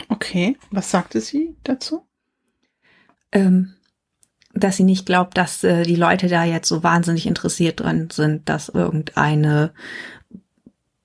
Okay, 0.09 0.57
was 0.70 0.91
sagte 0.91 1.20
sie 1.20 1.57
dazu? 1.62 2.07
Ähm, 3.32 3.74
dass 4.53 4.76
sie 4.76 4.85
nicht 4.85 5.07
glaubt, 5.07 5.37
dass 5.37 5.64
äh, 5.64 5.82
die 5.85 5.97
Leute 5.97 6.28
da 6.28 6.45
jetzt 6.45 6.68
so 6.68 6.82
wahnsinnig 6.82 7.26
interessiert 7.26 7.80
dran 7.80 8.11
sind, 8.11 8.49
dass 8.49 8.68
irgendeine 8.68 9.72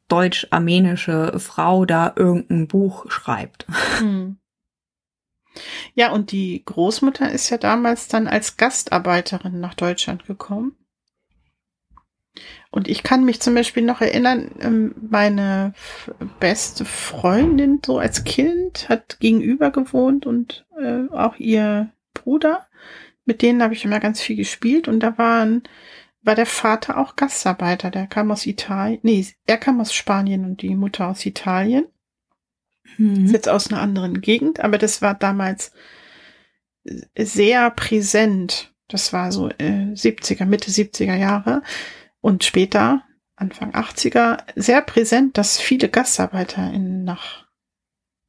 deutsch-armenische 0.08 1.40
Frau 1.40 1.86
da 1.86 2.14
irgendein 2.16 2.68
Buch 2.68 3.10
schreibt. 3.12 3.68
Hm. 4.00 4.38
Ja, 5.94 6.12
und 6.12 6.32
die 6.32 6.64
Großmutter 6.64 7.32
ist 7.32 7.50
ja 7.50 7.58
damals 7.58 8.08
dann 8.08 8.28
als 8.28 8.58
Gastarbeiterin 8.58 9.60
nach 9.60 9.74
Deutschland 9.74 10.26
gekommen. 10.26 10.76
Und 12.72 12.88
ich 12.88 13.04
kann 13.04 13.26
mich 13.26 13.42
zum 13.42 13.56
Beispiel 13.56 13.84
noch 13.84 14.02
erinnern, 14.02 14.52
ähm, 14.60 14.96
meine 15.10 15.74
beste 16.40 16.86
Freundin 16.86 17.82
so 17.84 17.98
als 17.98 18.24
Kind 18.24 18.88
hat 18.90 19.20
gegenüber 19.20 19.72
gewohnt 19.72 20.26
und 20.26 20.66
äh, 20.80 21.08
auch 21.12 21.36
ihr 21.38 21.92
Bruder. 22.14 22.68
Mit 23.26 23.42
denen 23.42 23.62
habe 23.62 23.74
ich 23.74 23.86
immer 23.86 24.00
ganz 24.00 24.22
viel 24.22 24.36
gespielt 24.36 24.88
und 24.88 25.00
da 25.02 25.18
waren 25.18 25.64
war 26.22 26.36
der 26.36 26.46
Vater 26.46 26.98
auch 26.98 27.16
Gastarbeiter. 27.16 27.92
Der 27.92 28.08
kam 28.08 28.32
aus 28.32 28.46
Italien. 28.46 29.00
Nee, 29.04 29.26
er 29.48 29.58
kam 29.58 29.80
aus 29.80 29.94
Spanien 29.94 30.46
und 30.46 30.62
die 30.62 30.76
Mutter 30.76 31.08
aus 31.08 31.26
Italien. 31.26 31.86
Mhm. 32.98 33.26
Ist 33.26 33.34
jetzt 33.34 33.50
aus 33.50 33.72
einer 33.72 33.82
anderen 33.82 34.22
Gegend, 34.22 34.60
aber 34.60 34.78
das 34.78 35.02
war 35.02 35.14
damals 35.14 35.72
sehr 37.18 37.70
präsent. 37.72 38.74
Das 38.88 39.14
war 39.14 39.32
so 39.32 39.50
äh, 39.50 39.94
70er, 39.94 40.46
Mitte 40.46 40.72
70er 40.72 41.16
Jahre 41.16 41.62
und 42.22 42.44
später, 42.44 43.04
Anfang 43.36 43.74
80er, 43.74 44.44
sehr 44.56 44.82
präsent, 44.82 45.38
dass 45.38 45.60
viele 45.60 45.90
Gastarbeiter 45.90 46.72
in, 46.72 47.04
nach 47.04 47.46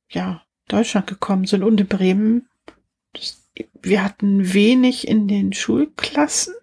ja, 0.09 0.43
Deutschland 0.69 1.07
gekommen 1.07 1.47
sind 1.47 1.63
und 1.63 1.81
in 1.81 1.89
Bremen. 1.89 2.49
Das, 3.13 3.51
wir 3.83 4.05
hatten 4.05 4.53
wenig 4.53 5.09
in 5.09 5.27
den 5.27 5.53
Schulklassen 5.53 6.55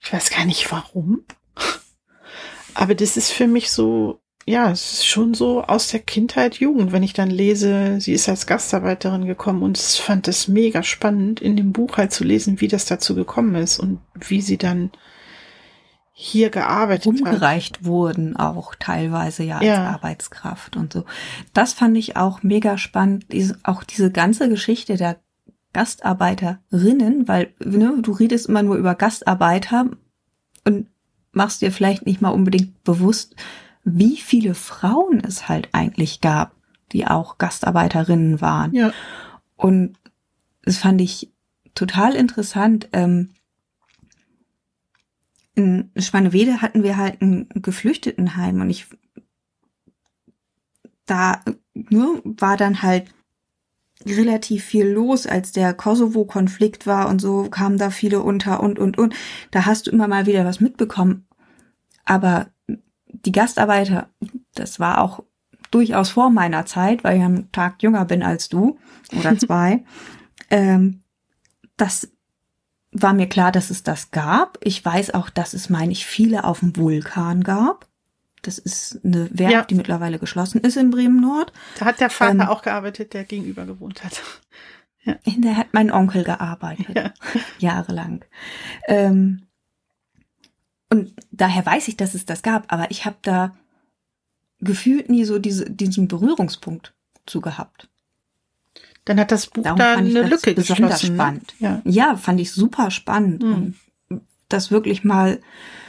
ich 0.00 0.12
weiß 0.12 0.30
gar 0.30 0.44
nicht 0.44 0.70
warum. 0.72 1.24
Aber 2.74 2.94
das 2.94 3.16
ist 3.16 3.30
für 3.30 3.46
mich 3.46 3.70
so, 3.70 4.20
ja, 4.46 4.70
es 4.70 4.92
ist 4.92 5.06
schon 5.06 5.34
so 5.34 5.62
aus 5.62 5.88
der 5.88 6.00
Kindheit, 6.00 6.56
Jugend, 6.56 6.92
wenn 6.92 7.02
ich 7.02 7.12
dann 7.12 7.30
lese, 7.30 8.00
sie 8.00 8.12
ist 8.12 8.28
als 8.28 8.46
Gastarbeiterin 8.46 9.26
gekommen 9.26 9.62
und 9.62 9.78
ich 9.78 10.00
fand 10.00 10.28
es 10.28 10.48
mega 10.48 10.82
spannend, 10.82 11.40
in 11.40 11.56
dem 11.56 11.72
Buch 11.72 11.96
halt 11.96 12.12
zu 12.12 12.24
lesen, 12.24 12.60
wie 12.60 12.68
das 12.68 12.86
dazu 12.86 13.14
gekommen 13.14 13.54
ist 13.54 13.78
und 13.78 14.00
wie 14.14 14.40
sie 14.40 14.56
dann 14.56 14.90
hier 16.22 16.50
gearbeitet 16.50 17.06
umgereicht 17.06 17.78
hat. 17.78 17.84
wurden 17.86 18.36
auch 18.36 18.74
teilweise 18.78 19.42
ja 19.42 19.56
als 19.56 19.64
ja. 19.64 19.90
Arbeitskraft 19.90 20.76
und 20.76 20.92
so. 20.92 21.06
Das 21.54 21.72
fand 21.72 21.96
ich 21.96 22.18
auch 22.18 22.42
mega 22.42 22.76
spannend, 22.76 23.32
diese, 23.32 23.58
auch 23.62 23.84
diese 23.84 24.10
ganze 24.10 24.50
Geschichte 24.50 24.98
der 24.98 25.16
Gastarbeiterinnen, 25.72 27.26
weil 27.26 27.54
ne, 27.58 27.94
du 28.02 28.12
redest 28.12 28.50
immer 28.50 28.62
nur 28.62 28.76
über 28.76 28.94
Gastarbeiter 28.94 29.86
und 30.66 30.88
machst 31.32 31.62
dir 31.62 31.72
vielleicht 31.72 32.04
nicht 32.04 32.20
mal 32.20 32.28
unbedingt 32.28 32.84
bewusst, 32.84 33.34
wie 33.84 34.18
viele 34.18 34.52
Frauen 34.54 35.22
es 35.26 35.48
halt 35.48 35.70
eigentlich 35.72 36.20
gab, 36.20 36.52
die 36.92 37.06
auch 37.06 37.38
Gastarbeiterinnen 37.38 38.42
waren. 38.42 38.74
Ja. 38.74 38.92
Und 39.56 39.96
das 40.64 40.76
fand 40.76 41.00
ich 41.00 41.32
total 41.74 42.14
interessant. 42.14 42.90
Ähm, 42.92 43.30
in 45.60 45.90
Schwanewede 45.96 46.62
hatten 46.62 46.82
wir 46.82 46.96
halt 46.96 47.20
ein 47.20 47.48
Geflüchtetenheim 47.54 48.60
und 48.60 48.70
ich 48.70 48.86
da 51.06 51.40
ne, 51.74 52.22
war 52.24 52.56
dann 52.56 52.82
halt 52.82 53.12
relativ 54.06 54.64
viel 54.64 54.86
los, 54.86 55.26
als 55.26 55.52
der 55.52 55.74
Kosovo-Konflikt 55.74 56.86
war 56.86 57.08
und 57.08 57.20
so 57.20 57.50
kamen 57.50 57.76
da 57.76 57.90
viele 57.90 58.22
unter 58.22 58.60
und, 58.60 58.78
und, 58.78 58.96
und. 58.96 59.14
Da 59.50 59.66
hast 59.66 59.86
du 59.86 59.90
immer 59.90 60.08
mal 60.08 60.26
wieder 60.26 60.44
was 60.44 60.60
mitbekommen. 60.60 61.26
Aber 62.04 62.48
die 63.06 63.32
Gastarbeiter, 63.32 64.08
das 64.54 64.80
war 64.80 65.02
auch 65.02 65.24
durchaus 65.70 66.10
vor 66.10 66.30
meiner 66.30 66.64
Zeit, 66.64 67.04
weil 67.04 67.18
ich 67.18 67.24
einen 67.24 67.52
Tag 67.52 67.82
jünger 67.82 68.04
bin 68.04 68.22
als 68.22 68.48
du 68.48 68.78
oder 69.18 69.36
zwei. 69.38 69.84
ähm, 70.50 71.02
das 71.76 72.10
war 72.92 73.12
mir 73.12 73.28
klar, 73.28 73.52
dass 73.52 73.70
es 73.70 73.82
das 73.82 74.10
gab. 74.10 74.58
Ich 74.62 74.84
weiß 74.84 75.14
auch, 75.14 75.30
dass 75.30 75.54
es, 75.54 75.70
meine 75.70 75.92
ich, 75.92 76.06
viele 76.06 76.44
auf 76.44 76.60
dem 76.60 76.76
Vulkan 76.76 77.42
gab. 77.42 77.86
Das 78.42 78.58
ist 78.58 79.00
eine 79.04 79.28
Werk, 79.32 79.52
ja. 79.52 79.64
die 79.64 79.74
mittlerweile 79.74 80.18
geschlossen 80.18 80.60
ist 80.62 80.76
in 80.76 80.90
Bremen 80.90 81.20
Nord. 81.20 81.52
Da 81.78 81.84
hat 81.84 82.00
der 82.00 82.10
Vater 82.10 82.32
ähm, 82.32 82.40
auch 82.48 82.62
gearbeitet, 82.62 83.12
der 83.12 83.24
gegenüber 83.24 83.66
gewohnt 83.66 84.04
hat. 84.04 84.22
Ja. 85.02 85.16
Da 85.24 85.56
hat 85.56 85.68
mein 85.72 85.90
Onkel 85.90 86.24
gearbeitet, 86.24 86.94
ja. 86.94 87.14
jahrelang. 87.58 88.22
Ähm, 88.86 89.46
und 90.90 91.14
daher 91.30 91.64
weiß 91.64 91.88
ich, 91.88 91.96
dass 91.96 92.14
es 92.14 92.26
das 92.26 92.42
gab, 92.42 92.70
aber 92.70 92.90
ich 92.90 93.06
habe 93.06 93.16
da 93.22 93.56
gefühlt 94.58 95.08
nie 95.08 95.24
so 95.24 95.38
diese, 95.38 95.70
diesen 95.70 96.06
Berührungspunkt 96.06 96.94
zu 97.24 97.40
gehabt. 97.40 97.89
Dann 99.10 99.18
hat 99.18 99.32
das 99.32 99.48
Buch 99.48 99.64
Darum 99.64 99.76
da 99.76 99.96
eine 99.96 100.22
Lücke 100.22 100.54
besonders 100.54 101.00
geschlossen. 101.00 101.16
Ne? 101.16 101.16
Spannend. 101.16 101.54
Ja. 101.58 101.82
ja, 101.84 102.16
fand 102.16 102.38
ich 102.38 102.52
super 102.52 102.92
spannend, 102.92 103.42
mhm. 103.42 103.74
das 104.48 104.70
wirklich 104.70 105.02
mal 105.02 105.40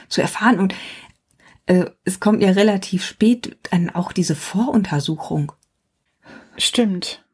zu 0.08 0.20
erfahren. 0.20 0.58
Und 0.58 0.74
äh, 1.66 1.84
es 2.02 2.18
kommt 2.18 2.42
ja 2.42 2.50
relativ 2.50 3.04
spät 3.04 3.56
dann 3.70 3.90
auch 3.90 4.10
diese 4.10 4.34
Voruntersuchung. 4.34 5.52
Stimmt. 6.56 7.24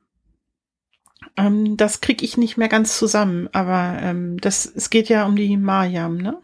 Ähm, 1.38 1.78
das 1.78 2.02
krieg 2.02 2.22
ich 2.22 2.36
nicht 2.36 2.58
mehr 2.58 2.68
ganz 2.68 2.98
zusammen, 2.98 3.48
aber 3.52 3.98
ähm, 4.02 4.36
das, 4.42 4.66
es 4.66 4.90
geht 4.90 5.08
ja 5.08 5.24
um 5.24 5.36
die 5.36 5.56
Mariam, 5.56 6.18
ne? 6.18 6.38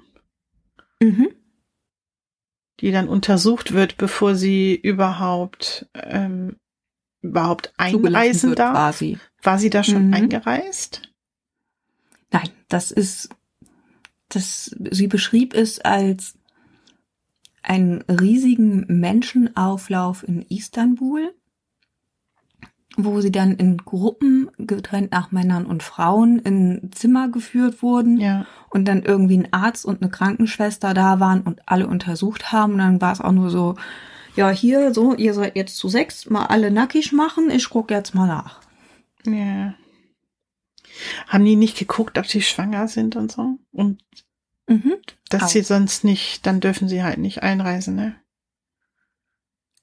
Mhm. 1.02 1.28
Die 2.80 2.92
dann 2.92 3.08
untersucht 3.08 3.74
wird, 3.74 3.98
bevor 3.98 4.36
sie 4.36 4.74
überhaupt 4.74 5.86
ähm, 5.92 6.56
überhaupt 7.24 7.72
einreisen 7.76 8.54
darf. 8.54 8.72
Quasi. 8.72 9.18
War 9.44 9.58
sie 9.58 9.70
da 9.70 9.84
schon 9.84 10.08
Mhm. 10.08 10.14
eingereist? 10.14 11.02
Nein, 12.32 12.48
das 12.68 12.90
ist, 12.90 13.28
das, 14.28 14.74
sie 14.90 15.06
beschrieb 15.06 15.54
es 15.54 15.80
als 15.80 16.34
einen 17.62 18.02
riesigen 18.02 18.84
Menschenauflauf 18.88 20.26
in 20.26 20.42
Istanbul, 20.42 21.32
wo 22.96 23.20
sie 23.20 23.32
dann 23.32 23.52
in 23.56 23.76
Gruppen 23.78 24.50
getrennt 24.58 25.12
nach 25.12 25.32
Männern 25.32 25.66
und 25.66 25.82
Frauen 25.82 26.38
in 26.40 26.90
Zimmer 26.92 27.28
geführt 27.28 27.82
wurden 27.82 28.18
Ja. 28.20 28.46
und 28.70 28.86
dann 28.86 29.02
irgendwie 29.02 29.38
ein 29.38 29.52
Arzt 29.52 29.84
und 29.84 30.00
eine 30.02 30.10
Krankenschwester 30.10 30.94
da 30.94 31.20
waren 31.20 31.40
und 31.42 31.60
alle 31.66 31.86
untersucht 31.86 32.52
haben. 32.52 32.72
Und 32.74 32.78
dann 32.78 33.00
war 33.00 33.12
es 33.12 33.20
auch 33.20 33.32
nur 33.32 33.50
so, 33.50 33.76
ja, 34.36 34.50
hier, 34.50 34.92
so, 34.94 35.14
ihr 35.14 35.34
seid 35.34 35.56
jetzt 35.56 35.76
zu 35.76 35.88
sechs, 35.88 36.28
mal 36.30 36.46
alle 36.46 36.70
nackig 36.70 37.12
machen, 37.12 37.50
ich 37.50 37.68
guck 37.70 37.90
jetzt 37.90 38.14
mal 38.14 38.26
nach. 38.26 38.60
Ja. 39.26 39.74
Haben 41.26 41.44
die 41.44 41.56
nicht 41.56 41.78
geguckt, 41.78 42.18
ob 42.18 42.26
sie 42.26 42.42
schwanger 42.42 42.88
sind 42.88 43.16
und 43.16 43.32
so? 43.32 43.58
Und 43.72 44.02
Mhm. 44.66 44.94
dass 45.28 45.42
Auch. 45.42 45.48
sie 45.48 45.62
sonst 45.62 46.04
nicht, 46.04 46.46
dann 46.46 46.60
dürfen 46.60 46.88
sie 46.88 47.02
halt 47.02 47.18
nicht 47.18 47.42
einreisen, 47.42 47.94
ne? 47.96 48.16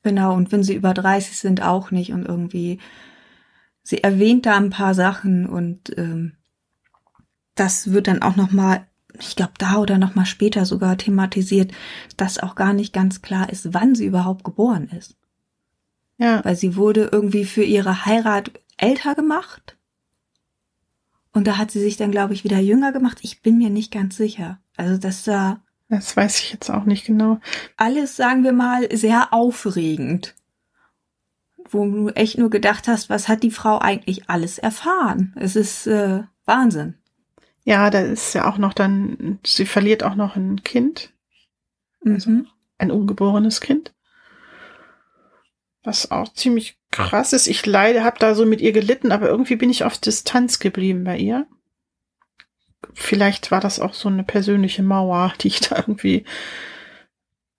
Genau, 0.04 0.34
und 0.34 0.52
wenn 0.52 0.64
sie 0.64 0.74
über 0.74 0.94
30 0.94 1.38
sind, 1.38 1.62
auch 1.62 1.92
nicht. 1.92 2.12
Und 2.12 2.26
irgendwie, 2.26 2.80
sie 3.84 4.04
erwähnt 4.04 4.48
da 4.48 4.58
ein 4.58 4.72
paar 4.72 4.96
Sachen 4.96 5.46
und 5.46 5.96
ähm, 5.98 6.34
das 7.54 7.92
wird 7.92 8.08
dann 8.08 8.24
auch 8.24 8.36
nochmal, 8.36 8.88
ich 9.20 9.36
glaube, 9.36 9.54
da 9.60 9.78
oder 9.78 10.00
nochmal 10.00 10.26
später 10.26 10.66
sogar 10.66 10.98
thematisiert, 10.98 11.72
dass 12.18 12.39
auch 12.39 12.56
gar 12.56 12.74
nicht 12.74 12.94
ganz 12.94 13.22
klar 13.22 13.50
ist, 13.52 13.74
wann 13.76 13.94
sie 13.94 14.06
überhaupt 14.08 14.44
geboren 14.44 14.89
ist. 14.98 15.16
Ja. 16.18 16.44
Weil 16.44 16.56
sie 16.56 16.76
wurde 16.76 17.10
irgendwie 17.12 17.46
für 17.46 17.64
ihre 17.64 18.06
Heirat 18.06 18.52
älter 18.82 19.16
gemacht. 19.16 19.78
Und 21.34 21.48
da 21.48 21.58
hat 21.58 21.72
sie 21.72 21.80
sich 21.80 21.96
dann, 21.98 22.12
glaube 22.12 22.34
ich, 22.34 22.44
wieder 22.44 22.60
jünger 22.60 22.92
gemacht. 22.92 23.20
Ich 23.22 23.42
bin 23.42 23.58
mir 23.58 23.70
nicht 23.70 23.92
ganz 23.92 24.18
sicher. 24.18 24.60
Also 24.76 24.98
das 24.98 25.24
da 25.24 25.62
Das 25.88 26.18
weiß 26.18 26.40
ich 26.40 26.52
jetzt 26.52 26.70
auch 26.70 26.84
nicht 26.84 27.06
genau. 27.06 27.40
alles, 27.78 28.16
sagen 28.16 28.44
wir 28.44 28.52
mal, 28.54 28.94
sehr 28.96 29.34
aufregend. 29.34 30.36
Wo 31.70 31.86
du 31.86 32.10
echt 32.10 32.38
nur 32.38 32.50
gedacht 32.50 32.88
hast, 32.90 33.10
was 33.10 33.30
hat 33.30 33.44
die 33.44 33.52
Frau 33.52 33.78
eigentlich 33.80 34.30
alles 34.30 34.58
erfahren? 34.58 35.34
Es 35.38 35.56
ist 35.56 35.88
äh, 35.88 36.24
Wahnsinn. 36.46 36.96
Ja, 37.64 37.90
da 37.92 38.00
ist 38.00 38.34
ja 38.34 38.50
auch 38.52 38.58
noch 38.58 38.74
dann, 38.74 39.40
sie 39.46 39.66
verliert 39.66 40.04
auch 40.04 40.16
noch 40.16 40.36
ein 40.36 40.64
Kind, 40.64 41.14
Mhm. 42.04 42.48
ein 42.80 42.90
ungeborenes 42.92 43.62
Kind. 43.62 43.94
Was 45.84 46.10
auch 46.12 46.34
ziemlich 46.34 46.78
krass 46.92 47.34
ist. 47.34 47.48
Ich 47.48 47.66
leide, 47.66 48.04
habe 48.04 48.20
da 48.20 48.36
so 48.36 48.46
mit 48.46 48.62
ihr 48.62 48.72
gelitten, 48.72 49.12
aber 49.12 49.28
irgendwie 49.30 49.56
bin 49.56 49.70
ich 49.70 49.84
auf 49.84 49.98
Distanz 49.98 50.60
geblieben 50.60 51.04
bei 51.04 51.18
ihr. 51.18 51.48
Vielleicht 52.94 53.52
war 53.52 53.62
das 53.62 53.80
auch 53.80 53.94
so 53.94 54.10
eine 54.10 54.24
persönliche 54.24 54.84
Mauer, 54.84 55.34
die 55.39 55.48
ich 55.48 55.62
da 55.62 55.78
irgendwie 55.78 56.26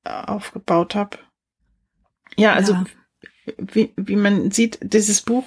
äh, 0.05 0.11
aufgebaut 0.11 0.95
habe. 0.95 1.19
Ja, 2.37 2.55
also 2.55 2.75
Ja. 2.75 2.85
wie, 3.59 3.93
wie 3.97 4.17
man 4.17 4.51
sieht, 4.51 4.79
dieses 4.83 5.23
Buch 5.23 5.45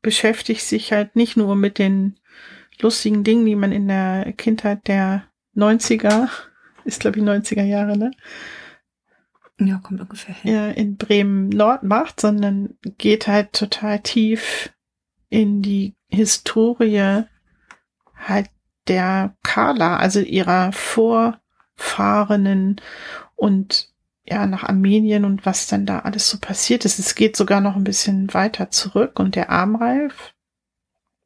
beschäftigt 0.00 0.62
sich 0.62 0.92
halt 0.92 1.14
nicht 1.16 1.36
nur 1.36 1.54
mit 1.54 1.78
den 1.78 2.18
lustigen 2.80 3.22
Dingen, 3.22 3.46
die 3.46 3.54
man 3.54 3.70
in 3.72 3.86
der 3.88 4.32
Kindheit 4.32 4.88
der 4.88 5.24
90er, 5.56 6.28
ist 6.84 7.00
glaube 7.00 7.18
ich 7.18 7.24
90er 7.24 7.62
Jahre, 7.62 7.96
ne? 7.96 8.10
Ja, 9.58 9.78
kommt 9.78 10.00
ungefähr 10.00 10.34
hin. 10.34 10.72
in 10.72 10.96
Bremen 10.96 11.48
Nord 11.48 11.82
macht, 11.82 12.20
sondern 12.20 12.76
geht 12.98 13.26
halt 13.26 13.52
total 13.52 14.00
tief 14.00 14.72
in 15.28 15.62
die 15.62 15.94
Historie 16.08 17.24
halt 18.16 18.50
der 18.88 19.36
Kala, 19.42 19.96
also 19.96 20.20
ihrer 20.20 20.72
Vorfahrenen 20.72 22.80
und 23.34 23.92
ja, 24.24 24.46
nach 24.46 24.64
Armenien 24.64 25.24
und 25.24 25.44
was 25.44 25.66
dann 25.66 25.86
da 25.86 26.00
alles 26.00 26.30
so 26.30 26.38
passiert 26.38 26.84
ist. 26.84 26.98
Es 26.98 27.14
geht 27.14 27.36
sogar 27.36 27.60
noch 27.60 27.76
ein 27.76 27.84
bisschen 27.84 28.32
weiter 28.34 28.70
zurück 28.70 29.18
und 29.18 29.34
der 29.34 29.50
Armreif 29.50 30.34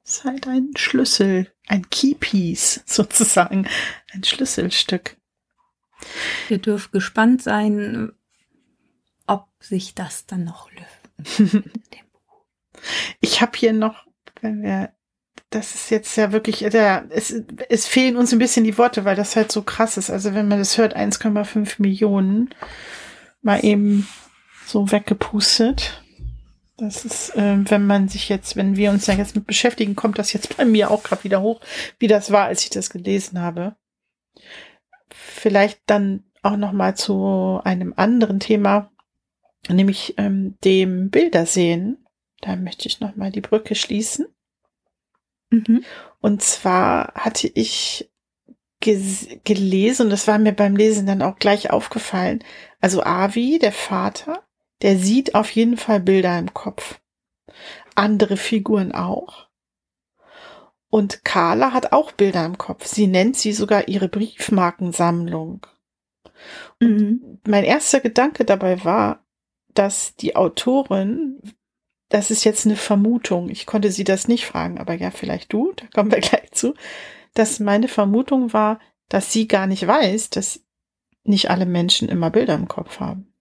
ist 0.05 0.24
halt 0.24 0.47
ein 0.47 0.70
Schlüssel, 0.77 1.53
ein 1.66 1.91
Keypiece 1.91 2.83
sozusagen, 2.87 3.66
ein 4.12 4.24
Schlüsselstück. 4.24 5.16
Ihr 6.49 6.59
dürft 6.59 6.93
gespannt 6.93 7.43
sein, 7.43 8.13
ob 9.27 9.49
sich 9.61 9.95
das 9.95 10.27
dann 10.27 10.45
noch 10.45 10.71
löst. 10.73 11.63
Ich 13.21 13.41
habe 13.41 13.53
hier 13.57 13.73
noch, 13.73 14.07
wenn 14.41 14.63
wir, 14.63 14.93
das 15.51 15.75
ist 15.75 15.91
jetzt 15.91 16.17
ja 16.17 16.33
wirklich, 16.33 16.59
der, 16.59 17.07
es, 17.11 17.35
es 17.69 17.87
fehlen 17.87 18.17
uns 18.17 18.33
ein 18.33 18.39
bisschen 18.39 18.65
die 18.65 18.79
Worte, 18.79 19.05
weil 19.05 19.17
das 19.17 19.35
halt 19.35 19.51
so 19.51 19.63
krass 19.63 19.97
ist. 19.97 20.11
Also 20.11 20.35
wenn 20.35 20.47
man 20.49 20.59
das 20.59 20.79
hört, 20.79 20.97
1,5 20.97 21.77
Millionen 21.79 22.55
mal 23.43 23.65
eben 23.65 24.07
so 24.67 24.91
weggepustet. 24.91 26.03
Das 26.77 27.07
ist, 27.07 27.35
äh, 27.37 27.57
wenn 27.71 27.87
man 27.87 28.09
sich 28.09 28.29
jetzt, 28.29 28.57
wenn 28.57 28.77
wir 28.77 28.91
uns 28.91 29.07
ja 29.07 29.15
jetzt 29.15 29.35
mit 29.35 29.47
beschäftigen, 29.47 29.97
kommt 29.97 30.19
das 30.19 30.35
jetzt 30.35 30.57
bei 30.57 30.65
mir 30.67 30.91
auch 30.91 31.03
gerade 31.03 31.25
wieder 31.25 31.41
hoch, 31.41 31.61
wie 31.99 32.09
das 32.09 32.31
war, 32.31 32.45
als 32.45 32.65
ich 32.65 32.71
das 32.71 32.91
gelesen 32.91 33.41
habe. 33.41 33.77
Vielleicht 35.19 35.81
dann 35.87 36.25
auch 36.43 36.57
noch 36.57 36.73
mal 36.73 36.95
zu 36.97 37.61
einem 37.64 37.95
anderen 37.97 38.41
Thema, 38.41 38.91
nämlich 39.69 40.14
ähm, 40.19 40.57
dem 40.64 41.11
Bildersehen. 41.11 42.07
Da 42.41 42.57
möchte 42.57 42.87
ich 42.87 43.01
noch 43.01 43.17
mal 43.17 43.33
die 43.33 43.41
Brücke 43.41 43.75
schließen. 43.75 44.27
Mhm. 45.51 45.85
Und 46.21 46.43
zwar 46.43 47.14
hatte 47.14 47.49
ich 47.49 48.11
gelesen, 48.81 50.03
und 50.05 50.11
das 50.11 50.29
war 50.29 50.39
mir 50.39 50.53
beim 50.53 50.77
Lesen 50.77 51.07
dann 51.07 51.23
auch 51.23 51.39
gleich 51.39 51.71
aufgefallen. 51.71 52.45
Also 52.81 53.03
Avi, 53.03 53.59
der 53.59 53.73
Vater, 53.73 54.45
der 54.83 54.99
sieht 54.99 55.35
auf 55.35 55.51
jeden 55.51 55.77
Fall 55.77 56.01
Bilder 56.01 56.39
im 56.39 56.53
Kopf. 56.53 57.01
Andere 57.95 58.37
Figuren 58.37 58.93
auch. 58.93 59.46
Und 60.89 61.24
Carla 61.24 61.72
hat 61.72 61.93
auch 61.93 62.12
Bilder 62.12 62.45
im 62.47 62.59
Kopf. 62.59 62.87
Sie 62.87 63.07
nennt 63.07 63.37
sie 63.37 63.53
sogar 63.53 63.89
ihre 63.89 64.09
Briefmarkensammlung. 64.09 65.66
Mhm. 66.80 67.39
Mein 67.47 67.64
erster 67.64 68.01
Gedanke 68.01 68.45
dabei 68.45 68.84
war, 68.84 69.24
dass 69.74 70.16
die 70.16 70.37
Autorin, 70.37 71.41
das 72.09 72.30
ist 72.30 72.45
jetzt 72.45 72.66
eine 72.66 72.76
Vermutung, 72.76 73.51
ich 73.51 73.66
konnte 73.66 73.91
sie 73.91 74.05
das 74.05 74.28
nicht 74.28 74.47
fragen, 74.47 74.78
aber 74.78 74.95
ja, 74.95 75.11
vielleicht 75.11 75.53
du, 75.53 75.72
da 75.72 75.87
kommen 75.95 76.11
wir 76.11 76.20
gleich 76.20 76.51
zu, 76.53 76.74
dass 77.34 77.61
meine 77.61 77.89
Vermutung 77.89 78.53
war, 78.53 78.80
dass 79.09 79.32
sie 79.32 79.47
gar 79.49 79.66
nicht 79.66 79.87
weiß, 79.87 80.30
dass 80.30 80.64
nicht 81.24 81.51
alle 81.51 81.66
Menschen 81.66 82.09
immer 82.09 82.30
Bilder 82.30 82.55
im 82.55 82.68
Kopf 82.68 83.01
haben. 83.01 83.32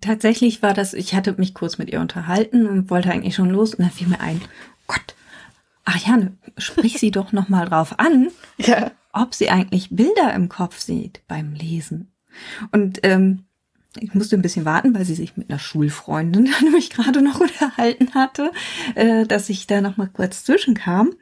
Tatsächlich 0.00 0.62
war 0.62 0.74
das, 0.74 0.94
ich 0.94 1.14
hatte 1.14 1.34
mich 1.38 1.54
kurz 1.54 1.78
mit 1.78 1.90
ihr 1.90 2.00
unterhalten 2.00 2.66
und 2.66 2.90
wollte 2.90 3.10
eigentlich 3.10 3.34
schon 3.34 3.50
los 3.50 3.74
und 3.74 3.80
dann 3.80 3.90
fiel 3.90 4.06
mir 4.06 4.20
ein, 4.20 4.40
Gott, 4.86 5.14
Ariane, 5.88 6.36
sprich 6.58 6.98
sie 6.98 7.10
doch 7.10 7.32
noch 7.32 7.48
mal 7.48 7.66
drauf 7.66 7.98
an, 7.98 8.28
Ja, 8.58 8.90
ob 9.12 9.34
sie 9.34 9.48
eigentlich 9.48 9.88
Bilder 9.90 10.34
im 10.34 10.48
Kopf 10.48 10.78
sieht 10.78 11.22
beim 11.28 11.54
Lesen. 11.54 12.12
Und 12.72 13.00
ähm, 13.04 13.44
ich 13.98 14.12
musste 14.14 14.36
ein 14.36 14.42
bisschen 14.42 14.66
warten, 14.66 14.94
weil 14.94 15.06
sie 15.06 15.14
sich 15.14 15.36
mit 15.36 15.48
einer 15.48 15.58
Schulfreundin 15.58 16.50
nämlich 16.62 16.90
gerade 16.90 17.22
noch 17.22 17.40
unterhalten 17.40 18.14
hatte, 18.14 18.52
äh, 18.94 19.24
dass 19.26 19.48
ich 19.48 19.66
da 19.66 19.80
noch 19.80 19.96
mal 19.96 20.08
kurz 20.08 20.44
zwischenkam. 20.44 21.14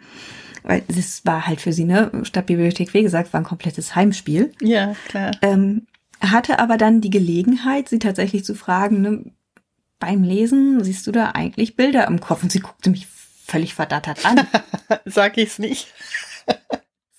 Weil 0.65 0.83
das 0.89 1.25
war 1.25 1.47
halt 1.47 1.61
für 1.61 1.73
sie, 1.73 1.85
ne, 1.85 2.11
Stadtbibliothek, 2.25 2.93
wie 2.93 3.03
gesagt, 3.03 3.33
war 3.33 3.41
ein 3.41 3.45
komplettes 3.45 3.95
Heimspiel. 3.95 4.53
ja, 4.61 4.97
klar. 5.07 5.31
Ähm, 5.43 5.87
hatte 6.21 6.59
aber 6.59 6.77
dann 6.77 7.01
die 7.01 7.11
Gelegenheit, 7.11 7.89
sie 7.89 8.01
tatsächlich 8.01 8.45
zu 8.45 8.57
fragen, 8.57 9.01
ne, 9.01 9.25
beim 10.01 10.25
Lesen 10.25 10.83
siehst 10.83 11.07
du 11.07 11.13
da 11.13 11.31
eigentlich 11.31 11.77
Bilder 11.77 12.09
im 12.09 12.21
Kopf? 12.21 12.43
Und 12.43 12.51
sie 12.51 12.61
guckte 12.61 12.91
mich 12.91 13.07
völlig 13.47 13.75
verdattert 13.75 14.25
an. 14.25 14.47
Sag 15.05 15.39
ich's 15.39 15.59
nicht. 15.59 15.89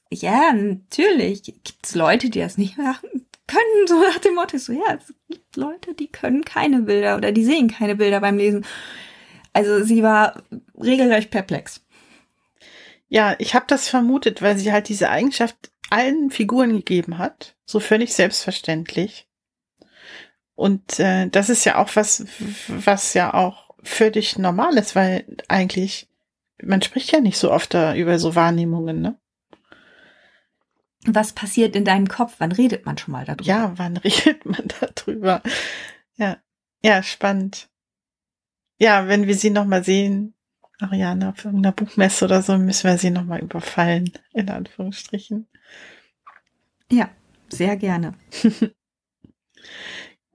ja, 0.09 0.53
natürlich. 0.53 1.43
Gibt's 1.43 1.95
Leute, 1.95 2.30
die 2.30 2.39
das 2.39 2.57
nicht 2.57 2.78
machen 2.78 3.28
können, 3.47 3.88
so 3.88 3.99
nach 4.01 4.19
dem 4.19 4.36
Motto, 4.36 4.57
so, 4.57 4.73
ja, 4.73 4.95
es 4.95 5.13
gibt 5.30 5.55
Leute, 5.55 5.93
die 5.93 6.07
können 6.07 6.43
keine 6.43 6.82
Bilder 6.82 7.15
oder 7.15 7.32
die 7.32 7.45
sehen 7.45 7.69
keine 7.69 7.95
Bilder 7.95 8.19
beim 8.19 8.38
Lesen. 8.38 8.65
Also 9.53 9.84
sie 9.84 10.03
war 10.03 10.43
regelrecht 10.80 11.32
perplex. 11.32 11.82
Ja, 13.09 13.36
ich 13.39 13.55
habe 13.55 13.65
das 13.67 13.88
vermutet, 13.88 14.41
weil 14.41 14.57
sie 14.57 14.71
halt 14.71 14.89
diese 14.89 15.09
Eigenschaft 15.09 15.71
allen 15.89 16.30
Figuren 16.30 16.73
gegeben 16.73 17.17
hat, 17.17 17.55
so 17.65 17.80
völlig 17.80 18.13
selbstverständlich. 18.13 19.28
Und 20.55 20.99
äh, 20.99 21.30
das 21.30 21.49
ist 21.49 21.63
ja 21.63 21.78
auch 21.78 21.95
was, 21.95 22.25
was 22.67 23.13
ja 23.13 23.34
auch 23.34 23.73
völlig 23.82 24.38
normal 24.38 24.78
ist, 24.78 24.95
weil 24.95 25.25
eigentlich 25.47 26.09
man 26.64 26.82
spricht 26.82 27.12
ja 27.12 27.20
nicht 27.20 27.38
so 27.38 27.51
oft 27.51 27.74
da 27.74 27.95
über 27.95 28.20
so 28.20 28.36
Wahrnehmungen, 28.36 29.01
ne? 29.01 29.20
Was 31.05 31.34
passiert 31.34 31.76
in 31.76 31.86
deinem 31.86 32.08
Kopf? 32.08 32.36
Wann 32.39 32.51
redet 32.51 32.86
man 32.86 32.97
schon 32.97 33.14
mal 33.14 33.26
darüber? 33.26 33.43
Ja, 33.43 33.74
wann 33.78 33.97
redet 33.97 34.45
man 34.45 34.68
darüber? 34.80 35.41
Ja, 36.16 36.38
ja, 36.84 37.03
spannend. 37.03 37.70
Ja, 38.80 39.08
wenn 39.08 39.28
wir 39.28 39.36
sie 39.36 39.49
nochmal 39.49 39.84
sehen, 39.84 40.34
Ariane, 40.80 41.30
auf 41.30 41.43
irgendeiner 41.45 41.74
Buchmesse 41.74 42.26
oder 42.26 42.41
so, 42.41 42.58
müssen 42.58 42.89
wir 42.89 42.97
sie 42.97 43.10
nochmal 43.10 43.39
überfallen, 43.39 44.12
in 44.34 44.49
Anführungsstrichen. 44.49 45.47
Ja, 46.91 47.10
sehr 47.49 47.78
gerne. 47.78 48.14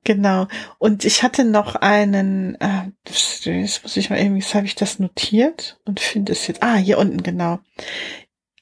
genau. 0.04 0.48
Und 0.78 1.04
ich 1.04 1.22
hatte 1.22 1.44
noch 1.44 1.76
einen, 1.76 2.54
äh, 2.60 2.90
das 3.04 3.82
muss 3.82 3.96
ich 3.96 4.10
mal 4.10 4.18
irgendwie, 4.18 4.42
habe 4.42 4.66
ich 4.66 4.74
das 4.74 4.98
notiert 4.98 5.80
und 5.84 6.00
finde 6.00 6.32
es 6.32 6.46
jetzt, 6.46 6.62
ah, 6.62 6.76
hier 6.76 6.98
unten, 6.98 7.22
genau. 7.22 7.60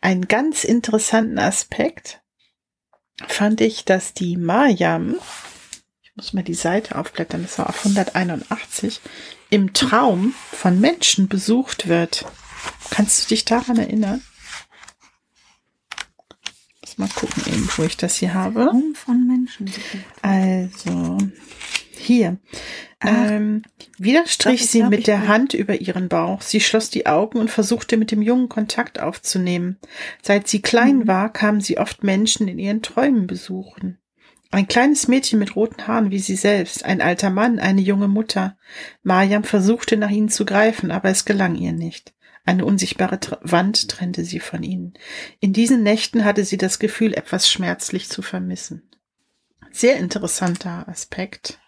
Einen 0.01 0.28
ganz 0.28 0.64
interessanten 0.64 1.38
Aspekt 1.38 2.22
fand 3.26 3.61
ich, 3.61 3.84
dass 3.84 4.14
die 4.14 4.36
Mayam, 4.36 5.16
ich 6.03 6.12
muss 6.16 6.32
mal 6.32 6.43
die 6.43 6.55
Seite 6.55 6.97
aufblättern, 6.97 7.43
das 7.43 7.59
war 7.59 7.68
auf 7.68 7.84
181, 7.84 9.01
im 9.51 9.72
Traum 9.74 10.34
von 10.53 10.80
Menschen 10.80 11.28
besucht 11.28 11.88
wird. 11.88 12.24
Kannst 12.91 13.24
du 13.24 13.28
dich 13.28 13.45
daran 13.45 13.78
erinnern? 13.78 14.22
Mal 17.01 17.09
gucken, 17.14 17.42
eben, 17.46 17.66
wo 17.76 17.82
ich 17.84 17.96
das 17.96 18.16
hier 18.16 18.34
habe. 18.34 18.66
Traum 18.66 18.94
von 18.94 19.26
Menschen. 19.26 19.70
Also, 20.20 21.16
hier. 21.96 22.36
ähm, 23.03 23.62
wieder 23.96 24.26
strich 24.26 24.66
sie 24.66 24.82
mit 24.82 25.07
der 25.07 25.26
Hand 25.26 25.55
über 25.55 25.80
ihren 25.80 26.11
Bauch. 26.11 26.42
Sie 26.42 26.61
schloss 26.61 26.90
die 26.90 27.07
Augen 27.07 27.38
und 27.38 27.51
versuchte 27.51 27.96
mit 27.96 28.11
dem 28.11 28.20
Jungen 28.20 28.51
Kontakt 28.51 29.01
aufzunehmen. 29.01 29.78
Seit 30.20 30.46
sie 30.46 30.61
klein 30.61 30.98
mhm. 30.98 31.09
war, 31.09 31.32
kamen 31.32 31.62
sie 31.62 31.78
oft 31.78 32.05
Menschen 32.05 32.48
in 32.48 32.59
ihren 32.59 32.82
Träumen 32.82 33.26
besuchen. 33.26 33.96
Ein 34.51 34.68
kleines 34.68 35.09
Mädchen 35.09 35.38
mit 35.38 35.57
roten 35.57 35.86
Haaren 35.86 36.11
wie 36.11 36.18
sie 36.18 36.36
selbst, 36.36 36.84
ein 36.84 37.01
alter 37.01 37.30
Mann, 37.30 37.59
eine 37.61 37.80
junge 37.80 38.09
Mutter. 38.09 38.59
Mariam 39.03 39.44
versuchte 39.44 39.96
nach 39.96 40.11
ihnen 40.11 40.28
zu 40.28 40.44
greifen, 40.44 40.90
aber 40.90 41.09
es 41.09 41.24
gelang 41.24 41.55
ihr 41.55 41.72
nicht. 41.72 42.12
Eine 42.51 42.64
unsichtbare 42.64 43.20
Wand 43.42 43.88
trennte 43.88 44.24
sie 44.24 44.40
von 44.40 44.64
ihnen. 44.64 44.94
In 45.38 45.53
diesen 45.53 45.84
Nächten 45.84 46.24
hatte 46.24 46.44
sie 46.44 46.57
das 46.57 46.80
Gefühl, 46.80 47.14
etwas 47.14 47.48
schmerzlich 47.48 48.09
zu 48.09 48.22
vermissen. 48.22 48.82
Sehr 49.70 49.98
interessanter 49.98 50.88
Aspekt. 50.88 51.61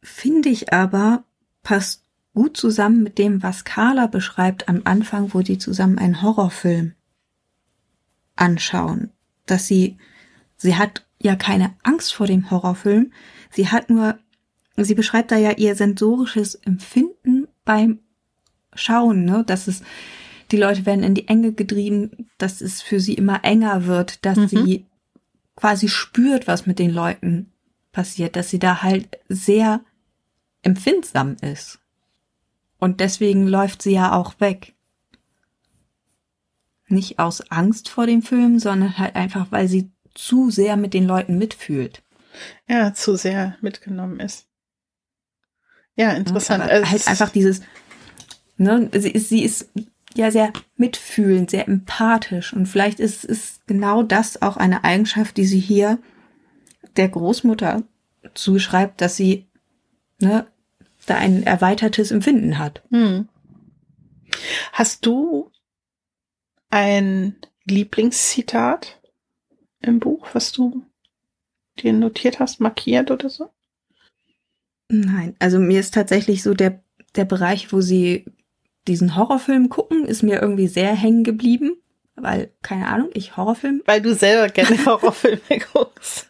Finde 0.00 0.48
ich 0.48 0.72
aber, 0.72 1.24
passt 1.62 2.04
gut 2.32 2.56
zusammen 2.56 3.02
mit 3.02 3.18
dem, 3.18 3.42
was 3.42 3.64
Carla 3.64 4.06
beschreibt 4.06 4.70
am 4.70 4.80
Anfang, 4.84 5.34
wo 5.34 5.42
die 5.42 5.58
zusammen 5.58 5.98
einen 5.98 6.22
Horrorfilm 6.22 6.94
anschauen. 8.36 9.12
Dass 9.44 9.66
sie 9.66 9.98
Sie 10.56 10.76
hat 10.76 11.06
ja 11.18 11.36
keine 11.36 11.76
Angst 11.82 12.14
vor 12.14 12.26
dem 12.26 12.50
Horrorfilm. 12.50 13.12
Sie 13.50 13.68
hat 13.68 13.90
nur, 13.90 14.18
sie 14.78 14.94
beschreibt 14.94 15.30
da 15.30 15.36
ja 15.36 15.50
ihr 15.50 15.74
sensorisches 15.76 16.54
Empfinden 16.54 17.48
beim 17.66 17.98
Schauen, 18.74 19.24
ne? 19.24 19.44
Dass 19.46 19.66
es, 19.66 19.82
die 20.50 20.56
Leute 20.56 20.86
werden 20.86 21.04
in 21.04 21.14
die 21.14 21.28
Enge 21.28 21.52
getrieben, 21.52 22.30
dass 22.38 22.60
es 22.60 22.82
für 22.82 23.00
sie 23.00 23.14
immer 23.14 23.44
enger 23.44 23.86
wird, 23.86 24.24
dass 24.24 24.38
mhm. 24.38 24.48
sie 24.48 24.86
quasi 25.56 25.88
spürt, 25.88 26.46
was 26.46 26.66
mit 26.66 26.78
den 26.78 26.90
Leuten 26.90 27.52
passiert, 27.92 28.36
dass 28.36 28.50
sie 28.50 28.58
da 28.58 28.82
halt 28.82 29.18
sehr 29.28 29.80
empfindsam 30.62 31.36
ist. 31.40 31.78
Und 32.78 33.00
deswegen 33.00 33.46
läuft 33.46 33.82
sie 33.82 33.92
ja 33.92 34.12
auch 34.12 34.40
weg. 34.40 34.74
Nicht 36.88 37.18
aus 37.18 37.50
Angst 37.50 37.88
vor 37.88 38.06
dem 38.06 38.22
Film, 38.22 38.58
sondern 38.58 38.98
halt 38.98 39.16
einfach, 39.16 39.46
weil 39.50 39.68
sie 39.68 39.90
zu 40.14 40.50
sehr 40.50 40.76
mit 40.76 40.92
den 40.92 41.06
Leuten 41.06 41.38
mitfühlt. 41.38 42.02
Ja, 42.68 42.92
zu 42.94 43.16
sehr 43.16 43.56
mitgenommen 43.60 44.20
ist. 44.20 44.46
Ja, 45.96 46.10
interessant. 46.12 46.64
Ja, 46.64 46.70
also 46.70 46.90
halt 46.90 47.08
einfach 47.08 47.30
dieses, 47.30 47.62
ne, 48.56 48.90
sie 48.92 49.10
ist, 49.10 49.28
sie 49.28 49.42
ist 49.42 49.70
ja 50.14 50.30
sehr 50.30 50.52
mitfühlend, 50.76 51.50
sehr 51.50 51.66
empathisch 51.66 52.52
und 52.52 52.66
vielleicht 52.66 53.00
ist, 53.00 53.24
ist 53.24 53.66
genau 53.66 54.02
das 54.02 54.42
auch 54.42 54.56
eine 54.56 54.84
Eigenschaft, 54.84 55.36
die 55.36 55.46
sie 55.46 55.60
hier 55.60 55.98
der 56.96 57.08
Großmutter 57.08 57.82
zuschreibt, 58.34 59.00
dass 59.00 59.16
sie 59.16 59.46
ne, 60.20 60.46
da 61.06 61.16
ein 61.16 61.42
erweitertes 61.42 62.10
Empfinden 62.10 62.58
hat. 62.58 62.82
Hm. 62.90 63.28
Hast 64.72 65.04
du 65.06 65.50
ein 66.70 67.36
Lieblingszitat? 67.64 69.00
im 69.86 70.00
Buch, 70.00 70.28
was 70.32 70.52
du 70.52 70.84
dir 71.78 71.92
notiert 71.92 72.40
hast, 72.40 72.60
markiert 72.60 73.10
oder 73.10 73.28
so? 73.28 73.50
Nein, 74.88 75.34
also 75.38 75.58
mir 75.58 75.80
ist 75.80 75.94
tatsächlich 75.94 76.42
so 76.42 76.54
der, 76.54 76.82
der 77.16 77.24
Bereich, 77.24 77.72
wo 77.72 77.80
sie 77.80 78.26
diesen 78.88 79.16
Horrorfilm 79.16 79.68
gucken, 79.68 80.04
ist 80.04 80.22
mir 80.22 80.40
irgendwie 80.40 80.68
sehr 80.68 80.94
hängen 80.94 81.24
geblieben. 81.24 81.76
Weil, 82.16 82.50
keine 82.62 82.88
Ahnung, 82.88 83.10
ich 83.14 83.36
Horrorfilm. 83.36 83.82
Weil 83.86 84.00
du 84.00 84.14
selber 84.14 84.52
gerne 84.52 84.84
Horrorfilme 84.86 85.40
guckst. 85.72 86.28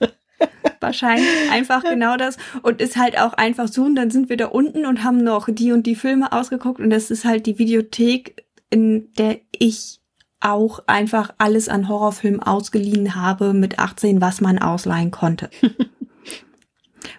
Wahrscheinlich 0.81 1.29
einfach 1.51 1.83
genau 1.85 2.17
das. 2.17 2.37
Und 2.63 2.81
ist 2.81 2.97
halt 2.97 3.19
auch 3.19 3.35
einfach 3.35 3.69
so, 3.69 3.85
und 3.85 3.97
dann 3.97 4.11
sind 4.11 4.29
wir 4.29 4.37
da 4.37 4.47
unten 4.47 4.87
und 4.87 5.05
haben 5.05 5.23
noch 5.23 5.49
die 5.51 5.73
und 5.73 5.87
die 5.87 5.95
Filme 5.95 6.33
ausgeguckt. 6.33 6.81
Und 6.81 6.91
das 6.91 7.11
ist 7.11 7.25
halt 7.25 7.47
die 7.47 7.59
Videothek, 7.59 8.45
in 8.71 9.13
der 9.15 9.41
ich 9.53 10.01
auch 10.41 10.81
einfach 10.87 11.33
alles 11.39 11.69
an 11.69 11.89
Horrorfilmen 11.89 12.43
ausgeliehen 12.43 13.15
habe 13.15 13.55
mit 13.55 13.79
18, 13.79 14.21
was 14.21 14.41
man 14.41 14.59
ausleihen 14.59 15.11
konnte. 15.11 15.49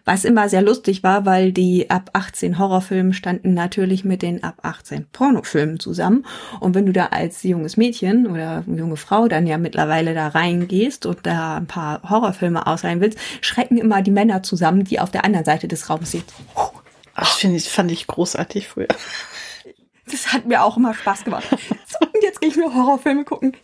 was 0.05 0.23
immer 0.23 0.47
sehr 0.49 0.61
lustig 0.61 1.01
war, 1.01 1.25
weil 1.25 1.51
die 1.51 1.89
ab 1.89 2.11
18 2.13 2.59
Horrorfilme 2.59 3.13
standen 3.13 3.55
natürlich 3.55 4.05
mit 4.05 4.21
den 4.21 4.43
ab 4.43 4.59
18 4.61 5.07
Pornofilmen 5.11 5.79
zusammen. 5.79 6.25
Und 6.59 6.75
wenn 6.75 6.85
du 6.85 6.93
da 6.93 7.07
als 7.07 7.41
junges 7.41 7.75
Mädchen 7.75 8.27
oder 8.27 8.63
junge 8.67 8.97
Frau 8.97 9.27
dann 9.27 9.47
ja 9.47 9.57
mittlerweile 9.57 10.13
da 10.13 10.27
reingehst 10.27 11.07
und 11.07 11.25
da 11.25 11.57
ein 11.57 11.65
paar 11.65 12.07
Horrorfilme 12.07 12.67
ausleihen 12.67 13.01
willst, 13.01 13.17
schrecken 13.41 13.77
immer 13.77 14.03
die 14.03 14.11
Männer 14.11 14.43
zusammen, 14.43 14.83
die 14.83 14.99
auf 14.99 15.09
der 15.09 15.25
anderen 15.25 15.45
Seite 15.45 15.67
des 15.67 15.89
Raums 15.89 16.11
sind. 16.11 16.25
Ach, 17.15 17.37
finde 17.37 17.57
ich, 17.57 17.69
fand 17.69 17.91
ich 17.91 18.05
großartig 18.05 18.67
früher. 18.67 18.87
Das 20.11 20.31
hat 20.33 20.45
mir 20.45 20.63
auch 20.63 20.77
immer 20.77 20.93
Spaß 20.93 21.23
gemacht. 21.23 21.47
So, 21.49 22.05
und 22.05 22.23
jetzt 22.23 22.41
gehe 22.41 22.49
ich 22.49 22.57
mir 22.57 22.73
Horrorfilme 22.73 23.23
gucken. 23.23 23.55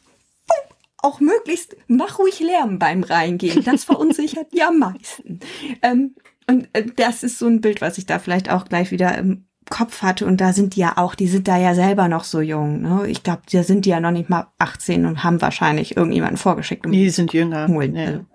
Auch 0.98 1.20
möglichst 1.20 1.76
mach 1.88 2.20
ruhig 2.20 2.40
Lärm 2.40 2.80
beim 2.80 3.04
Reingehen. 3.04 3.64
Das 3.64 3.84
verunsichert 3.84 4.54
die 4.54 4.62
am 4.62 4.80
meisten. 4.80 5.40
Ähm, 5.82 6.16
und 6.52 6.70
äh, 6.74 6.86
das 6.96 7.24
ist 7.24 7.40
so 7.40 7.48
ein 7.48 7.62
Bild, 7.62 7.82
was 7.82 7.98
ich 7.98 8.06
da 8.06 8.20
vielleicht 8.20 8.50
auch 8.50 8.66
gleich 8.66 8.92
wieder 8.92 9.18
im 9.18 9.46
Kopf 9.70 10.02
hatte. 10.02 10.26
Und 10.26 10.42
da 10.42 10.54
sind 10.54 10.76
die 10.76 10.82
ja 10.82 10.98
auch, 10.98 11.16
die 11.16 11.28
sind 11.28 11.48
da 11.48 11.58
ja 11.58 11.74
selber 11.74 12.08
noch 12.08 12.24
so 12.24 12.42
jung. 12.42 12.82
Ne? 12.82 13.08
Ich 13.08 13.24
glaube, 13.24 13.44
da 13.52 13.64
sind 13.64 13.86
die 13.86 13.90
ja 13.90 14.00
noch 14.00 14.12
nicht 14.12 14.30
mal 14.30 14.48
18 14.60 15.06
und 15.06 15.24
haben 15.24 15.42
wahrscheinlich 15.42 15.98
irgendjemanden 15.98 16.38
vorgeschickt. 16.38 16.86
Um 16.86 16.92
nee, 16.92 17.04
die 17.04 17.10
sind 17.10 17.34
jünger. 17.34 17.68
Holen. 17.68 17.96
Ja. 17.96 18.06
Also, 18.06 18.26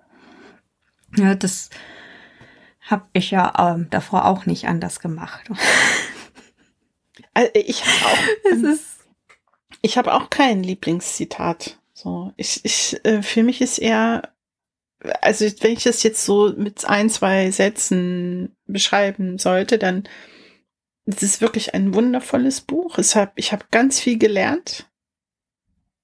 ja, 1.17 1.35
das 1.35 1.69
habe 2.81 3.05
ich 3.13 3.31
ja 3.31 3.53
ähm, 3.57 3.87
davor 3.89 4.25
auch 4.25 4.45
nicht 4.45 4.67
anders 4.67 4.99
gemacht. 4.99 5.49
Also 7.33 7.51
ich 7.53 7.83
habe 7.85 8.05
auch, 8.05 8.17
ähm, 8.51 8.79
ich 9.81 9.97
habe 9.97 10.13
auch 10.13 10.29
kein 10.29 10.63
Lieblingszitat. 10.63 11.79
So, 11.93 12.31
ich, 12.37 12.63
ich, 12.63 12.99
äh, 13.05 13.21
für 13.21 13.43
mich 13.43 13.61
ist 13.61 13.77
eher, 13.79 14.21
also 15.21 15.45
wenn 15.61 15.73
ich 15.73 15.83
das 15.83 16.03
jetzt 16.03 16.23
so 16.23 16.53
mit 16.55 16.85
ein, 16.85 17.09
zwei 17.09 17.51
Sätzen 17.51 18.55
beschreiben 18.65 19.37
sollte, 19.37 19.77
dann 19.77 20.07
ist 21.05 21.23
es 21.23 21.41
wirklich 21.41 21.73
ein 21.73 21.93
wundervolles 21.93 22.61
Buch. 22.61 22.97
Es 22.97 23.15
hab, 23.15 23.33
ich 23.37 23.51
habe 23.51 23.65
ganz 23.71 23.99
viel 23.99 24.17
gelernt 24.17 24.89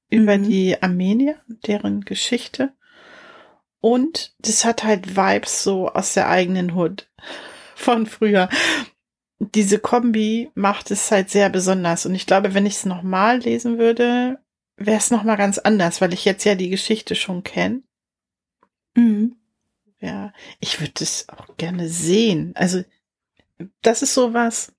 über 0.10 0.38
mhm. 0.38 0.50
die 0.50 0.82
Armenier, 0.82 1.36
deren 1.66 2.02
Geschichte. 2.02 2.74
Und 3.80 4.34
das 4.40 4.64
hat 4.64 4.84
halt 4.84 5.18
Vibes 5.18 5.64
so 5.64 5.90
aus 5.90 6.14
der 6.14 6.30
eigenen 6.30 6.74
Hut 6.76 7.10
von 7.76 8.06
früher 8.06 8.50
diese 9.52 9.80
Kombi 9.80 10.52
macht 10.56 10.92
es 10.92 11.12
halt 11.12 11.30
sehr 11.30 11.50
besonders. 11.50 12.06
Und 12.06 12.16
ich 12.16 12.26
glaube, 12.26 12.54
wenn 12.54 12.66
ich 12.66 12.76
es 12.76 12.86
nochmal 12.86 13.40
lesen 13.40 13.78
würde, 13.78 14.40
wäre 14.78 14.98
es 14.98 15.12
nochmal 15.12 15.38
ganz 15.38 15.58
anders, 15.58 16.02
weil 16.02 16.14
ich 16.14 16.26
jetzt 16.26 16.44
ja 16.44 16.56
die 16.56 16.70
Geschichte 16.70 17.16
schon 17.16 17.44
kenne. 17.44 17.82
Mhm. 18.96 19.36
Ja, 20.00 20.34
ich 20.60 20.80
würde 20.82 21.04
es 21.04 21.30
auch 21.30 21.56
gerne 21.58 21.88
sehen. 21.88 22.52
Also, 22.56 22.84
das 23.82 24.02
ist 24.02 24.14
sowas. 24.14 24.74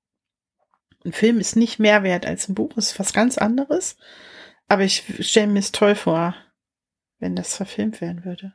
Ein 1.04 1.12
Film 1.12 1.40
ist 1.40 1.56
nicht 1.56 1.78
mehr 1.78 2.02
wert 2.02 2.26
als 2.26 2.48
ein 2.48 2.54
Buch, 2.54 2.76
ist 2.76 2.98
was 2.98 3.12
ganz 3.12 3.38
anderes. 3.38 3.96
Aber 4.68 4.82
ich 4.82 5.04
stelle 5.20 5.48
mir 5.48 5.60
es 5.60 5.72
toll 5.72 5.94
vor, 5.94 6.34
wenn 7.18 7.36
das 7.36 7.56
verfilmt 7.56 8.00
werden 8.00 8.24
würde. 8.24 8.54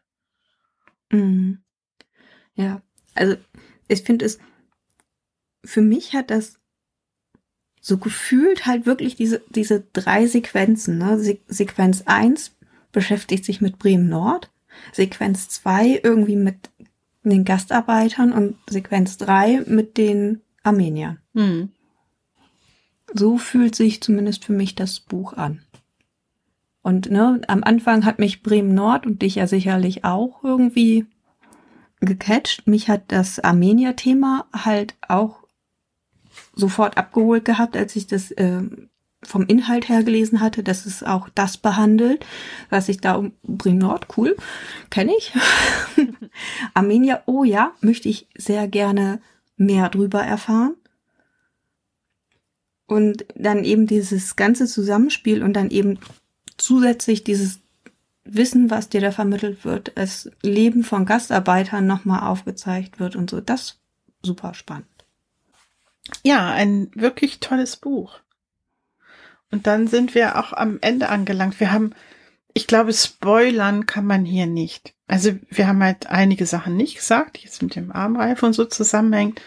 Mhm. 1.12 1.64
Ja, 2.56 2.82
also 3.16 3.36
ich 3.88 4.04
finde 4.04 4.26
es 4.26 4.40
für 5.66 5.82
mich 5.82 6.14
hat 6.14 6.32
das 6.32 6.60
so 7.82 7.98
gefühlt 7.98 8.66
halt 8.66 8.86
wirklich 8.86 9.16
diese, 9.16 9.42
diese 9.50 9.82
drei 9.94 10.28
Sequenzen. 10.28 10.98
Ne? 10.98 11.20
Se 11.20 11.40
Sequenz 11.48 12.04
eins 12.06 12.56
beschäftigt 12.92 13.46
sich 13.46 13.62
mit 13.62 13.80
Bremen 13.80 14.10
Nord, 14.10 14.52
Sequenz 14.92 15.50
zwei 15.50 16.00
irgendwie 16.04 16.36
mit 16.36 16.70
den 17.24 17.46
Gastarbeitern 17.46 18.32
und 18.32 18.56
Sequenz 18.70 19.18
drei 19.18 19.62
mit 19.66 19.98
den 19.98 20.42
Armeniern. 20.64 21.20
Hm. 21.34 21.70
So 23.14 23.38
fühlt 23.38 23.76
sich 23.76 24.02
zumindest 24.02 24.46
für 24.46 24.54
mich 24.54 24.76
das 24.76 25.00
Buch 25.00 25.34
an. 25.34 25.64
Und 26.82 27.12
ne, 27.12 27.42
am 27.48 27.64
Anfang 27.64 28.06
hat 28.06 28.20
mich 28.20 28.42
Bremen 28.42 28.74
Nord 28.74 29.06
und 29.06 29.22
dich 29.22 29.36
ja 29.36 29.48
sicherlich 29.48 30.06
auch 30.06 30.44
irgendwie 30.44 31.06
gecatcht. 32.00 32.68
Mich 32.68 32.90
hat 32.90 33.04
das 33.08 33.40
Armenier-Thema 33.40 34.48
halt 34.54 34.96
auch 35.08 35.44
sofort 36.56 36.98
abgeholt 36.98 37.46
gehabt, 37.46 37.76
als 37.76 37.96
ich 37.96 38.08
das 38.08 38.32
äh, 38.32 38.62
vom 39.24 39.46
Inhalt 39.46 39.90
her 39.90 40.04
gelesen 40.04 40.40
hatte, 40.40 40.64
dass 40.64 40.86
es 40.86 41.04
auch 41.04 41.30
das 41.36 41.58
behandelt, 41.58 42.26
was 42.70 42.88
ich 42.90 43.00
da 43.02 43.16
um 43.16 43.34
Bremen 43.44 43.80
Nord, 43.80 44.08
cool, 44.18 44.38
kenne 44.90 45.12
ich. 45.18 45.34
Armenier, 46.74 47.24
oh 47.26 47.44
ja, 47.44 47.74
möchte 47.82 48.08
ich 48.08 48.28
sehr 48.38 48.68
gerne 48.68 49.22
mehr 49.58 49.90
drüber 49.90 50.24
erfahren. 50.24 50.76
Und 52.86 53.26
dann 53.36 53.64
eben 53.64 53.88
dieses 53.88 54.36
ganze 54.36 54.66
Zusammenspiel 54.66 55.44
und 55.44 55.54
dann 55.54 55.70
eben 55.70 56.00
zusätzlich 56.58 57.24
dieses 57.24 57.60
Wissen, 58.24 58.70
was 58.70 58.90
dir 58.90 59.02
da 59.02 59.12
vermittelt 59.12 59.66
wird, 59.66 59.92
das 59.96 60.32
Leben 60.42 60.84
von 60.84 61.06
Gastarbeitern 61.06 61.86
nochmal 61.86 62.28
aufgezeigt 62.28 63.00
wird 63.00 63.16
und 63.16 63.30
so. 63.30 63.42
Das 63.42 63.80
super 64.24 64.54
spannend. 64.54 64.88
Ja, 66.24 66.52
ein 66.52 66.90
wirklich 66.96 67.40
tolles 67.40 67.76
Buch. 67.76 68.20
Und 69.52 69.68
dann 69.68 69.88
sind 69.88 70.16
wir 70.16 70.38
auch 70.38 70.54
am 70.54 70.78
Ende 70.82 71.10
angelangt. 71.10 71.60
Wir 71.60 71.72
haben, 71.72 71.94
ich 72.54 72.68
glaube, 72.68 72.94
spoilern 72.94 73.86
kann 73.86 74.06
man 74.06 74.26
hier 74.26 74.46
nicht. 74.46 74.94
Also 75.08 75.32
wir 75.50 75.68
haben 75.68 75.84
halt 75.84 76.08
einige 76.08 76.46
Sachen 76.46 76.78
nicht 76.78 76.96
gesagt, 76.96 77.38
die 77.38 77.46
jetzt 77.46 77.64
mit 77.64 77.76
dem 77.76 77.92
Armreif 77.92 78.44
und 78.44 78.54
so 78.54 78.66
zusammenhängt. 78.66 79.42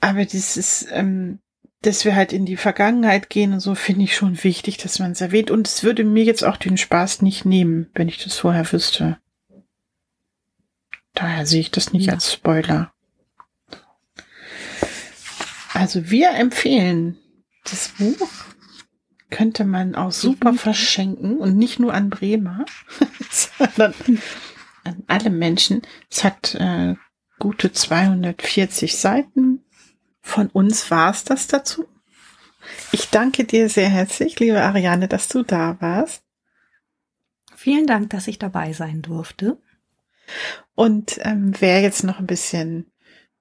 Aber 0.00 0.24
dieses, 0.24 0.86
ähm, 0.90 1.38
dass 1.82 2.04
wir 2.04 2.16
halt 2.16 2.32
in 2.32 2.44
die 2.44 2.56
Vergangenheit 2.56 3.30
gehen 3.30 3.52
und 3.52 3.60
so, 3.60 3.74
finde 3.74 4.04
ich 4.04 4.16
schon 4.16 4.42
wichtig, 4.42 4.78
dass 4.78 4.98
man 4.98 5.12
es 5.12 5.20
erwähnt. 5.20 5.50
Und 5.50 5.68
es 5.68 5.84
würde 5.84 6.02
mir 6.02 6.24
jetzt 6.24 6.44
auch 6.44 6.56
den 6.56 6.76
Spaß 6.76 7.22
nicht 7.22 7.44
nehmen, 7.44 7.90
wenn 7.94 8.08
ich 8.08 8.22
das 8.22 8.36
vorher 8.36 8.70
wüsste. 8.72 9.18
Daher 11.14 11.46
sehe 11.46 11.60
ich 11.60 11.70
das 11.70 11.92
nicht 11.92 12.06
ja. 12.06 12.14
als 12.14 12.32
Spoiler. 12.32 12.92
Also 15.72 16.10
wir 16.10 16.30
empfehlen 16.30 17.18
das 17.64 17.88
Buch. 17.98 18.28
Könnte 19.34 19.64
man 19.64 19.94
auch 19.94 20.12
super 20.12 20.52
mhm. 20.52 20.58
verschenken 20.58 21.38
und 21.38 21.56
nicht 21.56 21.80
nur 21.80 21.92
an 21.92 22.10
Bremer, 22.10 22.64
sondern 23.30 23.94
an 24.84 25.02
alle 25.06 25.30
Menschen. 25.30 25.82
Es 26.10 26.24
hat 26.24 26.54
äh, 26.54 26.94
gute 27.38 27.72
240 27.72 28.96
Seiten 28.96 29.64
von 30.24 30.48
uns 30.48 30.90
war 30.90 31.10
es 31.10 31.24
das 31.24 31.48
dazu. 31.48 31.86
Ich 32.92 33.10
danke 33.10 33.44
dir 33.44 33.68
sehr 33.68 33.90
herzlich, 33.90 34.40
liebe 34.40 34.62
Ariane, 34.62 35.06
dass 35.06 35.28
du 35.28 35.42
da 35.42 35.76
warst. 35.80 36.24
Vielen 37.54 37.86
Dank, 37.86 38.10
dass 38.10 38.26
ich 38.26 38.38
dabei 38.38 38.72
sein 38.72 39.02
durfte. 39.02 39.58
Und 40.74 41.18
ähm, 41.20 41.52
wer 41.58 41.82
jetzt 41.82 42.04
noch 42.04 42.18
ein 42.18 42.26
bisschen 42.26 42.90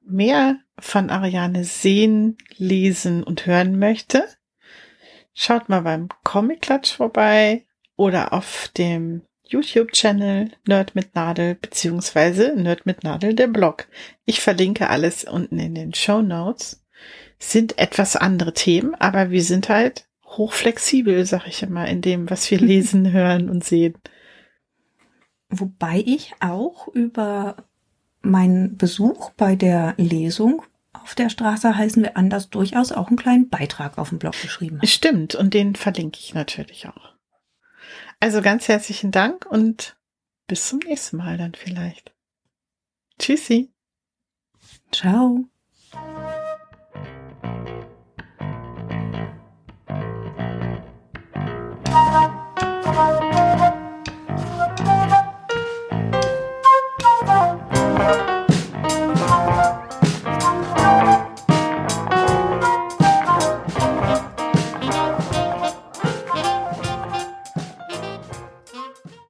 mehr 0.02 0.60
von 0.78 1.10
Ariane 1.10 1.64
sehen, 1.64 2.38
lesen 2.58 3.24
und 3.24 3.46
hören 3.46 3.80
möchte, 3.80 4.28
schaut 5.34 5.70
mal 5.70 5.82
beim 5.82 6.10
Comic 6.24 6.62
Klatsch 6.62 6.94
vorbei 6.94 7.66
oder 7.96 8.34
auf 8.34 8.70
dem 8.78 9.24
YouTube-Channel 9.44 10.52
Nerd 10.68 10.96
mit 10.96 11.16
Nadel 11.16 11.56
beziehungsweise 11.56 12.56
Nerd 12.56 12.86
mit 12.86 13.04
Nadel 13.04 13.36
der 13.36 13.48
Blog. 13.48 13.88
Ich 14.26 14.42
verlinke 14.42 14.90
alles 14.90 15.24
unten 15.26 15.60
in 15.60 15.76
den 15.76 15.94
Show 15.94 16.22
Notes. 16.22 16.84
Sind 17.38 17.78
etwas 17.78 18.16
andere 18.16 18.54
Themen, 18.54 18.96
aber 18.96 19.32
wir 19.32 19.44
sind 19.44 19.70
halt 19.70 20.08
hochflexibel, 20.26 21.26
sag 21.26 21.48
ich 21.48 21.62
immer, 21.62 21.88
in 21.88 22.02
dem, 22.02 22.30
was 22.30 22.50
wir 22.50 22.60
lesen, 22.60 23.12
hören 23.12 23.50
und 23.50 23.64
sehen. 23.64 23.96
Wobei 25.50 26.04
ich 26.06 26.34
auch 26.40 26.88
über 26.88 27.58
meinen 28.22 28.78
Besuch 28.78 29.32
bei 29.32 29.56
der 29.56 29.94
Lesung 29.98 30.64
auf 30.94 31.16
der 31.16 31.30
Straße 31.30 31.76
heißen 31.76 32.02
wir 32.04 32.18
anders 32.18 32.50
durchaus 32.50 32.92
auch 32.92 33.08
einen 33.08 33.18
kleinen 33.18 33.50
Beitrag 33.50 33.98
auf 33.98 34.10
dem 34.10 34.20
Blog 34.20 34.40
geschrieben 34.42 34.78
habe. 34.78 34.88
Stimmt, 34.88 35.36
und 35.36 35.54
den 35.54 35.76
verlinke 35.76 36.20
ich 36.20 36.34
natürlich 36.34 36.88
auch. 36.88 37.14
Also 38.20 38.42
ganz 38.42 38.68
herzlichen 38.68 39.12
Dank 39.12 39.46
und 39.46 39.98
bis 40.48 40.68
zum 40.68 40.80
nächsten 40.80 41.18
Mal 41.18 41.38
dann 41.38 41.56
vielleicht. 41.56 42.14
Tschüssi. 43.20 43.72
Ciao. 44.92 45.46